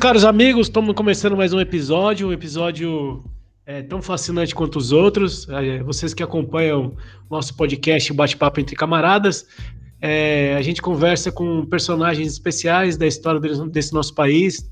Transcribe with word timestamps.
caros 0.00 0.24
amigos, 0.24 0.68
estamos 0.68 0.94
começando 0.94 1.36
mais 1.36 1.52
um 1.52 1.60
episódio, 1.60 2.28
um 2.28 2.32
episódio 2.32 3.22
é, 3.66 3.82
tão 3.82 4.00
fascinante 4.00 4.54
quanto 4.54 4.76
os 4.76 4.92
outros. 4.92 5.46
É, 5.50 5.82
vocês 5.82 6.14
que 6.14 6.22
acompanham 6.22 6.96
o 7.28 7.34
nosso 7.34 7.54
podcast 7.54 8.10
Bate-Papo 8.14 8.60
Entre 8.60 8.74
Camaradas, 8.74 9.44
é, 10.00 10.54
a 10.56 10.62
gente 10.62 10.80
conversa 10.80 11.30
com 11.30 11.66
personagens 11.66 12.32
especiais 12.32 12.96
da 12.96 13.06
história 13.06 13.38
desse 13.68 13.92
nosso 13.92 14.14
país, 14.14 14.66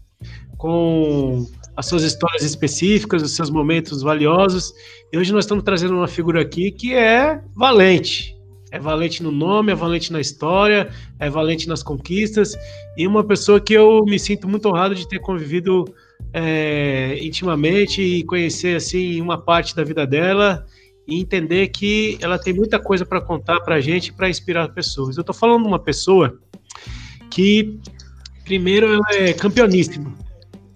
com 0.56 1.46
as 1.76 1.84
suas 1.84 2.04
histórias 2.04 2.42
específicas, 2.42 3.22
os 3.22 3.36
seus 3.36 3.50
momentos 3.50 4.00
valiosos. 4.00 4.72
E 5.12 5.18
hoje 5.18 5.30
nós 5.30 5.44
estamos 5.44 5.62
trazendo 5.62 5.92
uma 5.92 6.08
figura 6.08 6.40
aqui 6.40 6.70
que 6.70 6.94
é 6.94 7.38
valente, 7.54 8.34
é 8.70 8.78
valente 8.78 9.22
no 9.22 9.30
nome, 9.30 9.72
é 9.72 9.74
valente 9.74 10.12
na 10.12 10.20
história, 10.20 10.90
é 11.18 11.30
valente 11.30 11.68
nas 11.68 11.82
conquistas 11.82 12.56
e 12.96 13.06
uma 13.06 13.24
pessoa 13.24 13.60
que 13.60 13.74
eu 13.74 14.04
me 14.04 14.18
sinto 14.18 14.48
muito 14.48 14.68
honrado 14.68 14.94
de 14.94 15.08
ter 15.08 15.18
convivido 15.18 15.84
é, 16.32 17.18
intimamente 17.22 18.02
e 18.02 18.24
conhecer 18.24 18.76
assim 18.76 19.20
uma 19.20 19.38
parte 19.38 19.74
da 19.74 19.82
vida 19.84 20.06
dela 20.06 20.66
e 21.06 21.18
entender 21.18 21.68
que 21.68 22.18
ela 22.20 22.38
tem 22.38 22.52
muita 22.52 22.78
coisa 22.78 23.06
para 23.06 23.20
contar 23.20 23.60
para 23.60 23.76
a 23.76 23.80
gente, 23.80 24.12
para 24.12 24.28
inspirar 24.28 24.68
pessoas. 24.68 25.16
Eu 25.16 25.22
estou 25.22 25.34
falando 25.34 25.62
de 25.62 25.68
uma 25.68 25.78
pessoa 25.78 26.38
que 27.30 27.78
primeiro 28.44 28.92
ela 28.92 29.06
é 29.12 29.32
campeoníssima. 29.32 30.14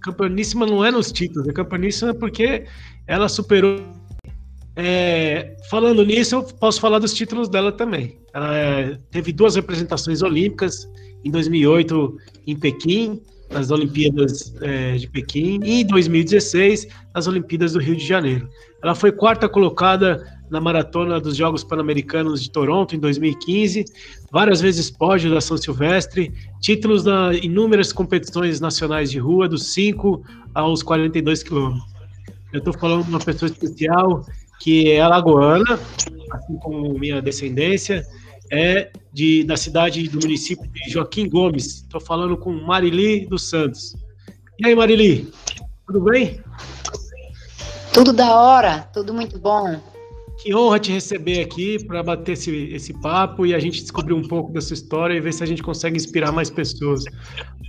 Campeoníssima 0.01 0.67
não 0.67 0.85
é 0.85 0.91
nos 0.91 1.13
títulos, 1.13 1.47
é 1.49 1.53
campeoníssima 1.53 2.15
porque 2.15 2.65
ela 3.07 3.29
superou 3.29 3.81
é, 4.75 5.57
falando 5.69 6.05
nisso, 6.05 6.37
eu 6.37 6.43
posso 6.43 6.81
falar 6.81 6.99
dos 6.99 7.13
títulos 7.13 7.49
dela 7.49 7.73
também. 7.73 8.19
Ela 8.33 8.57
é, 8.57 8.99
teve 9.11 9.33
duas 9.33 9.57
representações 9.57 10.23
olímpicas, 10.23 10.89
em 11.25 11.31
2008 11.31 12.17
em 12.47 12.59
Pequim, 12.59 13.21
nas 13.51 13.71
Olimpíadas 13.71 14.55
é, 14.63 14.97
de 14.97 15.07
Pequim, 15.09 15.61
e 15.63 15.83
em 15.83 15.87
2016 15.87 16.89
nas 17.15 17.27
Olimpíadas 17.27 17.75
do 17.75 17.79
Rio 17.79 17.97
de 17.97 18.07
Janeiro. 18.07 18.49
Ela 18.83 18.95
foi 18.95 19.13
quarta 19.13 19.49
colocada 19.49 20.27
na 20.51 20.61
maratona 20.61 21.21
dos 21.21 21.37
Jogos 21.37 21.63
Pan-Americanos 21.63 22.43
de 22.43 22.51
Toronto 22.51 22.97
em 22.97 22.99
2015, 22.99 23.85
várias 24.31 24.61
vezes 24.61 24.91
pódio 24.91 25.31
da 25.31 25.41
São 25.41 25.57
Silvestre, 25.57 26.33
títulos 26.61 27.05
na 27.05 27.33
inúmeras 27.35 27.93
competições 27.93 28.61
nacionais 28.61 29.11
de 29.11 29.19
rua, 29.19 29.49
dos 29.49 29.73
5 29.73 30.23
aos 30.55 30.83
42 30.83 31.43
quilômetros. 31.43 31.93
Eu 32.53 32.59
estou 32.59 32.75
falando 32.75 33.05
de 33.05 33.11
uma 33.11 33.19
pessoa 33.19 33.51
especial 33.51 34.27
que 34.63 34.93
é 34.93 35.01
alagoana, 35.01 35.81
assim 36.31 36.57
como 36.59 36.97
minha 36.97 37.21
descendência, 37.21 38.07
é 38.49 38.93
de, 39.13 39.43
da 39.43 39.57
cidade 39.57 40.07
do 40.09 40.21
município 40.21 40.71
de 40.71 40.89
Joaquim 40.89 41.29
Gomes. 41.29 41.83
Estou 41.83 42.01
falando 42.01 42.37
com 42.37 42.53
Marili 42.53 43.27
dos 43.27 43.51
Santos. 43.51 43.97
E 44.61 44.67
aí, 44.69 44.75
Marili, 44.77 45.33
tudo 45.85 46.01
bem? 46.03 46.41
Tudo 47.93 48.13
da 48.13 48.37
hora, 48.37 48.89
tudo 48.93 49.13
muito 49.13 49.37
bom. 49.37 49.81
Que 50.41 50.55
honra 50.55 50.79
te 50.79 50.93
receber 50.93 51.41
aqui 51.41 51.85
para 51.85 52.01
bater 52.01 52.33
esse, 52.33 52.73
esse 52.73 52.93
papo 53.01 53.45
e 53.45 53.55
a 53.57 53.59
gente 53.59 53.83
descobrir 53.83 54.15
um 54.15 54.23
pouco 54.23 54.53
dessa 54.53 54.73
história 54.73 55.15
e 55.15 55.21
ver 55.21 55.33
se 55.33 55.43
a 55.43 55.47
gente 55.47 55.63
consegue 55.63 55.97
inspirar 55.97 56.31
mais 56.31 56.51
pessoas. 56.51 57.03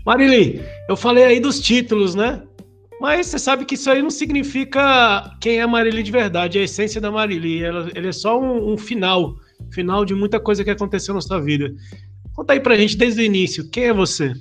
Marili, 0.06 0.62
eu 0.88 0.96
falei 0.96 1.24
aí 1.24 1.40
dos 1.40 1.60
títulos, 1.60 2.14
né? 2.14 2.44
Mas 3.04 3.28
você 3.28 3.38
sabe 3.38 3.66
que 3.66 3.76
isso 3.76 3.92
aí 3.92 4.02
não 4.02 4.10
significa 4.10 5.36
quem 5.42 5.58
é 5.58 5.62
a 5.62 5.68
Marili 5.68 6.02
de 6.02 6.10
verdade, 6.10 6.58
a 6.58 6.64
essência 6.64 7.02
da 7.02 7.12
Marili. 7.12 7.62
Ela, 7.62 7.92
ele 7.94 8.08
é 8.08 8.14
só 8.14 8.40
um, 8.40 8.72
um, 8.72 8.78
final, 8.78 9.36
final 9.74 10.06
de 10.06 10.16
muita 10.16 10.40
coisa 10.40 10.64
que 10.64 10.70
aconteceu 10.70 11.14
na 11.14 11.20
sua 11.20 11.42
vida. 11.42 11.76
Conta 12.34 12.54
aí 12.54 12.62
pra 12.62 12.78
gente 12.78 12.96
desde 12.96 13.20
o 13.20 13.26
início, 13.26 13.70
quem 13.70 13.88
é 13.88 13.94
você? 13.94 14.32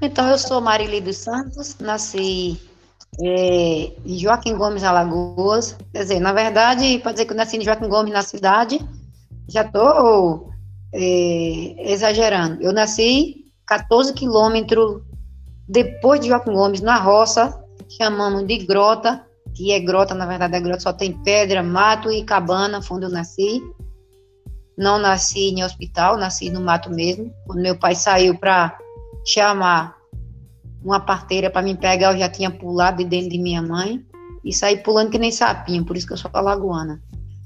Então, 0.00 0.26
eu 0.30 0.38
sou 0.38 0.62
Marili 0.62 0.98
dos 1.02 1.18
Santos, 1.18 1.76
nasci 1.78 2.58
é, 3.22 3.92
em 4.06 4.18
Joaquim 4.18 4.56
Gomes, 4.56 4.82
Alagoas. 4.82 5.76
Quer 5.92 6.04
dizer, 6.04 6.20
na 6.20 6.32
verdade, 6.32 7.00
pode 7.00 7.16
dizer 7.16 7.26
que 7.26 7.34
eu 7.34 7.36
nasci 7.36 7.58
em 7.58 7.64
Joaquim 7.64 7.88
Gomes, 7.90 8.14
na 8.14 8.22
cidade, 8.22 8.80
já 9.46 9.60
estou 9.60 10.48
é, 10.90 11.92
exagerando. 11.92 12.62
Eu 12.62 12.72
nasci 12.72 13.44
14 13.66 14.14
quilômetros 14.14 15.02
depois 15.68 16.20
de 16.20 16.28
Joaquim 16.28 16.52
Gomes, 16.52 16.80
na 16.80 16.96
roça, 16.96 17.62
chamamos 17.88 18.46
de 18.46 18.58
grota, 18.58 19.24
que 19.54 19.72
é 19.72 19.80
grota, 19.80 20.14
na 20.14 20.26
verdade, 20.26 20.56
a 20.56 20.60
grota 20.60 20.80
só 20.80 20.92
tem 20.92 21.12
pedra, 21.22 21.62
mato 21.62 22.10
e 22.10 22.24
cabana, 22.24 22.80
onde 22.90 23.06
eu 23.06 23.10
nasci. 23.10 23.62
Não 24.76 24.98
nasci 24.98 25.50
em 25.50 25.62
hospital, 25.62 26.16
nasci 26.16 26.50
no 26.50 26.60
mato 26.60 26.90
mesmo. 26.90 27.32
Quando 27.46 27.62
meu 27.62 27.78
pai 27.78 27.94
saiu 27.94 28.36
para 28.36 28.76
chamar 29.24 29.94
uma 30.82 31.00
parteira 31.00 31.48
para 31.48 31.62
me 31.62 31.76
pegar, 31.76 32.12
eu 32.12 32.18
já 32.18 32.28
tinha 32.28 32.50
pulado 32.50 32.98
de 32.98 33.04
dentro 33.04 33.30
de 33.30 33.38
minha 33.38 33.62
mãe 33.62 34.04
e 34.44 34.52
saí 34.52 34.76
pulando 34.76 35.10
que 35.10 35.18
nem 35.18 35.30
sapinho, 35.30 35.84
por 35.84 35.96
isso 35.96 36.06
que 36.06 36.12
eu 36.12 36.18
sou 36.18 36.30
alagoana. 36.34 37.00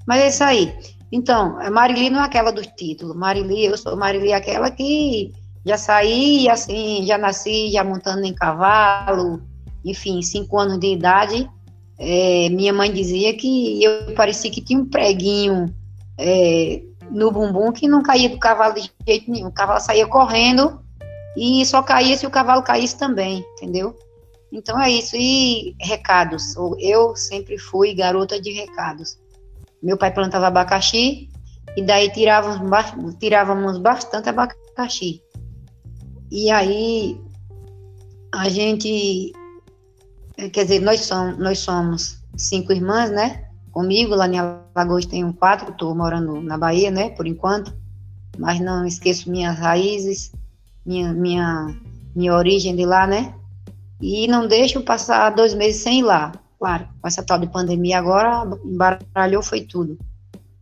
Mas 0.07 0.23
é 0.23 0.29
isso 0.29 0.43
aí. 0.43 0.75
Então, 1.13 1.59
Marili 1.71 2.11
não 2.11 2.21
é 2.21 2.25
aquela 2.25 2.51
dos 2.51 2.67
títulos. 2.69 3.17
Marili, 3.17 3.67
eu 3.67 3.77
sou 3.77 3.97
Marili 3.97 4.33
aquela 4.33 4.71
que 4.71 5.33
já 5.65 5.77
saí 5.77 6.49
assim, 6.49 7.05
já 7.07 7.19
nasci 7.19 7.71
já 7.71 7.85
montando 7.85 8.25
em 8.25 8.35
cavalo, 8.35 9.43
enfim, 9.85 10.23
cinco 10.23 10.59
anos 10.59 10.79
de 10.79 10.93
idade. 10.93 11.51
É, 11.99 12.49
minha 12.51 12.73
mãe 12.73 12.93
dizia 12.93 13.35
que 13.35 13.83
eu 13.83 14.15
parecia 14.15 14.51
que 14.51 14.61
tinha 14.61 14.79
um 14.79 14.87
preguinho 14.87 15.75
é, 16.17 16.83
no 17.11 17.31
bumbum 17.31 17.73
que 17.73 17.89
não 17.89 18.03
caía 18.03 18.29
do 18.29 18.39
cavalo 18.39 18.75
de 18.75 18.91
jeito 19.07 19.31
nenhum. 19.31 19.49
O 19.49 19.53
cavalo 19.53 19.81
saía 19.81 20.07
correndo 20.07 20.81
e 21.37 21.65
só 21.67 21.83
caía 21.83 22.17
se 22.17 22.27
o 22.27 22.31
cavalo 22.31 22.63
caísse 22.63 22.97
também, 22.97 23.45
entendeu? 23.57 23.97
Então 24.53 24.81
é 24.81 24.91
isso. 24.91 25.17
E 25.17 25.75
recados. 25.81 26.55
Eu 26.79 27.15
sempre 27.15 27.59
fui 27.59 27.95
garota 27.95 28.41
de 28.41 28.51
recados. 28.53 29.19
Meu 29.83 29.97
pai 29.97 30.13
plantava 30.13 30.47
abacaxi 30.49 31.29
e 31.77 31.83
daí 31.83 32.11
tirávamos, 32.11 33.15
tirávamos 33.21 33.79
bastante 33.79 34.29
abacaxi. 34.29 35.23
E 36.31 36.51
aí 36.51 37.21
a 38.33 38.49
gente, 38.49 39.33
é, 40.37 40.49
quer 40.49 40.65
dizer, 40.65 40.81
nós 40.81 41.01
somos, 41.01 41.39
nós 41.39 41.59
somos 41.59 42.23
cinco 42.37 42.73
irmãs, 42.73 43.11
né? 43.11 43.49
Comigo, 43.73 44.15
lá 44.15 44.29
em 44.29 44.39
Alagoas 44.39 45.07
tenho 45.07 45.33
quatro, 45.33 45.71
estou 45.71 45.95
morando 45.95 46.41
na 46.41 46.59
Bahia, 46.59 46.91
né, 46.91 47.11
por 47.11 47.27
enquanto, 47.27 47.73
mas 48.37 48.61
não 48.61 48.85
esqueço 48.87 49.31
minhas 49.31 49.57
raízes, 49.57 50.33
minha, 50.85 51.13
minha, 51.13 51.77
minha 52.15 52.35
origem 52.35 52.75
de 52.75 52.85
lá, 52.85 53.07
né? 53.07 53.35
E 54.01 54.27
não 54.27 54.47
deixo 54.47 54.81
passar 54.83 55.31
dois 55.31 55.55
meses 55.55 55.83
sem 55.83 56.01
ir 56.01 56.03
lá. 56.03 56.33
Claro, 56.59 56.89
com 57.01 57.07
essa 57.07 57.23
tal 57.23 57.39
de 57.39 57.47
pandemia 57.47 57.99
agora, 57.99 58.45
embaralhou 58.65 59.43
foi 59.43 59.61
tudo. 59.63 59.99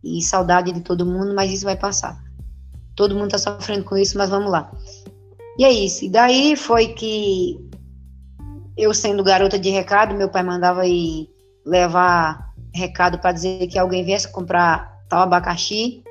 E 0.03 0.21
saudade 0.21 0.71
de 0.71 0.81
todo 0.81 1.05
mundo, 1.05 1.33
mas 1.33 1.51
isso 1.51 1.65
vai 1.65 1.75
passar. 1.75 2.23
Todo 2.95 3.15
mundo 3.15 3.35
está 3.35 3.37
sofrendo 3.37 3.83
com 3.83 3.97
isso, 3.97 4.17
mas 4.17 4.29
vamos 4.29 4.51
lá. 4.51 4.71
E 5.57 5.65
é 5.65 5.71
isso. 5.71 6.05
E 6.05 6.09
daí 6.09 6.55
foi 6.55 6.89
que 6.89 7.57
eu, 8.77 8.93
sendo 8.93 9.23
garota 9.23 9.57
de 9.57 9.69
recado, 9.69 10.15
meu 10.15 10.29
pai 10.29 10.43
mandava 10.43 10.85
ir 10.85 11.29
levar 11.65 12.53
recado 12.73 13.17
para 13.17 13.31
dizer 13.31 13.67
que 13.67 13.79
alguém 13.79 14.05
viesse 14.05 14.31
comprar 14.31 14.95
tal 15.09 15.21
abacaxi, 15.21 16.03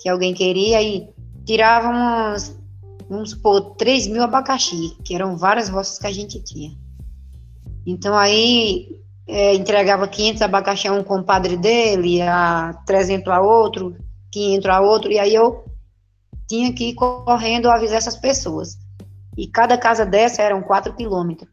que 0.00 0.08
alguém 0.08 0.34
queria, 0.34 0.82
e 0.82 1.08
tirava 1.46 1.88
uns, 1.88 2.56
vamos 3.08 3.30
supor, 3.30 3.74
3 3.76 4.08
mil 4.08 4.22
abacaxi, 4.22 4.96
que 5.02 5.14
eram 5.14 5.36
várias 5.36 5.68
roças 5.68 5.98
que 5.98 6.06
a 6.06 6.12
gente 6.12 6.42
tinha. 6.42 6.76
Então 7.86 8.14
aí 8.14 9.00
é, 9.26 9.54
entregava 9.54 10.06
500 10.06 10.42
abacaxi 10.42 10.88
a 10.88 10.92
um 10.92 11.02
compadre 11.02 11.56
dele, 11.56 12.20
a 12.20 12.74
300 12.86 13.32
a 13.32 13.40
outro, 13.40 13.96
500 14.30 14.70
a 14.70 14.80
outro, 14.80 15.10
e 15.10 15.18
aí 15.18 15.34
eu 15.34 15.64
tinha 16.48 16.72
que 16.72 16.90
ir 16.90 16.94
correndo 16.94 17.70
avisar 17.70 17.98
essas 17.98 18.16
pessoas. 18.16 18.78
E 19.36 19.46
cada 19.46 19.76
casa 19.76 20.06
dessa 20.06 20.42
eram 20.42 20.62
4 20.62 20.94
quilômetros. 20.94 21.50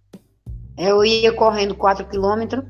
Eu 0.77 1.03
ia 1.03 1.33
correndo 1.33 1.75
4 1.75 2.05
quilômetros, 2.07 2.63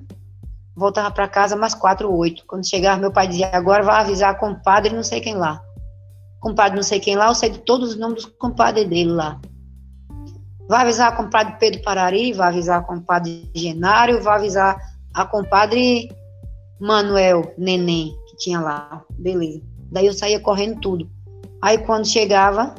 voltava 0.75 1.11
para 1.11 1.27
casa 1.27 1.55
mais 1.55 1.73
4, 1.73 2.11
8. 2.11 2.45
Quando 2.47 2.67
chegava, 2.67 2.99
meu 2.99 3.11
pai 3.11 3.27
dizia: 3.27 3.49
agora 3.53 3.83
vai 3.83 4.01
avisar 4.01 4.37
com 4.39 4.51
o 4.51 4.61
padre 4.61 4.93
não 4.93 5.03
sei 5.03 5.21
quem 5.21 5.35
lá. 5.35 5.61
compadre 6.39 6.75
não 6.75 6.83
sei 6.83 6.99
quem 6.99 7.15
lá, 7.15 7.27
eu 7.27 7.35
sei 7.35 7.49
de 7.49 7.59
todos 7.59 7.91
os 7.91 7.97
nomes 7.97 8.23
dos 8.23 8.33
compadres 8.37 8.87
dele 8.87 9.11
lá. 9.11 9.39
Vai 10.67 10.81
avisar 10.81 11.11
a 11.11 11.15
compadre 11.15 11.57
Pedro 11.59 11.81
Parari, 11.83 12.33
vai 12.33 12.47
avisar 12.47 12.79
a 12.79 12.83
compadre 12.83 13.51
Genário, 13.53 14.21
vai 14.21 14.37
avisar 14.37 14.77
a 15.13 15.25
compadre 15.25 16.09
Manuel 16.79 17.53
Neném, 17.57 18.15
que 18.29 18.37
tinha 18.37 18.59
lá. 18.59 19.03
Beleza. 19.11 19.61
Daí 19.91 20.05
eu 20.05 20.13
saía 20.13 20.39
correndo 20.39 20.79
tudo. 20.79 21.09
Aí 21.61 21.77
quando 21.77 22.07
chegava, 22.07 22.73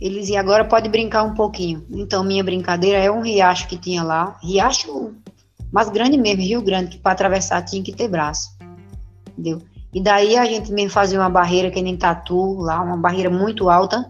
eles 0.00 0.28
e 0.28 0.36
agora 0.36 0.64
pode 0.64 0.88
brincar 0.88 1.22
um 1.24 1.34
pouquinho. 1.34 1.86
Então 1.90 2.24
minha 2.24 2.42
brincadeira 2.42 2.98
é 2.98 3.10
um 3.10 3.20
riacho 3.20 3.68
que 3.68 3.76
tinha 3.76 4.02
lá, 4.02 4.38
riacho 4.42 5.14
mais 5.74 5.88
grande 5.88 6.16
mesmo, 6.16 6.40
Rio 6.40 6.62
Grande, 6.62 6.90
que 6.90 6.98
para 6.98 7.10
atravessar 7.10 7.60
tinha 7.62 7.82
que 7.82 7.92
ter 7.92 8.06
braço. 8.06 8.56
Entendeu? 9.30 9.60
E 9.92 10.00
daí 10.00 10.36
a 10.36 10.44
gente 10.44 10.72
mesmo 10.72 10.90
fazia 10.90 11.18
uma 11.18 11.28
barreira 11.28 11.68
que 11.68 11.82
nem 11.82 11.96
tatu 11.96 12.60
lá, 12.60 12.80
uma 12.80 12.96
barreira 12.96 13.28
muito 13.28 13.68
alta, 13.68 14.08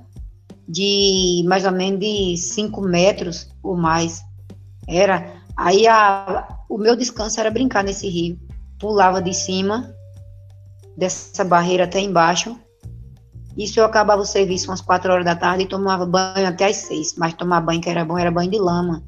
de 0.69 1.42
mais 1.46 1.64
ou 1.64 1.72
menos 1.72 2.00
de 2.00 2.37
5 2.37 2.82
metros 2.82 3.48
ou 3.62 3.76
mais. 3.76 4.22
Era. 4.87 5.32
Aí 5.56 5.87
a, 5.87 6.46
o 6.69 6.76
meu 6.76 6.94
descanso 6.94 7.40
era 7.40 7.50
brincar 7.50 7.82
nesse 7.82 8.08
rio. 8.08 8.38
Pulava 8.78 9.22
de 9.22 9.32
cima 9.32 9.94
dessa 10.96 11.44
barreira 11.44 11.84
até 11.84 11.98
embaixo. 11.98 12.58
Isso 13.56 13.78
eu 13.78 13.84
acabava 13.84 14.22
o 14.22 14.26
serviço 14.26 14.70
umas 14.70 14.80
4 14.80 15.12
horas 15.12 15.24
da 15.24 15.36
tarde 15.36 15.64
e 15.64 15.68
tomava 15.68 16.04
banho 16.04 16.46
até 16.46 16.66
as 16.66 16.76
6. 16.76 17.16
Mas 17.16 17.34
tomar 17.34 17.60
banho 17.60 17.80
que 17.80 17.88
era 17.88 18.04
bom 18.04 18.18
era 18.18 18.30
banho 18.30 18.50
de 18.50 18.58
lama. 18.58 19.02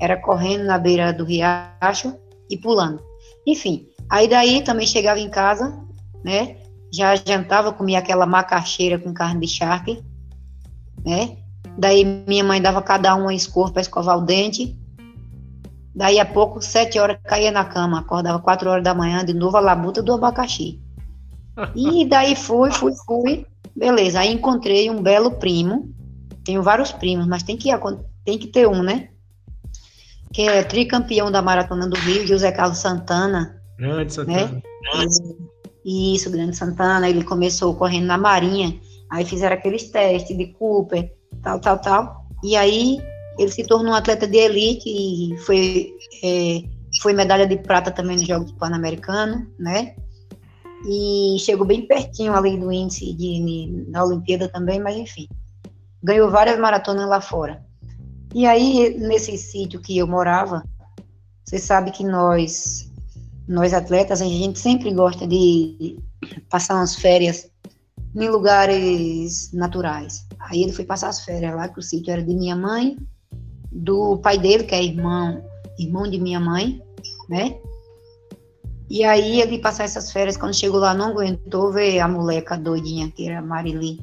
Era 0.00 0.16
correndo 0.20 0.64
na 0.64 0.78
beira 0.78 1.12
do 1.12 1.24
riacho 1.24 2.14
e 2.50 2.56
pulando. 2.56 3.00
Enfim, 3.46 3.86
aí 4.08 4.28
daí 4.28 4.62
também 4.62 4.86
chegava 4.86 5.20
em 5.20 5.30
casa, 5.30 5.78
né? 6.24 6.56
Já 6.92 7.14
jantava, 7.16 7.72
comia 7.72 7.98
aquela 7.98 8.26
macaxeira 8.26 8.98
com 8.98 9.14
carne 9.14 9.40
de 9.40 9.48
charque 9.48 10.02
né? 11.04 11.36
Daí 11.76 12.04
minha 12.04 12.44
mãe 12.44 12.60
dava 12.60 12.82
cada 12.82 13.14
um 13.16 13.22
uma 13.22 13.34
escova 13.34 13.72
para 13.72 13.82
escovar 13.82 14.18
o 14.18 14.22
dente. 14.22 14.78
Daí 15.94 16.18
a 16.18 16.24
pouco, 16.24 16.62
sete 16.62 16.98
horas, 16.98 17.18
caía 17.24 17.50
na 17.50 17.64
cama, 17.64 18.00
acordava 18.00 18.38
quatro 18.38 18.70
horas 18.70 18.84
da 18.84 18.94
manhã, 18.94 19.24
de 19.24 19.34
novo 19.34 19.56
a 19.56 19.60
labuta 19.60 20.02
do 20.02 20.14
abacaxi. 20.14 20.80
E 21.74 22.06
daí 22.06 22.34
fui, 22.34 22.70
fui, 22.70 22.92
fui. 23.06 23.46
Beleza, 23.74 24.20
aí 24.20 24.32
encontrei 24.32 24.90
um 24.90 25.02
belo 25.02 25.32
primo. 25.32 25.92
Tenho 26.44 26.62
vários 26.62 26.92
primos, 26.92 27.26
mas 27.26 27.42
tem 27.42 27.56
que, 27.56 27.70
tem 28.24 28.38
que 28.38 28.46
ter 28.46 28.68
um, 28.68 28.82
né? 28.82 29.08
Que 30.32 30.42
é 30.42 30.62
tricampeão 30.62 31.30
da 31.30 31.42
Maratona 31.42 31.88
do 31.88 31.96
Rio, 31.96 32.26
José 32.26 32.50
Carlos 32.52 32.78
Santana. 32.78 33.60
Grande 33.78 34.12
Santana. 34.12 34.52
Né? 34.52 34.62
Isso, 35.84 36.30
Grande 36.30 36.56
Santana. 36.56 37.08
Ele 37.08 37.24
começou 37.24 37.74
correndo 37.74 38.06
na 38.06 38.18
Marinha. 38.18 38.78
Aí 39.10 39.24
fizeram 39.24 39.54
aqueles 39.54 39.90
testes 39.90 40.36
de 40.36 40.46
Cooper, 40.54 41.12
tal, 41.42 41.60
tal, 41.60 41.78
tal. 41.78 42.26
E 42.42 42.56
aí 42.56 42.98
ele 43.38 43.50
se 43.50 43.64
tornou 43.64 43.92
um 43.92 43.96
atleta 43.96 44.26
de 44.26 44.38
elite 44.38 44.88
e 44.88 45.36
foi, 45.38 45.92
é, 46.22 46.62
foi 47.00 47.12
medalha 47.12 47.46
de 47.46 47.56
prata 47.56 47.90
também 47.90 48.16
nos 48.16 48.26
Jogos 48.26 48.52
Pan-Americanos, 48.52 49.46
né? 49.58 49.94
E 50.84 51.36
chegou 51.38 51.66
bem 51.66 51.86
pertinho 51.86 52.34
ali 52.34 52.58
do 52.58 52.72
índice 52.72 53.12
de, 53.12 53.84
da 53.88 54.04
Olimpíada 54.04 54.48
também, 54.48 54.80
mas 54.80 54.96
enfim. 54.96 55.28
Ganhou 56.02 56.30
várias 56.30 56.58
maratonas 56.58 57.08
lá 57.08 57.20
fora. 57.20 57.64
E 58.34 58.46
aí, 58.46 58.96
nesse 58.98 59.36
sítio 59.36 59.80
que 59.80 59.96
eu 59.96 60.06
morava, 60.06 60.62
você 61.44 61.58
sabe 61.58 61.90
que 61.90 62.02
nós, 62.02 62.90
nós 63.46 63.74
atletas, 63.74 64.22
a 64.22 64.24
gente 64.24 64.58
sempre 64.58 64.92
gosta 64.92 65.26
de 65.26 65.98
passar 66.48 66.76
umas 66.76 66.96
férias 66.96 67.50
em 68.14 68.28
lugares 68.28 69.52
naturais. 69.52 70.26
Aí 70.38 70.62
ele 70.62 70.72
foi 70.72 70.84
passar 70.84 71.08
as 71.08 71.24
férias 71.24 71.54
lá, 71.54 71.68
que 71.68 71.78
o 71.78 71.82
sítio 71.82 72.12
era 72.12 72.22
de 72.22 72.34
minha 72.34 72.56
mãe, 72.56 72.96
do 73.70 74.18
pai 74.18 74.38
dele, 74.38 74.64
que 74.64 74.74
é 74.74 74.82
irmão, 74.82 75.44
irmão 75.78 76.10
de 76.10 76.18
minha 76.18 76.40
mãe, 76.40 76.82
né? 77.28 77.56
E 78.90 79.04
aí 79.04 79.40
ele 79.40 79.58
passar 79.58 79.84
essas 79.84 80.12
férias, 80.12 80.36
quando 80.36 80.54
chegou 80.54 80.80
lá, 80.80 80.92
não 80.92 81.10
aguentou 81.10 81.72
ver 81.72 81.98
a 82.00 82.08
moleca 82.08 82.56
doidinha, 82.56 83.10
que 83.10 83.28
era 83.28 83.40
Marili. 83.40 84.00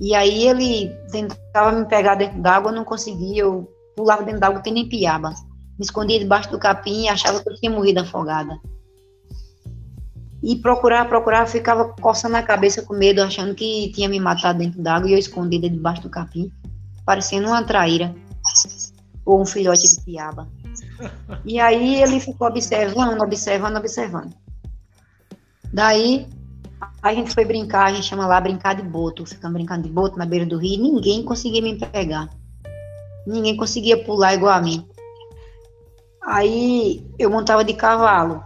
E 0.00 0.14
aí 0.14 0.48
ele 0.48 0.88
tentava 1.10 1.72
me 1.72 1.86
pegar 1.86 2.14
dentro 2.14 2.40
d'água, 2.40 2.72
não 2.72 2.84
conseguia, 2.84 3.42
eu 3.42 3.70
pulava 3.96 4.22
dentro 4.22 4.40
d'água 4.40 4.62
que 4.62 4.70
nem 4.70 4.88
piaba. 4.88 5.30
Me 5.78 5.84
escondia 5.84 6.18
debaixo 6.18 6.50
do 6.50 6.58
capim 6.58 7.04
e 7.04 7.08
achava 7.08 7.42
que 7.42 7.48
eu 7.48 7.54
tinha 7.54 7.70
morrido 7.70 8.00
afogada. 8.00 8.58
E 10.42 10.56
procurar, 10.56 11.08
procurar, 11.08 11.46
ficava 11.46 11.94
coçando 12.00 12.36
a 12.36 12.42
cabeça 12.42 12.82
com 12.82 12.94
medo, 12.94 13.22
achando 13.22 13.54
que 13.54 13.92
tinha 13.94 14.08
me 14.08 14.18
matado 14.18 14.58
dentro 14.58 14.82
d'água 14.82 15.08
e 15.08 15.12
eu 15.12 15.18
escondida 15.18 15.70
debaixo 15.70 16.02
do 16.02 16.10
capim, 16.10 16.50
parecendo 17.04 17.46
uma 17.46 17.62
traíra 17.62 18.12
ou 19.24 19.40
um 19.40 19.46
filhote 19.46 19.82
de 19.82 20.02
piaba. 20.04 20.48
E 21.44 21.58
aí 21.58 22.02
ele 22.02 22.20
ficou 22.20 22.48
observando, 22.48 23.20
observando, 23.20 23.76
observando. 23.76 24.34
Daí 25.72 26.28
a 27.02 27.14
gente 27.14 27.32
foi 27.34 27.44
brincar, 27.44 27.86
a 27.86 27.92
gente 27.92 28.06
chama 28.06 28.26
lá 28.26 28.40
brincar 28.40 28.74
de 28.74 28.82
boto. 28.82 29.26
Ficamos 29.26 29.54
brincando 29.54 29.82
de 29.82 29.88
boto 29.88 30.18
na 30.18 30.26
beira 30.26 30.46
do 30.46 30.58
rio, 30.58 30.82
ninguém 30.82 31.24
conseguia 31.24 31.62
me 31.62 31.78
pegar. 31.78 32.28
Ninguém 33.26 33.56
conseguia 33.56 34.02
pular 34.04 34.34
igual 34.34 34.52
a 34.52 34.60
mim. 34.60 34.86
Aí 36.24 37.04
eu 37.18 37.30
montava 37.30 37.64
de 37.64 37.74
cavalo. 37.74 38.42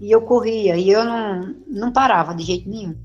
E 0.00 0.10
eu 0.10 0.22
corria, 0.22 0.76
e 0.76 0.88
eu 0.88 1.04
não, 1.04 1.54
não 1.66 1.92
parava 1.92 2.34
de 2.34 2.42
jeito 2.42 2.68
nenhum. 2.68 2.96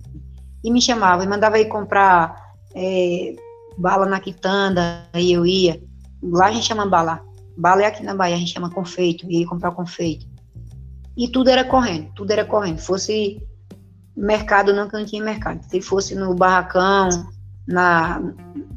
E 0.63 0.71
me 0.71 0.81
chamava, 0.81 1.23
e 1.23 1.27
mandava 1.27 1.59
ir 1.59 1.65
comprar 1.65 2.41
é, 2.73 3.35
bala 3.77 4.05
na 4.05 4.19
quitanda, 4.19 5.05
aí 5.11 5.33
eu 5.33 5.45
ia. 5.45 5.81
Lá 6.23 6.47
a 6.47 6.51
gente 6.51 6.65
chama 6.65 6.85
bala. 6.85 7.21
Bala 7.57 7.83
é 7.83 7.85
aqui 7.85 8.03
na 8.03 8.13
Bahia, 8.13 8.35
a 8.35 8.39
gente 8.39 8.53
chama 8.53 8.69
confeito, 8.69 9.29
ia 9.29 9.47
comprar 9.47 9.71
confeito. 9.71 10.25
E 11.15 11.27
tudo 11.29 11.49
era 11.49 11.63
correndo, 11.63 12.11
tudo 12.13 12.31
era 12.31 12.43
correndo. 12.43 12.79
Fosse 12.79 13.41
mercado, 14.15 14.73
não 14.73 14.87
que 14.87 14.97
não 14.97 15.05
tinha 15.05 15.23
mercado. 15.23 15.63
Se 15.63 15.81
fosse 15.81 16.15
no 16.15 16.33
barracão, 16.35 17.09
na, 17.67 18.21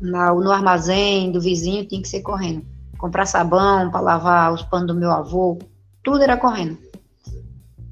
na, 0.00 0.33
no 0.33 0.50
armazém 0.50 1.31
do 1.33 1.41
vizinho, 1.41 1.87
tinha 1.87 2.00
que 2.00 2.09
ser 2.09 2.21
correndo. 2.21 2.64
Comprar 2.97 3.26
sabão 3.26 3.91
para 3.91 4.00
lavar 4.00 4.53
os 4.53 4.62
panos 4.62 4.88
do 4.88 4.95
meu 4.95 5.11
avô, 5.11 5.59
tudo 6.03 6.23
era 6.23 6.37
correndo. 6.37 6.79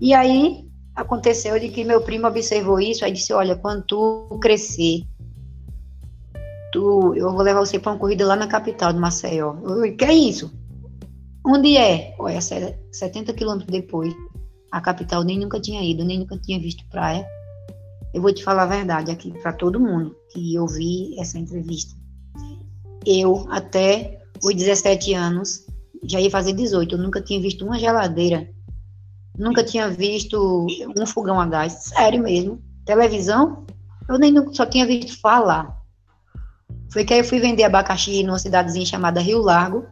E 0.01 0.15
aí 0.15 0.67
aconteceu 0.95 1.59
de 1.59 1.69
que 1.69 1.85
meu 1.85 2.01
primo 2.01 2.27
observou 2.27 2.81
isso, 2.81 3.05
aí 3.05 3.13
disse, 3.13 3.33
olha, 3.33 3.57
quando 3.57 3.83
tu 3.83 4.39
crescer, 4.41 5.05
tu, 6.73 7.15
eu 7.15 7.31
vou 7.33 7.43
levar 7.43 7.61
você 7.61 7.79
para 7.79 7.93
uma 7.93 7.99
corrida 7.99 8.27
lá 8.27 8.37
na 8.37 8.47
capital 8.47 8.93
de 8.93 8.99
Maceió. 8.99 9.57
Eu, 9.63 9.97
que 9.97 10.05
é 10.05 10.13
isso? 10.13 10.53
Onde 11.47 11.77
é? 11.77 12.15
Olha, 12.19 12.41
70 12.41 13.33
quilômetros 13.33 13.71
depois. 13.71 14.13
A 14.73 14.81
capital 14.81 15.23
nem 15.23 15.39
nunca 15.39 15.61
tinha 15.61 15.83
ido, 15.83 16.05
nem 16.05 16.19
nunca 16.19 16.37
tinha 16.39 16.59
visto 16.59 16.85
praia. 16.91 17.25
Eu 18.13 18.21
vou 18.21 18.33
te 18.33 18.43
falar 18.43 18.65
a 18.65 18.67
verdade 18.67 19.11
aqui 19.11 19.31
para 19.41 19.53
todo 19.53 19.81
mundo 19.81 20.17
que 20.33 20.59
ouvi 20.59 21.19
essa 21.21 21.39
entrevista. 21.39 21.95
Eu, 23.07 23.47
até 23.51 24.21
os 24.43 24.55
17 24.55 25.15
anos, 25.15 25.65
já 26.05 26.21
ia 26.21 26.31
fazer 26.31 26.53
18, 26.53 26.95
eu 26.95 26.99
nunca 26.99 27.21
tinha 27.21 27.41
visto 27.41 27.65
uma 27.65 27.79
geladeira 27.79 28.49
Nunca 29.39 29.63
tinha 29.63 29.89
visto 29.89 30.67
um 30.97 31.07
fogão 31.07 31.39
a 31.39 31.47
gás, 31.47 31.73
sério 31.73 32.23
mesmo. 32.23 32.63
Televisão, 32.87 33.67
eu 34.09 34.19
nem 34.19 34.35
só 34.55 34.65
tinha 34.65 34.87
visto 34.87 35.21
falar. 35.21 35.77
Foi 36.91 37.05
que 37.05 37.13
aí 37.13 37.21
eu 37.21 37.25
fui 37.25 37.39
vender 37.39 37.65
abacaxi 37.65 38.23
numa 38.23 38.39
cidadezinha 38.39 38.87
chamada 38.87 39.21
Rio 39.21 39.43
Largo, 39.43 39.85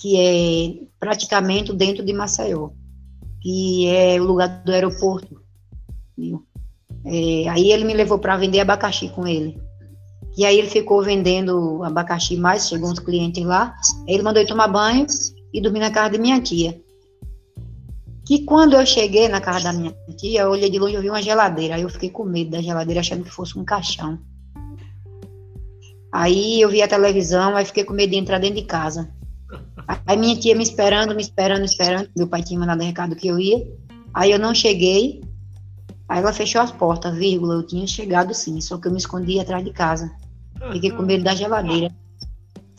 que 0.00 0.16
é 0.16 0.86
praticamente 0.98 1.74
dentro 1.74 2.02
de 2.02 2.12
Maceió, 2.12 2.70
que 3.42 3.86
é 3.86 4.18
o 4.18 4.24
lugar 4.24 4.62
do 4.64 4.72
aeroporto. 4.72 5.40
É, 7.04 7.48
aí 7.48 7.70
ele 7.70 7.84
me 7.84 7.92
levou 7.92 8.18
para 8.18 8.36
vender 8.36 8.60
abacaxi 8.60 9.10
com 9.10 9.26
ele. 9.26 9.60
E 10.38 10.44
aí 10.44 10.58
ele 10.58 10.68
ficou 10.68 11.02
vendendo 11.02 11.82
abacaxi 11.84 12.36
mais, 12.36 12.68
chegou 12.68 12.90
uns 12.90 12.98
clientes 12.98 13.44
lá. 13.44 13.74
Aí 14.08 14.14
ele 14.14 14.22
mandou 14.22 14.42
eu 14.42 14.48
tomar 14.48 14.68
banho 14.68 15.06
e 15.52 15.60
dormir 15.60 15.80
na 15.80 15.90
casa 15.90 16.10
de 16.10 16.18
minha 16.18 16.40
tia. 16.40 16.80
Que 18.24 18.44
quando 18.44 18.74
eu 18.74 18.86
cheguei 18.86 19.28
na 19.28 19.40
casa 19.40 19.64
da 19.64 19.72
minha 19.72 19.94
tia, 20.16 20.42
eu 20.42 20.50
olhei 20.50 20.70
de 20.70 20.78
longe 20.78 20.96
e 20.96 21.00
vi 21.00 21.10
uma 21.10 21.22
geladeira. 21.22 21.74
Aí 21.74 21.82
eu 21.82 21.90
fiquei 21.90 22.08
com 22.08 22.24
medo 22.24 22.52
da 22.52 22.62
geladeira, 22.62 23.00
achando 23.00 23.24
que 23.24 23.30
fosse 23.30 23.58
um 23.58 23.64
caixão. 23.64 24.18
Aí 26.12 26.60
eu 26.60 26.70
vi 26.70 26.80
a 26.80 26.88
televisão, 26.88 27.54
aí 27.54 27.64
fiquei 27.66 27.84
com 27.84 27.92
medo 27.92 28.10
de 28.10 28.16
entrar 28.16 28.38
dentro 28.38 28.56
de 28.56 28.66
casa. 28.66 29.19
Aí 30.06 30.16
minha 30.16 30.36
tia 30.36 30.54
me 30.54 30.62
esperando, 30.62 31.14
me 31.14 31.22
esperando, 31.22 31.60
me 31.60 31.66
esperando. 31.66 32.08
Meu 32.16 32.28
pai 32.28 32.42
tinha 32.42 32.58
mandado 32.58 32.82
recado 32.82 33.16
que 33.16 33.28
eu 33.28 33.38
ia. 33.38 33.66
Aí 34.14 34.30
eu 34.30 34.38
não 34.38 34.54
cheguei. 34.54 35.22
Aí 36.08 36.20
ela 36.20 36.32
fechou 36.32 36.60
as 36.60 36.70
portas, 36.70 37.16
vírgula. 37.16 37.54
Eu 37.54 37.66
tinha 37.66 37.86
chegado 37.86 38.34
sim, 38.34 38.60
só 38.60 38.78
que 38.78 38.88
eu 38.88 38.92
me 38.92 38.98
escondi 38.98 39.40
atrás 39.40 39.64
de 39.64 39.72
casa. 39.72 40.10
Fiquei 40.72 40.90
com 40.90 41.02
medo 41.02 41.24
da 41.24 41.34
geladeira. 41.34 41.90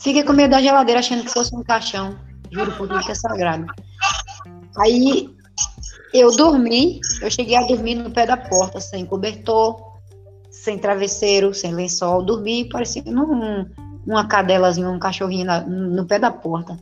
Fiquei 0.00 0.22
com 0.22 0.32
medo 0.32 0.52
da 0.52 0.62
geladeira, 0.62 1.00
achando 1.00 1.24
que 1.24 1.30
fosse 1.30 1.54
um 1.54 1.62
caixão. 1.62 2.16
Juro 2.50 2.72
por 2.72 2.88
tudo 2.88 3.04
que 3.04 3.12
é 3.12 3.14
sagrado. 3.14 3.66
Aí 4.78 5.28
eu 6.12 6.30
dormi, 6.36 7.00
eu 7.20 7.30
cheguei 7.30 7.56
a 7.56 7.66
dormir 7.66 7.94
no 7.94 8.10
pé 8.10 8.26
da 8.26 8.36
porta, 8.36 8.80
sem 8.80 9.06
cobertor, 9.06 9.76
sem 10.50 10.78
travesseiro, 10.78 11.54
sem 11.54 11.72
lençol, 11.74 12.22
dormi 12.22 12.68
parecendo 12.68 13.22
um, 13.22 13.66
uma 14.06 14.26
cadelazinha, 14.26 14.88
um 14.88 14.98
cachorrinho 14.98 15.46
na, 15.46 15.60
no 15.60 16.06
pé 16.06 16.18
da 16.18 16.30
porta. 16.30 16.76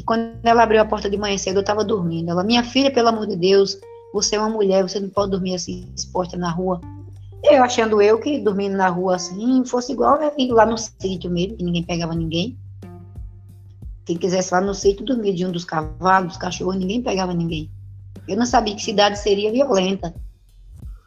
Que 0.00 0.04
quando 0.04 0.32
ela 0.44 0.62
abriu 0.62 0.80
a 0.80 0.84
porta 0.86 1.10
de 1.10 1.18
manhã 1.18 1.36
cedo, 1.36 1.56
eu 1.56 1.60
estava 1.60 1.84
dormindo. 1.84 2.30
Ela, 2.30 2.42
minha 2.42 2.64
filha, 2.64 2.90
pelo 2.90 3.08
amor 3.08 3.26
de 3.26 3.36
Deus, 3.36 3.78
você 4.14 4.36
é 4.36 4.38
uma 4.40 4.48
mulher, 4.48 4.82
você 4.82 4.98
não 4.98 5.10
pode 5.10 5.32
dormir 5.32 5.54
assim, 5.54 5.92
exposta 5.94 6.38
na 6.38 6.50
rua. 6.50 6.80
Eu 7.44 7.62
achando 7.62 8.00
eu 8.00 8.18
que 8.18 8.38
dormindo 8.38 8.78
na 8.78 8.88
rua 8.88 9.16
assim 9.16 9.62
fosse 9.66 9.92
igual 9.92 10.18
ir 10.38 10.52
lá 10.52 10.64
no 10.64 10.78
sítio 10.78 11.30
mesmo, 11.30 11.58
que 11.58 11.62
ninguém 11.62 11.82
pegava 11.82 12.14
ninguém. 12.14 12.56
Quem 14.06 14.16
quisesse 14.16 14.54
lá 14.54 14.62
no 14.62 14.72
sítio 14.72 15.04
dormir 15.04 15.34
de 15.34 15.44
um 15.44 15.52
dos 15.52 15.66
cavalos, 15.66 16.28
dos 16.28 16.38
cachorros, 16.38 16.76
ninguém 16.76 17.02
pegava 17.02 17.34
ninguém. 17.34 17.70
Eu 18.26 18.38
não 18.38 18.46
sabia 18.46 18.74
que 18.74 18.82
cidade 18.82 19.18
seria 19.18 19.52
violenta. 19.52 20.14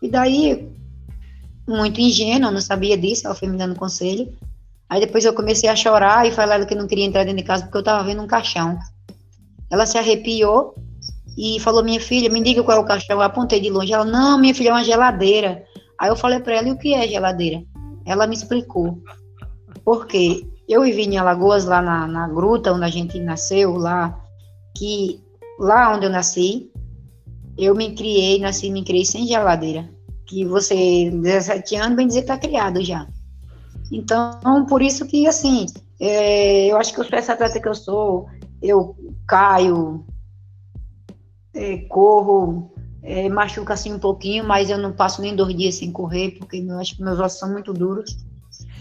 E 0.04 0.08
daí, 0.08 0.70
muito 1.68 2.00
ingênua, 2.00 2.52
não 2.52 2.62
sabia 2.62 2.96
disso, 2.96 3.26
ela 3.26 3.34
foi 3.34 3.48
me 3.48 3.58
dando 3.58 3.76
conselho. 3.76 4.32
Aí 4.94 5.00
depois 5.00 5.26
eu 5.26 5.34
comecei 5.34 5.68
a 5.68 5.76
chorar 5.76 6.28
e 6.28 6.32
falar 6.32 6.64
que 6.68 6.76
não 6.76 6.86
queria 6.86 7.04
entrar 7.04 7.24
dentro 7.24 7.38
de 7.38 7.44
casa 7.44 7.64
porque 7.64 7.78
eu 7.78 7.80
estava 7.80 8.04
vendo 8.04 8.22
um 8.22 8.28
caixão. 8.28 8.78
Ela 9.72 9.88
se 9.88 9.98
arrepiou 9.98 10.76
e 11.36 11.60
falou: 11.60 11.84
Minha 11.84 12.00
filha, 12.00 12.30
me 12.30 12.44
diga 12.44 12.62
qual 12.62 12.78
é 12.78 12.80
o 12.80 12.86
caixão. 12.86 13.16
Eu 13.16 13.24
apontei 13.24 13.60
de 13.60 13.72
longe. 13.72 13.92
Ela: 13.92 14.06
Não, 14.06 14.38
minha 14.38 14.54
filha, 14.54 14.70
é 14.70 14.72
uma 14.72 14.84
geladeira. 14.84 15.64
Aí 16.00 16.10
eu 16.10 16.16
falei 16.16 16.42
para 16.42 16.58
ela: 16.58 16.68
E 16.68 16.74
o 16.74 16.78
que 16.78 16.94
é 16.94 17.08
geladeira? 17.08 17.64
Ela 18.06 18.28
me 18.28 18.36
explicou. 18.36 19.00
Porque 19.84 20.46
eu 20.70 20.84
vivi 20.84 21.06
em 21.06 21.18
Alagoas, 21.18 21.66
lá 21.66 21.82
na, 21.82 22.06
na 22.06 22.28
gruta 22.28 22.72
onde 22.72 22.86
a 22.86 22.90
gente 22.90 23.20
nasceu, 23.20 23.74
lá, 23.74 24.16
que 24.78 25.20
lá 25.60 25.96
onde 25.96 26.06
eu 26.06 26.12
nasci, 26.12 26.70
eu 27.58 27.74
me 27.74 27.96
criei, 27.96 28.40
nasci 28.40 28.70
me 28.70 28.84
criei 28.84 29.06
sem 29.06 29.26
geladeira. 29.26 29.90
Que 30.28 30.46
você, 30.46 31.10
17 31.10 31.78
anos, 31.78 31.98
bem 31.98 32.06
dizer, 32.06 32.20
está 32.20 32.38
criado 32.38 32.80
já. 32.84 33.08
Então, 33.94 34.66
por 34.68 34.82
isso 34.82 35.06
que, 35.06 35.28
assim, 35.28 35.68
é, 36.00 36.66
eu 36.66 36.78
acho 36.78 36.92
que 36.92 37.00
eu 37.00 37.04
sou 37.04 37.18
essa 37.18 37.34
atleta 37.34 37.62
que 37.62 37.68
eu 37.68 37.76
sou, 37.76 38.28
eu 38.60 38.96
caio, 39.28 40.04
é, 41.54 41.78
corro, 41.88 42.72
é, 43.04 43.28
assim 43.70 43.94
um 43.94 44.00
pouquinho, 44.00 44.44
mas 44.44 44.72
eu 44.72 44.80
não 44.80 44.92
passo 44.92 45.22
nem 45.22 45.36
dois 45.36 45.56
dias 45.56 45.76
sem 45.76 45.92
correr, 45.92 46.32
porque 46.40 46.58
eu 46.58 46.80
acho 46.80 46.96
que 46.96 47.04
meus 47.04 47.20
ossos 47.20 47.38
são 47.38 47.52
muito 47.52 47.72
duros. 47.72 48.18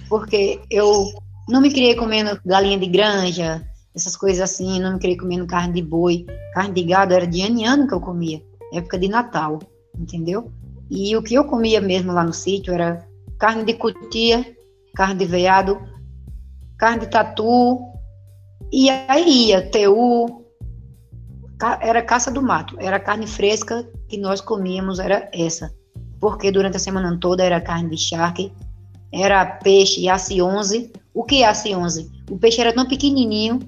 Porque 0.08 0.60
eu 0.70 1.12
não 1.46 1.60
me 1.60 1.70
criei 1.70 1.94
comendo 1.94 2.40
galinha 2.46 2.78
de 2.78 2.86
granja, 2.86 3.62
essas 3.94 4.16
coisas 4.16 4.40
assim, 4.40 4.80
não 4.80 4.94
me 4.94 4.98
criei 4.98 5.18
comendo 5.18 5.46
carne 5.46 5.74
de 5.74 5.82
boi. 5.82 6.24
Carne 6.54 6.72
de 6.72 6.84
gado 6.84 7.12
era 7.12 7.26
de 7.26 7.42
ano 7.42 7.60
em 7.60 7.66
ano 7.66 7.86
que 7.86 7.92
eu 7.92 8.00
comia, 8.00 8.42
época 8.72 8.98
de 8.98 9.08
Natal, 9.08 9.58
entendeu? 9.98 10.50
E 10.90 11.14
o 11.14 11.22
que 11.22 11.34
eu 11.34 11.44
comia 11.44 11.82
mesmo 11.82 12.12
lá 12.12 12.24
no 12.24 12.32
sítio 12.32 12.72
era 12.72 13.06
carne 13.38 13.64
de 13.64 13.74
cutia, 13.74 14.56
carne 14.94 15.18
de 15.18 15.24
veado, 15.24 15.80
carne 16.78 17.00
de 17.00 17.06
tatu, 17.08 17.80
e 18.72 18.88
aí 18.90 19.48
ia 19.48 19.70
teu, 19.70 20.44
era 21.80 22.02
caça 22.02 22.30
do 22.30 22.42
mato, 22.42 22.76
era 22.80 22.98
carne 22.98 23.26
fresca 23.26 23.88
que 24.08 24.18
nós 24.18 24.40
comíamos, 24.40 24.98
era 24.98 25.28
essa. 25.32 25.72
Porque 26.20 26.50
durante 26.50 26.76
a 26.76 26.80
semana 26.80 27.16
toda 27.20 27.44
era 27.44 27.60
carne 27.60 27.90
de 27.90 27.98
charque, 27.98 28.52
era 29.12 29.44
peixe 29.44 30.08
assi 30.08 30.40
11. 30.40 30.92
O 31.14 31.24
que 31.24 31.42
é 31.42 31.46
assi 31.46 31.74
11? 31.74 32.10
O 32.30 32.38
peixe 32.38 32.60
era 32.60 32.72
tão 32.72 32.86
pequenininho 32.86 33.60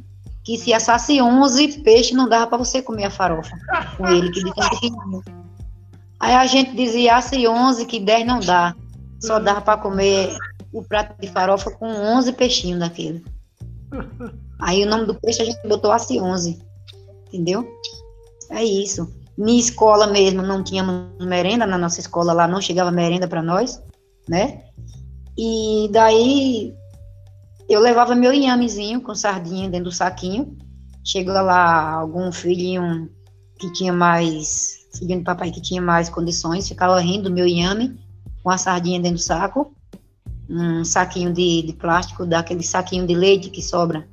que 0.42 0.56
se 0.56 0.72
assasse 0.72 1.20
11 1.20 1.80
peixe 1.82 2.14
não 2.14 2.28
dava 2.28 2.46
para 2.46 2.58
você 2.58 2.82
comer 2.82 3.04
a 3.04 3.10
farofa 3.10 3.56
com 3.96 4.06
ele, 4.06 4.30
que 4.30 4.42
tão 4.42 4.68
pequenininho. 4.70 5.22
Aí 6.20 6.34
a 6.34 6.46
gente 6.46 6.74
dizia 6.74 7.16
assi 7.16 7.46
11 7.46 7.84
que 7.86 8.00
10 8.00 8.26
não 8.26 8.40
dá. 8.40 8.74
Só 9.20 9.38
dava 9.38 9.60
para 9.60 9.80
comer 9.80 10.36
o 10.74 10.82
prato 10.82 11.18
de 11.20 11.28
farofa 11.28 11.70
com 11.70 11.86
11 11.86 12.32
peixinhos 12.32 12.80
daquele. 12.80 13.24
Aí 14.60 14.84
o 14.84 14.88
nome 14.88 15.06
do 15.06 15.14
peixe 15.14 15.40
a 15.40 15.44
gente 15.44 15.66
botou 15.68 15.92
assi 15.92 16.20
11. 16.20 16.58
Entendeu? 17.28 17.66
É 18.50 18.62
isso. 18.62 19.08
Minha 19.38 19.60
escola 19.60 20.08
mesmo 20.08 20.42
não 20.42 20.62
tínhamos 20.62 21.24
merenda, 21.24 21.64
na 21.64 21.78
nossa 21.78 22.00
escola 22.00 22.32
lá 22.32 22.48
não 22.48 22.60
chegava 22.60 22.90
merenda 22.90 23.26
para 23.26 23.42
nós, 23.42 23.82
né? 24.28 24.64
E 25.36 25.88
daí 25.92 26.74
eu 27.68 27.80
levava 27.80 28.14
meu 28.14 28.32
inhamezinho 28.32 29.00
com 29.00 29.14
sardinha 29.14 29.68
dentro 29.68 29.90
do 29.90 29.92
saquinho. 29.92 30.56
Chegou 31.04 31.34
lá 31.34 31.92
algum 31.92 32.32
filhinho 32.32 33.10
que 33.58 33.72
tinha 33.72 33.92
mais, 33.92 34.88
filhinho 34.96 35.20
do 35.20 35.24
papai 35.24 35.50
que 35.50 35.60
tinha 35.60 35.80
mais 35.80 36.08
condições, 36.08 36.68
ficava 36.68 36.98
rindo 37.00 37.28
do 37.28 37.34
meu 37.34 37.46
inhame 37.46 37.98
com 38.42 38.50
a 38.50 38.58
sardinha 38.58 39.00
dentro 39.00 39.18
do 39.18 39.22
saco, 39.22 39.73
um 40.48 40.84
saquinho 40.84 41.32
de, 41.32 41.62
de 41.62 41.72
plástico, 41.72 42.26
daquele 42.26 42.62
saquinho 42.62 43.06
de 43.06 43.14
leite 43.14 43.50
que 43.50 43.62
sobra, 43.62 44.06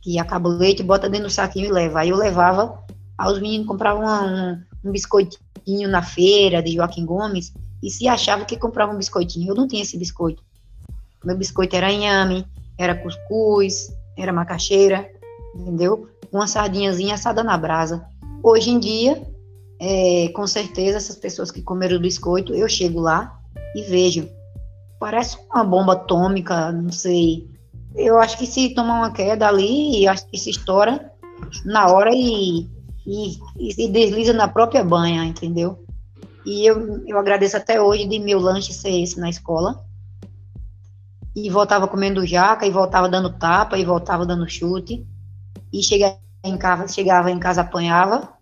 que 0.00 0.18
acaba 0.18 0.48
o 0.48 0.52
leite, 0.52 0.82
bota 0.82 1.08
dentro 1.08 1.28
do 1.28 1.32
saquinho 1.32 1.66
e 1.66 1.72
leva. 1.72 2.00
Aí 2.00 2.10
eu 2.10 2.16
levava, 2.16 2.82
aí 3.16 3.32
os 3.32 3.40
meninos 3.40 3.66
compravam 3.66 4.04
um, 4.04 4.88
um 4.88 4.92
biscoitinho 4.92 5.88
na 5.88 6.02
feira 6.02 6.62
de 6.62 6.72
Joaquim 6.72 7.04
Gomes, 7.04 7.52
e 7.82 7.90
se 7.90 8.06
achava 8.06 8.44
que 8.44 8.56
comprava 8.56 8.92
um 8.92 8.98
biscoitinho. 8.98 9.48
Eu 9.48 9.54
não 9.54 9.66
tinha 9.66 9.82
esse 9.82 9.96
biscoito. 9.96 10.42
Meu 11.24 11.36
biscoito 11.36 11.76
era 11.76 11.90
inhame, 11.90 12.46
era 12.78 12.94
cuscuz, 12.94 13.94
era 14.16 14.32
macaxeira, 14.32 15.10
entendeu? 15.54 16.08
Uma 16.30 16.46
sardinhazinha 16.46 17.14
assada 17.14 17.42
na 17.42 17.56
brasa. 17.56 18.04
Hoje 18.42 18.70
em 18.70 18.78
dia, 18.78 19.22
é, 19.78 20.28
com 20.34 20.46
certeza, 20.46 20.98
essas 20.98 21.16
pessoas 21.16 21.50
que 21.50 21.62
comeram 21.62 21.96
o 21.96 22.00
biscoito, 22.00 22.54
eu 22.54 22.68
chego 22.68 23.00
lá 23.00 23.40
e 23.74 23.82
vejo. 23.82 24.28
Parece 25.00 25.38
uma 25.50 25.64
bomba 25.64 25.94
atômica, 25.94 26.70
não 26.70 26.92
sei. 26.92 27.48
Eu 27.96 28.18
acho 28.18 28.36
que 28.38 28.46
se 28.46 28.74
tomar 28.74 28.98
uma 28.98 29.10
queda 29.10 29.48
ali, 29.48 30.06
acho 30.06 30.26
que 30.26 30.38
se 30.38 30.50
estoura 30.50 31.10
na 31.64 31.88
hora 31.88 32.10
e, 32.14 32.68
e, 33.06 33.38
e 33.58 33.72
se 33.72 33.88
desliza 33.88 34.34
na 34.34 34.46
própria 34.46 34.84
banha, 34.84 35.24
entendeu? 35.24 35.82
E 36.44 36.66
eu, 36.66 37.02
eu 37.06 37.18
agradeço 37.18 37.56
até 37.56 37.80
hoje 37.80 38.06
de 38.06 38.18
meu 38.18 38.38
lanche 38.38 38.74
ser 38.74 38.90
esse 39.02 39.18
na 39.18 39.30
escola. 39.30 39.82
E 41.34 41.48
voltava 41.48 41.88
comendo 41.88 42.26
jaca, 42.26 42.66
e 42.66 42.70
voltava 42.70 43.08
dando 43.08 43.30
tapa, 43.30 43.78
e 43.78 43.84
voltava 43.84 44.26
dando 44.26 44.48
chute. 44.48 45.06
E 45.72 45.82
chegava 45.82 46.18
em 46.44 46.58
casa, 46.58 46.88
chegava 46.88 47.30
em 47.30 47.38
casa 47.38 47.62
apanhava, 47.62 48.34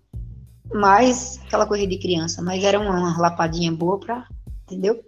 mas 0.72 1.40
aquela 1.46 1.66
coisa 1.66 1.86
de 1.86 1.98
criança, 1.98 2.42
mas 2.42 2.62
era 2.64 2.78
uma, 2.78 2.98
uma 2.98 3.18
lapadinha 3.18 3.72
boa 3.72 3.98
pra, 3.98 4.26
entendeu? 4.62 5.04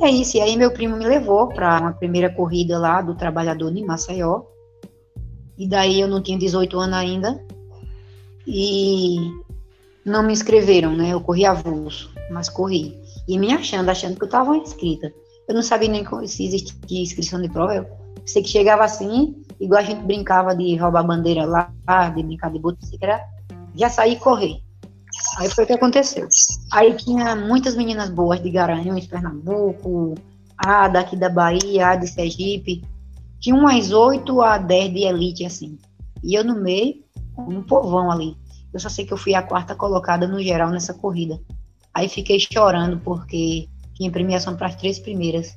É 0.00 0.10
isso, 0.10 0.36
e 0.36 0.40
aí 0.40 0.56
meu 0.56 0.72
primo 0.72 0.96
me 0.96 1.06
levou 1.06 1.48
para 1.48 1.80
uma 1.80 1.92
primeira 1.92 2.28
corrida 2.28 2.78
lá 2.78 3.00
do 3.00 3.14
trabalhador 3.14 3.74
em 3.76 3.84
Maceió. 3.84 4.42
E 5.56 5.68
daí 5.68 6.00
eu 6.00 6.08
não 6.08 6.20
tinha 6.20 6.38
18 6.38 6.78
anos 6.78 6.96
ainda. 6.96 7.44
E 8.46 9.16
não 10.04 10.22
me 10.22 10.32
inscreveram, 10.32 10.94
né? 10.94 11.10
Eu 11.12 11.20
corri 11.20 11.46
avulso, 11.46 12.12
mas 12.30 12.48
corri. 12.48 12.98
E 13.26 13.38
me 13.38 13.52
achando, 13.52 13.88
achando 13.88 14.16
que 14.16 14.22
eu 14.22 14.26
estava 14.26 14.56
inscrita. 14.56 15.12
Eu 15.48 15.54
não 15.54 15.62
sabia 15.62 15.88
nem 15.88 16.04
se 16.26 16.44
existia 16.44 17.00
inscrição 17.00 17.40
de 17.40 17.48
prova. 17.48 17.74
Eu 17.74 17.86
sei 18.26 18.42
que 18.42 18.48
chegava 18.48 18.84
assim, 18.84 19.42
igual 19.60 19.80
a 19.80 19.84
gente 19.84 20.02
brincava 20.02 20.54
de 20.54 20.76
roubar 20.76 21.06
bandeira 21.06 21.46
lá, 21.46 21.70
de 22.10 22.22
brincar 22.22 22.50
de 22.50 22.58
boto, 22.58 22.78
já 23.74 23.88
saí 23.88 24.16
correr. 24.16 24.63
Aí 25.38 25.48
foi 25.50 25.64
o 25.64 25.66
que 25.66 25.72
aconteceu. 25.72 26.28
Aí 26.72 26.94
tinha 26.96 27.34
muitas 27.34 27.74
meninas 27.76 28.10
boas 28.10 28.42
de 28.42 28.50
Garanhuns, 28.50 29.06
Pernambuco, 29.06 30.14
a 30.56 30.88
daqui 30.88 31.16
da 31.16 31.28
Bahia, 31.28 31.88
a 31.88 31.96
de 31.96 32.06
Sergipe. 32.06 32.82
Tinha 33.40 33.54
umas 33.54 33.92
8 33.92 34.40
a 34.40 34.58
10 34.58 34.92
de 34.92 35.00
elite, 35.04 35.44
assim. 35.44 35.78
E 36.22 36.34
eu 36.34 36.44
no 36.44 36.54
meio, 36.54 37.02
um 37.36 37.62
povão 37.62 38.10
ali. 38.10 38.36
Eu 38.72 38.80
só 38.80 38.88
sei 38.88 39.04
que 39.04 39.12
eu 39.12 39.18
fui 39.18 39.34
a 39.34 39.42
quarta 39.42 39.74
colocada 39.74 40.26
no 40.26 40.42
geral 40.42 40.70
nessa 40.70 40.94
corrida. 40.94 41.40
Aí 41.92 42.08
fiquei 42.08 42.38
chorando 42.40 42.98
porque 42.98 43.68
tinha 43.94 44.10
premiação 44.10 44.56
para 44.56 44.66
as 44.66 44.76
três 44.76 44.98
primeiras. 44.98 45.56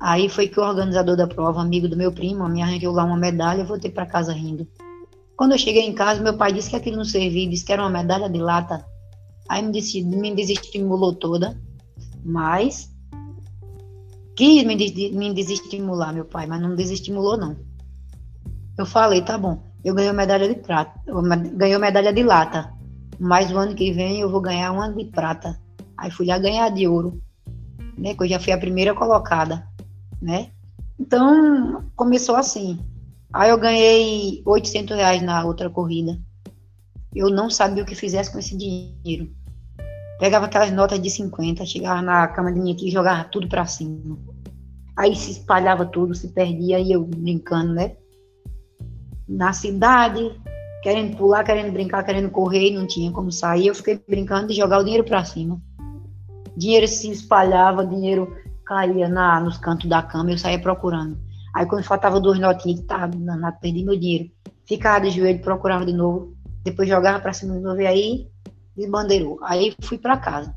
Aí 0.00 0.28
foi 0.28 0.48
que 0.48 0.58
o 0.58 0.62
organizador 0.62 1.16
da 1.16 1.26
prova, 1.26 1.60
amigo 1.60 1.86
do 1.86 1.96
meu 1.96 2.10
primo, 2.10 2.48
me 2.48 2.62
arranjou 2.62 2.92
lá 2.92 3.04
uma 3.04 3.16
medalha 3.16 3.60
e 3.60 3.66
voltei 3.66 3.90
para 3.90 4.06
casa 4.06 4.32
rindo. 4.32 4.66
Quando 5.40 5.52
eu 5.52 5.58
cheguei 5.58 5.86
em 5.86 5.94
casa, 5.94 6.22
meu 6.22 6.36
pai 6.36 6.52
disse 6.52 6.68
que 6.68 6.76
aquilo 6.76 6.98
não 6.98 7.04
servia, 7.06 7.48
disse 7.48 7.64
que 7.64 7.72
era 7.72 7.80
uma 7.80 7.88
medalha 7.88 8.28
de 8.28 8.38
lata. 8.38 8.84
Aí 9.48 9.62
me, 9.62 9.72
disse, 9.72 10.02
me 10.04 10.34
desestimulou 10.34 11.14
toda, 11.14 11.58
mas 12.22 12.94
quis 14.36 14.64
me, 14.64 14.76
me 15.12 15.32
desestimular, 15.32 16.12
meu 16.12 16.26
pai, 16.26 16.46
mas 16.46 16.60
não 16.60 16.74
desestimulou, 16.74 17.38
não. 17.38 17.56
Eu 18.76 18.84
falei, 18.84 19.22
tá 19.22 19.38
bom, 19.38 19.62
eu 19.82 19.94
ganhei 19.94 20.12
medalha 20.12 20.46
de 20.46 20.56
prata, 20.56 21.00
ganhei 21.54 21.78
medalha 21.78 22.12
de 22.12 22.22
lata, 22.22 22.74
mas 23.18 23.50
o 23.50 23.56
ano 23.56 23.74
que 23.74 23.90
vem 23.92 24.20
eu 24.20 24.28
vou 24.28 24.42
ganhar 24.42 24.72
uma 24.72 24.92
de 24.92 25.06
prata. 25.06 25.58
Aí 25.96 26.10
fui 26.10 26.26
lá 26.26 26.36
ganhar 26.36 26.68
de 26.68 26.86
ouro, 26.86 27.18
né? 27.96 28.14
Que 28.14 28.24
eu 28.24 28.28
já 28.28 28.38
fui 28.38 28.52
a 28.52 28.58
primeira 28.58 28.94
colocada, 28.94 29.66
né? 30.20 30.50
Então 30.98 31.82
começou 31.96 32.36
assim. 32.36 32.78
Aí 33.32 33.50
eu 33.50 33.58
ganhei 33.58 34.42
800 34.44 34.96
reais 34.96 35.22
na 35.22 35.44
outra 35.44 35.70
corrida. 35.70 36.18
Eu 37.14 37.30
não 37.30 37.48
sabia 37.48 37.82
o 37.82 37.86
que 37.86 37.94
fizesse 37.94 38.30
com 38.30 38.38
esse 38.38 38.56
dinheiro, 38.56 39.30
pegava 40.18 40.46
aquelas 40.46 40.70
notas 40.70 41.00
de 41.00 41.10
50, 41.10 41.64
chegava 41.64 42.02
na 42.02 42.28
cama 42.28 42.52
de 42.52 42.60
minha 42.60 42.74
tia 42.74 42.88
e 42.88 42.92
jogava 42.92 43.24
tudo 43.24 43.48
para 43.48 43.66
cima. 43.66 44.18
Aí 44.96 45.16
se 45.16 45.32
espalhava 45.32 45.86
tudo, 45.86 46.14
se 46.14 46.28
perdia, 46.28 46.78
e 46.78 46.92
eu 46.92 47.04
brincando, 47.04 47.72
né? 47.72 47.96
Na 49.26 49.52
cidade, 49.52 50.38
querendo 50.82 51.16
pular, 51.16 51.42
querendo 51.42 51.72
brincar, 51.72 52.04
querendo 52.04 52.30
correr, 52.30 52.70
e 52.70 52.74
não 52.76 52.86
tinha 52.86 53.10
como 53.10 53.32
sair. 53.32 53.68
Eu 53.68 53.74
fiquei 53.74 54.00
brincando 54.06 54.48
de 54.48 54.54
jogar 54.54 54.78
o 54.78 54.84
dinheiro 54.84 55.04
para 55.04 55.24
cima. 55.24 55.60
Dinheiro 56.56 56.86
se 56.86 57.10
espalhava, 57.10 57.86
dinheiro 57.86 58.36
caía 58.66 59.08
na, 59.08 59.40
nos 59.40 59.56
cantos 59.58 59.88
da 59.88 60.02
cama, 60.02 60.30
eu 60.30 60.38
saía 60.38 60.60
procurando. 60.60 61.18
Aí 61.54 61.66
quando 61.66 61.84
faltava 61.84 62.20
duas 62.20 62.38
notinhas, 62.38 62.80
tá, 62.82 63.06
danado, 63.06 63.58
perdi 63.60 63.84
meu 63.84 63.98
dinheiro. 63.98 64.30
Ficava 64.66 65.04
de 65.04 65.10
joelho, 65.10 65.40
procurava 65.40 65.84
de 65.84 65.92
novo, 65.92 66.36
depois 66.62 66.88
jogava 66.88 67.20
para 67.20 67.32
cima 67.32 67.54
de 67.54 67.60
novo, 67.60 67.80
e 67.80 67.86
aí 67.86 68.28
desbandeirou. 68.76 69.38
Aí 69.42 69.74
fui 69.82 69.98
para 69.98 70.16
casa. 70.16 70.54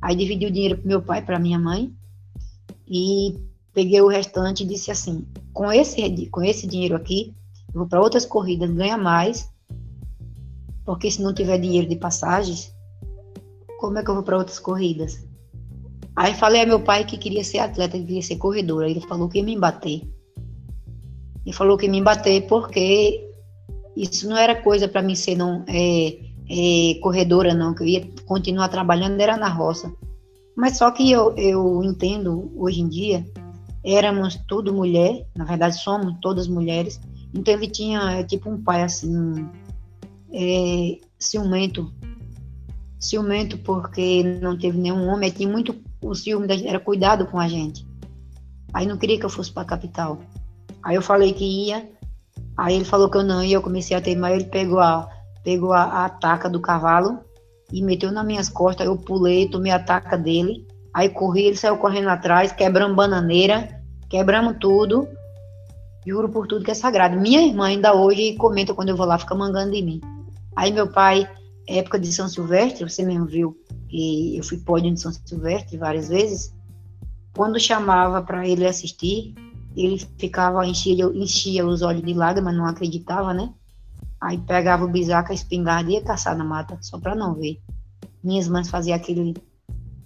Aí 0.00 0.16
dividi 0.16 0.46
o 0.46 0.50
dinheiro 0.50 0.78
pro 0.78 0.88
meu 0.88 1.02
pai, 1.02 1.22
para 1.22 1.38
minha 1.38 1.58
mãe, 1.58 1.94
e 2.88 3.38
peguei 3.74 4.00
o 4.00 4.08
restante 4.08 4.62
e 4.62 4.66
disse 4.66 4.90
assim: 4.90 5.26
com 5.52 5.70
esse, 5.70 6.26
com 6.28 6.42
esse 6.42 6.66
dinheiro 6.66 6.96
aqui, 6.96 7.34
eu 7.72 7.80
vou 7.80 7.86
para 7.88 8.00
outras 8.00 8.24
corridas, 8.24 8.70
ganha 8.70 8.96
mais, 8.96 9.50
porque 10.84 11.10
se 11.10 11.22
não 11.22 11.34
tiver 11.34 11.58
dinheiro 11.58 11.88
de 11.88 11.96
passagens, 11.96 12.74
como 13.78 13.98
é 13.98 14.02
que 14.02 14.10
eu 14.10 14.14
vou 14.14 14.24
para 14.24 14.38
outras 14.38 14.58
corridas? 14.58 15.26
Aí 16.16 16.34
falei 16.34 16.62
a 16.62 16.66
meu 16.66 16.80
pai 16.80 17.04
que 17.04 17.16
queria 17.16 17.44
ser 17.44 17.58
atleta, 17.58 17.96
que 17.96 18.04
queria 18.04 18.22
ser 18.22 18.36
corredora. 18.36 18.90
Ele 18.90 19.00
falou 19.00 19.28
que 19.28 19.38
ia 19.38 19.44
me 19.44 19.58
bater. 19.58 20.02
Ele 21.50 21.56
falou 21.56 21.76
que 21.76 21.88
me 21.88 22.00
bater 22.00 22.46
porque 22.46 23.28
isso 23.96 24.28
não 24.28 24.36
era 24.36 24.62
coisa 24.62 24.86
para 24.86 25.02
mim 25.02 25.16
ser 25.16 25.34
não, 25.34 25.64
é, 25.66 26.16
é, 26.48 26.94
corredora, 27.00 27.52
não, 27.52 27.74
que 27.74 27.82
eu 27.82 27.88
ia 27.88 28.08
continuar 28.24 28.68
trabalhando, 28.68 29.20
era 29.20 29.36
na 29.36 29.48
roça. 29.48 29.92
Mas 30.56 30.78
só 30.78 30.92
que 30.92 31.10
eu, 31.10 31.34
eu 31.36 31.82
entendo, 31.82 32.52
hoje 32.54 32.82
em 32.82 32.88
dia, 32.88 33.26
éramos 33.84 34.36
tudo 34.46 34.72
mulher, 34.72 35.26
na 35.34 35.44
verdade 35.44 35.76
somos 35.82 36.14
todas 36.20 36.46
mulheres, 36.46 37.00
então 37.34 37.52
ele 37.52 37.66
tinha 37.66 37.98
é, 38.12 38.22
tipo 38.22 38.48
um 38.48 38.62
pai 38.62 38.84
assim, 38.84 39.44
é, 40.32 40.98
ciumento, 41.18 41.92
ciumento 42.96 43.58
porque 43.58 44.22
não 44.40 44.56
teve 44.56 44.78
nenhum 44.78 45.08
homem, 45.08 45.32
tinha 45.32 45.48
muito 45.48 45.74
o 46.00 46.14
ciúme, 46.14 46.46
era 46.64 46.78
cuidado 46.78 47.26
com 47.26 47.40
a 47.40 47.48
gente. 47.48 47.84
Aí 48.72 48.86
não 48.86 48.96
queria 48.96 49.18
que 49.18 49.26
eu 49.26 49.30
fosse 49.30 49.50
para 49.50 49.62
a 49.62 49.66
capital. 49.66 50.20
Aí 50.82 50.96
eu 50.96 51.02
falei 51.02 51.32
que 51.32 51.44
ia, 51.44 51.88
aí 52.56 52.74
ele 52.74 52.84
falou 52.84 53.10
que 53.10 53.16
eu 53.16 53.22
não 53.22 53.42
ia, 53.42 53.56
eu 53.56 53.62
comecei 53.62 53.96
a 53.96 54.00
teimar, 54.00 54.32
ele 54.32 54.44
pegou 54.44 54.80
a, 54.80 55.08
pegou 55.44 55.72
a, 55.72 55.82
a 55.82 56.04
ataca 56.06 56.48
do 56.48 56.60
cavalo 56.60 57.20
e 57.72 57.82
meteu 57.82 58.10
nas 58.10 58.24
minhas 58.24 58.48
costas, 58.48 58.86
eu 58.86 58.96
pulei, 58.96 59.48
tomei 59.48 59.72
a 59.72 59.76
ataca 59.76 60.16
dele, 60.16 60.66
aí 60.94 61.08
corri, 61.08 61.44
ele 61.44 61.56
saiu 61.56 61.76
correndo 61.76 62.08
atrás, 62.08 62.52
quebramos 62.52 62.96
bananeira, 62.96 63.80
quebramos 64.08 64.56
tudo, 64.58 65.08
juro 66.06 66.28
por 66.28 66.46
tudo 66.46 66.64
que 66.64 66.70
é 66.70 66.74
sagrado. 66.74 67.18
Minha 67.18 67.46
irmã 67.46 67.66
ainda 67.66 67.94
hoje 67.94 68.34
comenta 68.36 68.74
quando 68.74 68.88
eu 68.88 68.96
vou 68.96 69.06
lá, 69.06 69.18
fica 69.18 69.34
mangando 69.34 69.72
de 69.72 69.82
mim. 69.82 70.00
Aí 70.56 70.72
meu 70.72 70.88
pai, 70.88 71.28
época 71.66 71.98
de 71.98 72.12
São 72.12 72.28
Silvestre, 72.28 72.88
você 72.88 73.04
mesmo 73.04 73.26
viu, 73.26 73.56
e 73.90 74.38
eu 74.38 74.42
fui 74.42 74.58
pódio 74.58 74.92
de 74.92 75.00
São 75.00 75.12
Silvestre 75.12 75.76
várias 75.76 76.08
vezes, 76.08 76.52
quando 77.36 77.60
chamava 77.60 78.20
para 78.22 78.46
ele 78.46 78.66
assistir, 78.66 79.34
ele 79.76 79.98
ficava, 80.18 80.66
enchia, 80.66 81.04
enchia 81.14 81.66
os 81.66 81.82
olhos 81.82 82.02
de 82.02 82.12
lágrimas, 82.14 82.54
não 82.54 82.66
acreditava, 82.66 83.32
né? 83.32 83.52
Aí 84.20 84.38
pegava 84.38 84.84
o 84.84 84.88
bisaca, 84.88 85.32
a 85.32 85.34
espingarda 85.34 85.90
e 85.90 85.94
ia 85.94 86.02
caçar 86.02 86.36
na 86.36 86.44
mata, 86.44 86.78
só 86.80 86.98
para 86.98 87.14
não 87.14 87.34
ver. 87.34 87.60
Minhas 88.22 88.48
mães 88.48 88.68
faziam 88.68 88.96
aquele, 88.96 89.34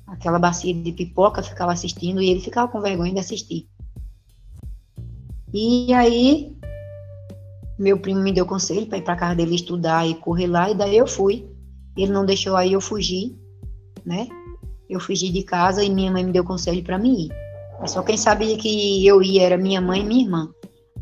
aquela 0.06 0.38
bacia 0.38 0.72
de 0.72 0.92
pipoca, 0.92 1.42
ficava 1.42 1.72
assistindo 1.72 2.22
e 2.22 2.28
ele 2.28 2.40
ficava 2.40 2.70
com 2.70 2.80
vergonha 2.80 3.12
de 3.12 3.18
assistir. 3.18 3.68
E 5.52 5.92
aí, 5.92 6.56
meu 7.78 7.98
primo 7.98 8.20
me 8.20 8.32
deu 8.32 8.46
conselho 8.46 8.86
para 8.86 8.98
ir 8.98 9.02
para 9.02 9.16
casa 9.16 9.34
dele 9.34 9.54
estudar 9.54 10.06
e 10.06 10.14
correr 10.14 10.46
lá, 10.46 10.70
e 10.70 10.74
daí 10.74 10.96
eu 10.96 11.06
fui. 11.06 11.48
Ele 11.96 12.12
não 12.12 12.26
deixou 12.26 12.56
aí 12.56 12.72
eu 12.72 12.80
fugir 12.80 13.36
né? 14.04 14.28
Eu 14.88 15.00
fugi 15.00 15.32
de 15.32 15.42
casa 15.42 15.82
e 15.82 15.88
minha 15.88 16.12
mãe 16.12 16.24
me 16.24 16.32
deu 16.32 16.44
conselho 16.44 16.82
para 16.84 16.98
mim 16.98 17.26
ir. 17.26 17.43
Só 17.86 18.02
quem 18.02 18.16
sabia 18.16 18.56
que 18.56 19.06
eu 19.06 19.22
ia 19.22 19.42
era 19.42 19.58
minha 19.58 19.80
mãe 19.80 20.00
e 20.00 20.04
minha 20.04 20.24
irmã. 20.24 20.48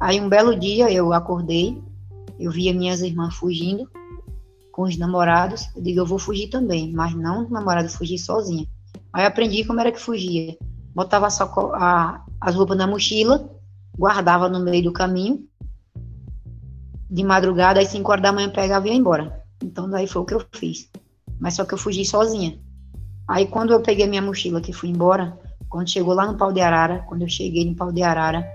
Aí 0.00 0.20
um 0.20 0.28
belo 0.28 0.58
dia 0.58 0.90
eu 0.90 1.12
acordei, 1.12 1.80
eu 2.38 2.50
via 2.50 2.74
minhas 2.74 3.02
irmãs 3.02 3.34
fugindo 3.34 3.88
com 4.72 4.82
os 4.82 4.96
namorados. 4.96 5.68
Eu 5.76 5.82
digo, 5.82 6.00
eu 6.00 6.06
vou 6.06 6.18
fugir 6.18 6.48
também, 6.48 6.92
mas 6.92 7.14
não 7.14 7.48
namorado, 7.48 7.88
fugir 7.88 8.18
sozinha. 8.18 8.66
Aí 9.12 9.24
aprendi 9.24 9.64
como 9.64 9.78
era 9.78 9.92
que 9.92 10.00
fugia. 10.00 10.56
Botava 10.94 11.28
a, 11.28 12.24
as 12.40 12.54
roupas 12.54 12.76
na 12.76 12.86
mochila, 12.86 13.48
guardava 13.96 14.48
no 14.48 14.58
meio 14.58 14.84
do 14.84 14.92
caminho. 14.92 15.46
De 17.08 17.22
madrugada, 17.22 17.80
às 17.80 17.88
5 17.88 18.10
horas 18.10 18.22
da 18.22 18.32
manhã, 18.32 18.48
pegava 18.48 18.88
e 18.88 18.90
ia 18.90 18.96
embora. 18.96 19.44
Então, 19.62 19.88
daí 19.88 20.06
foi 20.06 20.22
o 20.22 20.24
que 20.24 20.34
eu 20.34 20.44
fiz. 20.52 20.90
Mas 21.38 21.54
só 21.54 21.64
que 21.64 21.74
eu 21.74 21.78
fugi 21.78 22.04
sozinha. 22.04 22.58
Aí 23.28 23.46
quando 23.46 23.72
eu 23.72 23.80
peguei 23.80 24.06
minha 24.06 24.22
mochila 24.22 24.60
que 24.60 24.72
fui 24.72 24.88
embora, 24.88 25.38
quando 25.72 25.88
chegou 25.88 26.12
lá 26.12 26.30
no 26.30 26.36
pau 26.36 26.52
de 26.52 26.60
arara, 26.60 27.02
quando 27.08 27.22
eu 27.22 27.28
cheguei 27.28 27.64
no 27.64 27.74
pau 27.74 27.90
de 27.90 28.02
arara, 28.02 28.46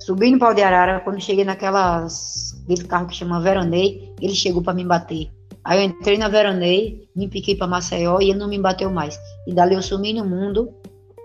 subi 0.00 0.28
no 0.32 0.38
pau 0.38 0.52
de 0.52 0.60
arara, 0.60 0.98
quando 0.98 1.20
cheguei 1.20 1.44
naquelas 1.44 2.60
aquele 2.64 2.84
carro 2.84 3.06
que 3.06 3.14
chama 3.14 3.40
Veranei, 3.40 4.12
ele 4.20 4.34
chegou 4.34 4.60
para 4.60 4.74
me 4.74 4.84
bater. 4.84 5.30
Aí 5.64 5.78
eu 5.78 5.84
entrei 5.84 6.18
na 6.18 6.26
Veranei, 6.26 7.08
me 7.14 7.28
piquei 7.28 7.54
para 7.54 7.68
Maceió 7.68 8.20
e 8.20 8.30
ele 8.30 8.38
não 8.40 8.48
me 8.48 8.58
bateu 8.58 8.90
mais. 8.90 9.16
E 9.46 9.54
dali 9.54 9.76
eu 9.76 9.82
sumi 9.82 10.12
no 10.12 10.24
mundo, 10.24 10.68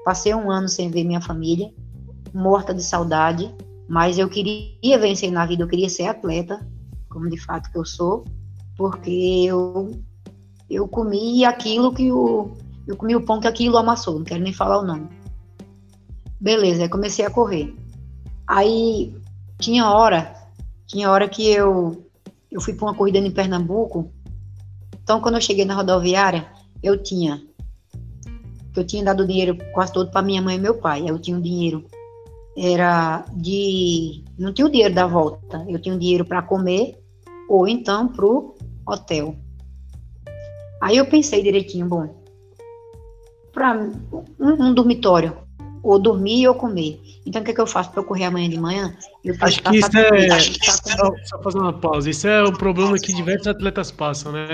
passei 0.05 0.35
um 0.35 0.51
ano 0.51 0.69
sem 0.69 0.91
ver 0.91 1.03
minha 1.03 1.19
família, 1.19 1.73
morta 2.31 2.75
de 2.75 2.83
saudade, 2.83 3.51
mas 3.89 4.19
eu 4.19 4.29
queria 4.29 4.99
vencer 4.99 5.31
na 5.31 5.47
vida, 5.47 5.63
eu 5.63 5.67
queria 5.67 5.89
ser 5.89 6.05
atleta, 6.05 6.63
como 7.09 7.27
de 7.27 7.43
fato 7.43 7.71
que 7.71 7.77
eu 7.79 7.85
sou, 7.85 8.23
porque 8.77 9.45
eu 9.47 9.99
eu 10.69 10.87
comi 10.87 11.45
aquilo 11.45 11.93
que 11.93 12.11
o. 12.11 12.51
Eu 12.87 12.95
comi 12.95 13.15
o 13.15 13.21
pão 13.21 13.39
que 13.39 13.47
aquilo 13.47 13.77
amassou, 13.77 14.17
não 14.17 14.23
quero 14.23 14.41
nem 14.41 14.53
falar 14.53 14.79
o 14.79 14.85
nome. 14.85 15.09
Beleza, 16.39 16.83
aí 16.83 16.89
comecei 16.89 17.25
a 17.25 17.29
correr. 17.29 17.75
Aí 18.47 19.13
tinha 19.59 19.91
hora, 19.91 20.33
tinha 20.85 21.11
hora 21.11 21.27
que 21.27 21.49
eu, 21.49 22.05
eu 22.51 22.61
fui 22.61 22.73
para 22.73 22.85
uma 22.85 22.95
corrida 22.95 23.17
em 23.17 23.31
Pernambuco. 23.31 24.11
Então, 25.03 25.19
quando 25.19 25.35
eu 25.35 25.41
cheguei 25.41 25.65
na 25.65 25.75
rodoviária, 25.75 26.47
eu 26.81 27.01
tinha 27.01 27.41
eu 28.75 28.85
tinha 28.85 29.03
dado 29.03 29.25
dinheiro 29.25 29.57
quase 29.73 29.91
todo 29.91 30.11
para 30.11 30.21
minha 30.21 30.41
mãe 30.41 30.55
e 30.55 30.59
meu 30.59 30.75
pai. 30.75 31.03
Eu 31.09 31.17
tinha 31.17 31.35
o 31.35 31.41
dinheiro 31.41 31.83
era 32.55 33.23
de 33.35 34.23
não 34.37 34.51
tinha 34.51 34.65
o 34.65 34.71
dinheiro 34.71 34.93
da 34.93 35.05
volta. 35.05 35.65
Eu 35.67 35.79
tinha 35.79 35.95
o 35.95 35.99
dinheiro 35.99 36.25
para 36.25 36.41
comer 36.41 36.97
ou 37.47 37.67
então 37.67 38.07
pro 38.07 38.55
hotel. 38.87 39.35
Aí 40.81 40.97
eu 40.97 41.05
pensei 41.07 41.41
direitinho, 41.41 41.87
bom, 41.87 42.16
para 43.57 43.75
um, 43.75 43.91
um, 44.39 44.71
dormitório, 44.71 45.35
ou 45.81 45.97
dormir 45.97 46.47
ou 46.47 46.53
comer. 46.53 47.01
Então 47.25 47.41
o 47.41 47.45
que, 47.45 47.49
é 47.49 47.53
que 47.55 47.59
eu 47.59 47.65
faço 47.65 47.89
para 47.89 48.01
eu 48.01 48.03
correr 48.03 48.25
amanhã 48.25 48.47
de 48.47 48.59
manhã? 48.59 48.95
Eu 49.25 49.33
acho 49.41 49.63
que 49.63 49.77
isso 49.77 49.97
é. 49.97 50.27
Tá 50.27 50.39
só, 50.71 51.11
só 51.25 51.41
fazer 51.41 51.57
uma 51.57 51.73
pausa. 51.73 52.07
Isso 52.07 52.27
é 52.27 52.43
um 52.43 52.53
problema 52.53 52.95
que 52.99 53.11
diversos 53.11 53.47
atletas 53.47 53.89
passam, 53.89 54.31
né? 54.31 54.47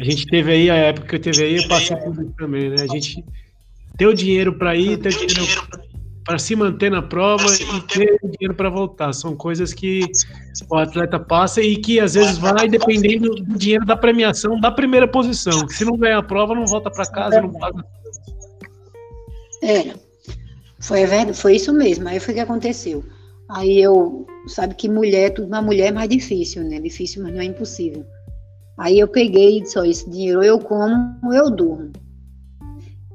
A 0.00 0.04
gente 0.04 0.26
teve 0.26 0.52
aí, 0.52 0.70
a 0.70 0.74
época 0.74 1.06
que 1.06 1.16
eu 1.16 1.20
teve 1.20 1.44
aí, 1.44 1.56
eu 1.56 1.68
passei 1.68 1.94
por 1.98 2.14
isso 2.14 2.32
também, 2.38 2.70
né? 2.70 2.76
A 2.80 2.86
gente 2.86 3.22
ter 3.98 4.06
o 4.06 4.14
dinheiro 4.14 4.54
para 4.54 4.74
ir, 4.74 4.96
ter 4.96 5.10
o 5.10 5.26
dinheiro 5.26 5.52
para 6.24 6.38
se 6.38 6.54
manter 6.54 6.90
na 6.90 7.02
prova 7.02 7.44
e 7.46 7.80
ter 7.82 8.18
dinheiro 8.22 8.54
para 8.54 8.70
voltar. 8.70 9.12
São 9.12 9.34
coisas 9.34 9.72
que 9.72 10.02
o 10.70 10.76
atleta 10.76 11.18
passa 11.18 11.60
e 11.60 11.76
que 11.76 11.98
às 12.00 12.14
vezes 12.14 12.38
vai 12.38 12.68
dependendo 12.68 13.30
do 13.34 13.58
dinheiro 13.58 13.84
da 13.84 13.96
premiação 13.96 14.60
da 14.60 14.70
primeira 14.70 15.08
posição. 15.08 15.68
Se 15.68 15.84
não 15.84 15.96
ganhar 15.96 16.18
a 16.18 16.22
prova, 16.22 16.54
não 16.54 16.66
volta 16.66 16.90
para 16.90 17.06
casa, 17.06 17.40
não 17.40 17.52
paga. 17.52 17.84
Era. 19.62 19.94
Foi, 20.80 21.06
foi 21.34 21.56
isso 21.56 21.72
mesmo. 21.72 22.08
Aí 22.08 22.18
foi 22.18 22.32
o 22.32 22.36
que 22.36 22.40
aconteceu. 22.40 23.04
Aí 23.48 23.80
eu, 23.80 24.26
sabe 24.46 24.74
que 24.74 24.88
mulher, 24.88 25.30
tudo 25.30 25.48
na 25.48 25.60
mulher 25.60 25.88
é 25.88 25.92
mais 25.92 26.08
difícil, 26.08 26.64
né? 26.64 26.80
Difícil, 26.80 27.22
mas 27.22 27.34
não 27.34 27.40
é 27.40 27.44
impossível. 27.44 28.04
Aí 28.78 28.98
eu 28.98 29.06
peguei 29.06 29.58
e 29.58 29.60
disse, 29.60 29.78
ó, 29.78 29.84
esse 29.84 30.08
dinheiro 30.08 30.42
eu 30.42 30.58
como, 30.58 31.34
eu 31.34 31.50
durmo. 31.50 31.92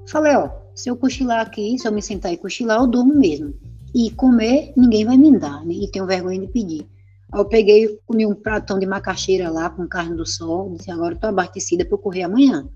Falei, 0.10 0.36
ó, 0.36 0.50
se 0.78 0.90
eu 0.90 0.96
cochilar 0.96 1.42
aqui, 1.42 1.78
se 1.80 1.88
eu 1.88 1.92
me 1.92 2.04
sentar 2.04 2.32
e 2.32 2.38
cochilar, 2.38 2.80
eu 2.80 2.88
durmo 2.88 3.16
mesmo. 3.16 3.52
E 3.96 4.12
comer, 4.12 4.74
ninguém 4.78 5.04
vai 5.04 5.18
me 5.18 5.36
dar, 5.38 5.66
né? 5.66 5.74
E 5.74 5.90
tenho 5.90 6.06
vergonha 6.06 6.40
de 6.40 6.48
pedir. 6.48 6.88
Aí 7.32 7.42
eu 7.42 7.46
peguei, 7.46 8.00
comi 8.06 8.28
um 8.28 8.36
pratão 8.36 8.78
de 8.78 8.86
macaxeira 8.86 9.50
lá 9.50 9.72
com 9.72 9.88
carne 9.88 10.16
do 10.16 10.26
sol, 10.26 10.76
disse, 10.78 10.92
agora 10.92 11.16
eu 11.16 11.20
tô 11.20 11.28
abastecida 11.28 11.84
para 11.84 11.96
eu 11.96 11.98
correr 11.98 12.22
amanhã. 12.22 12.70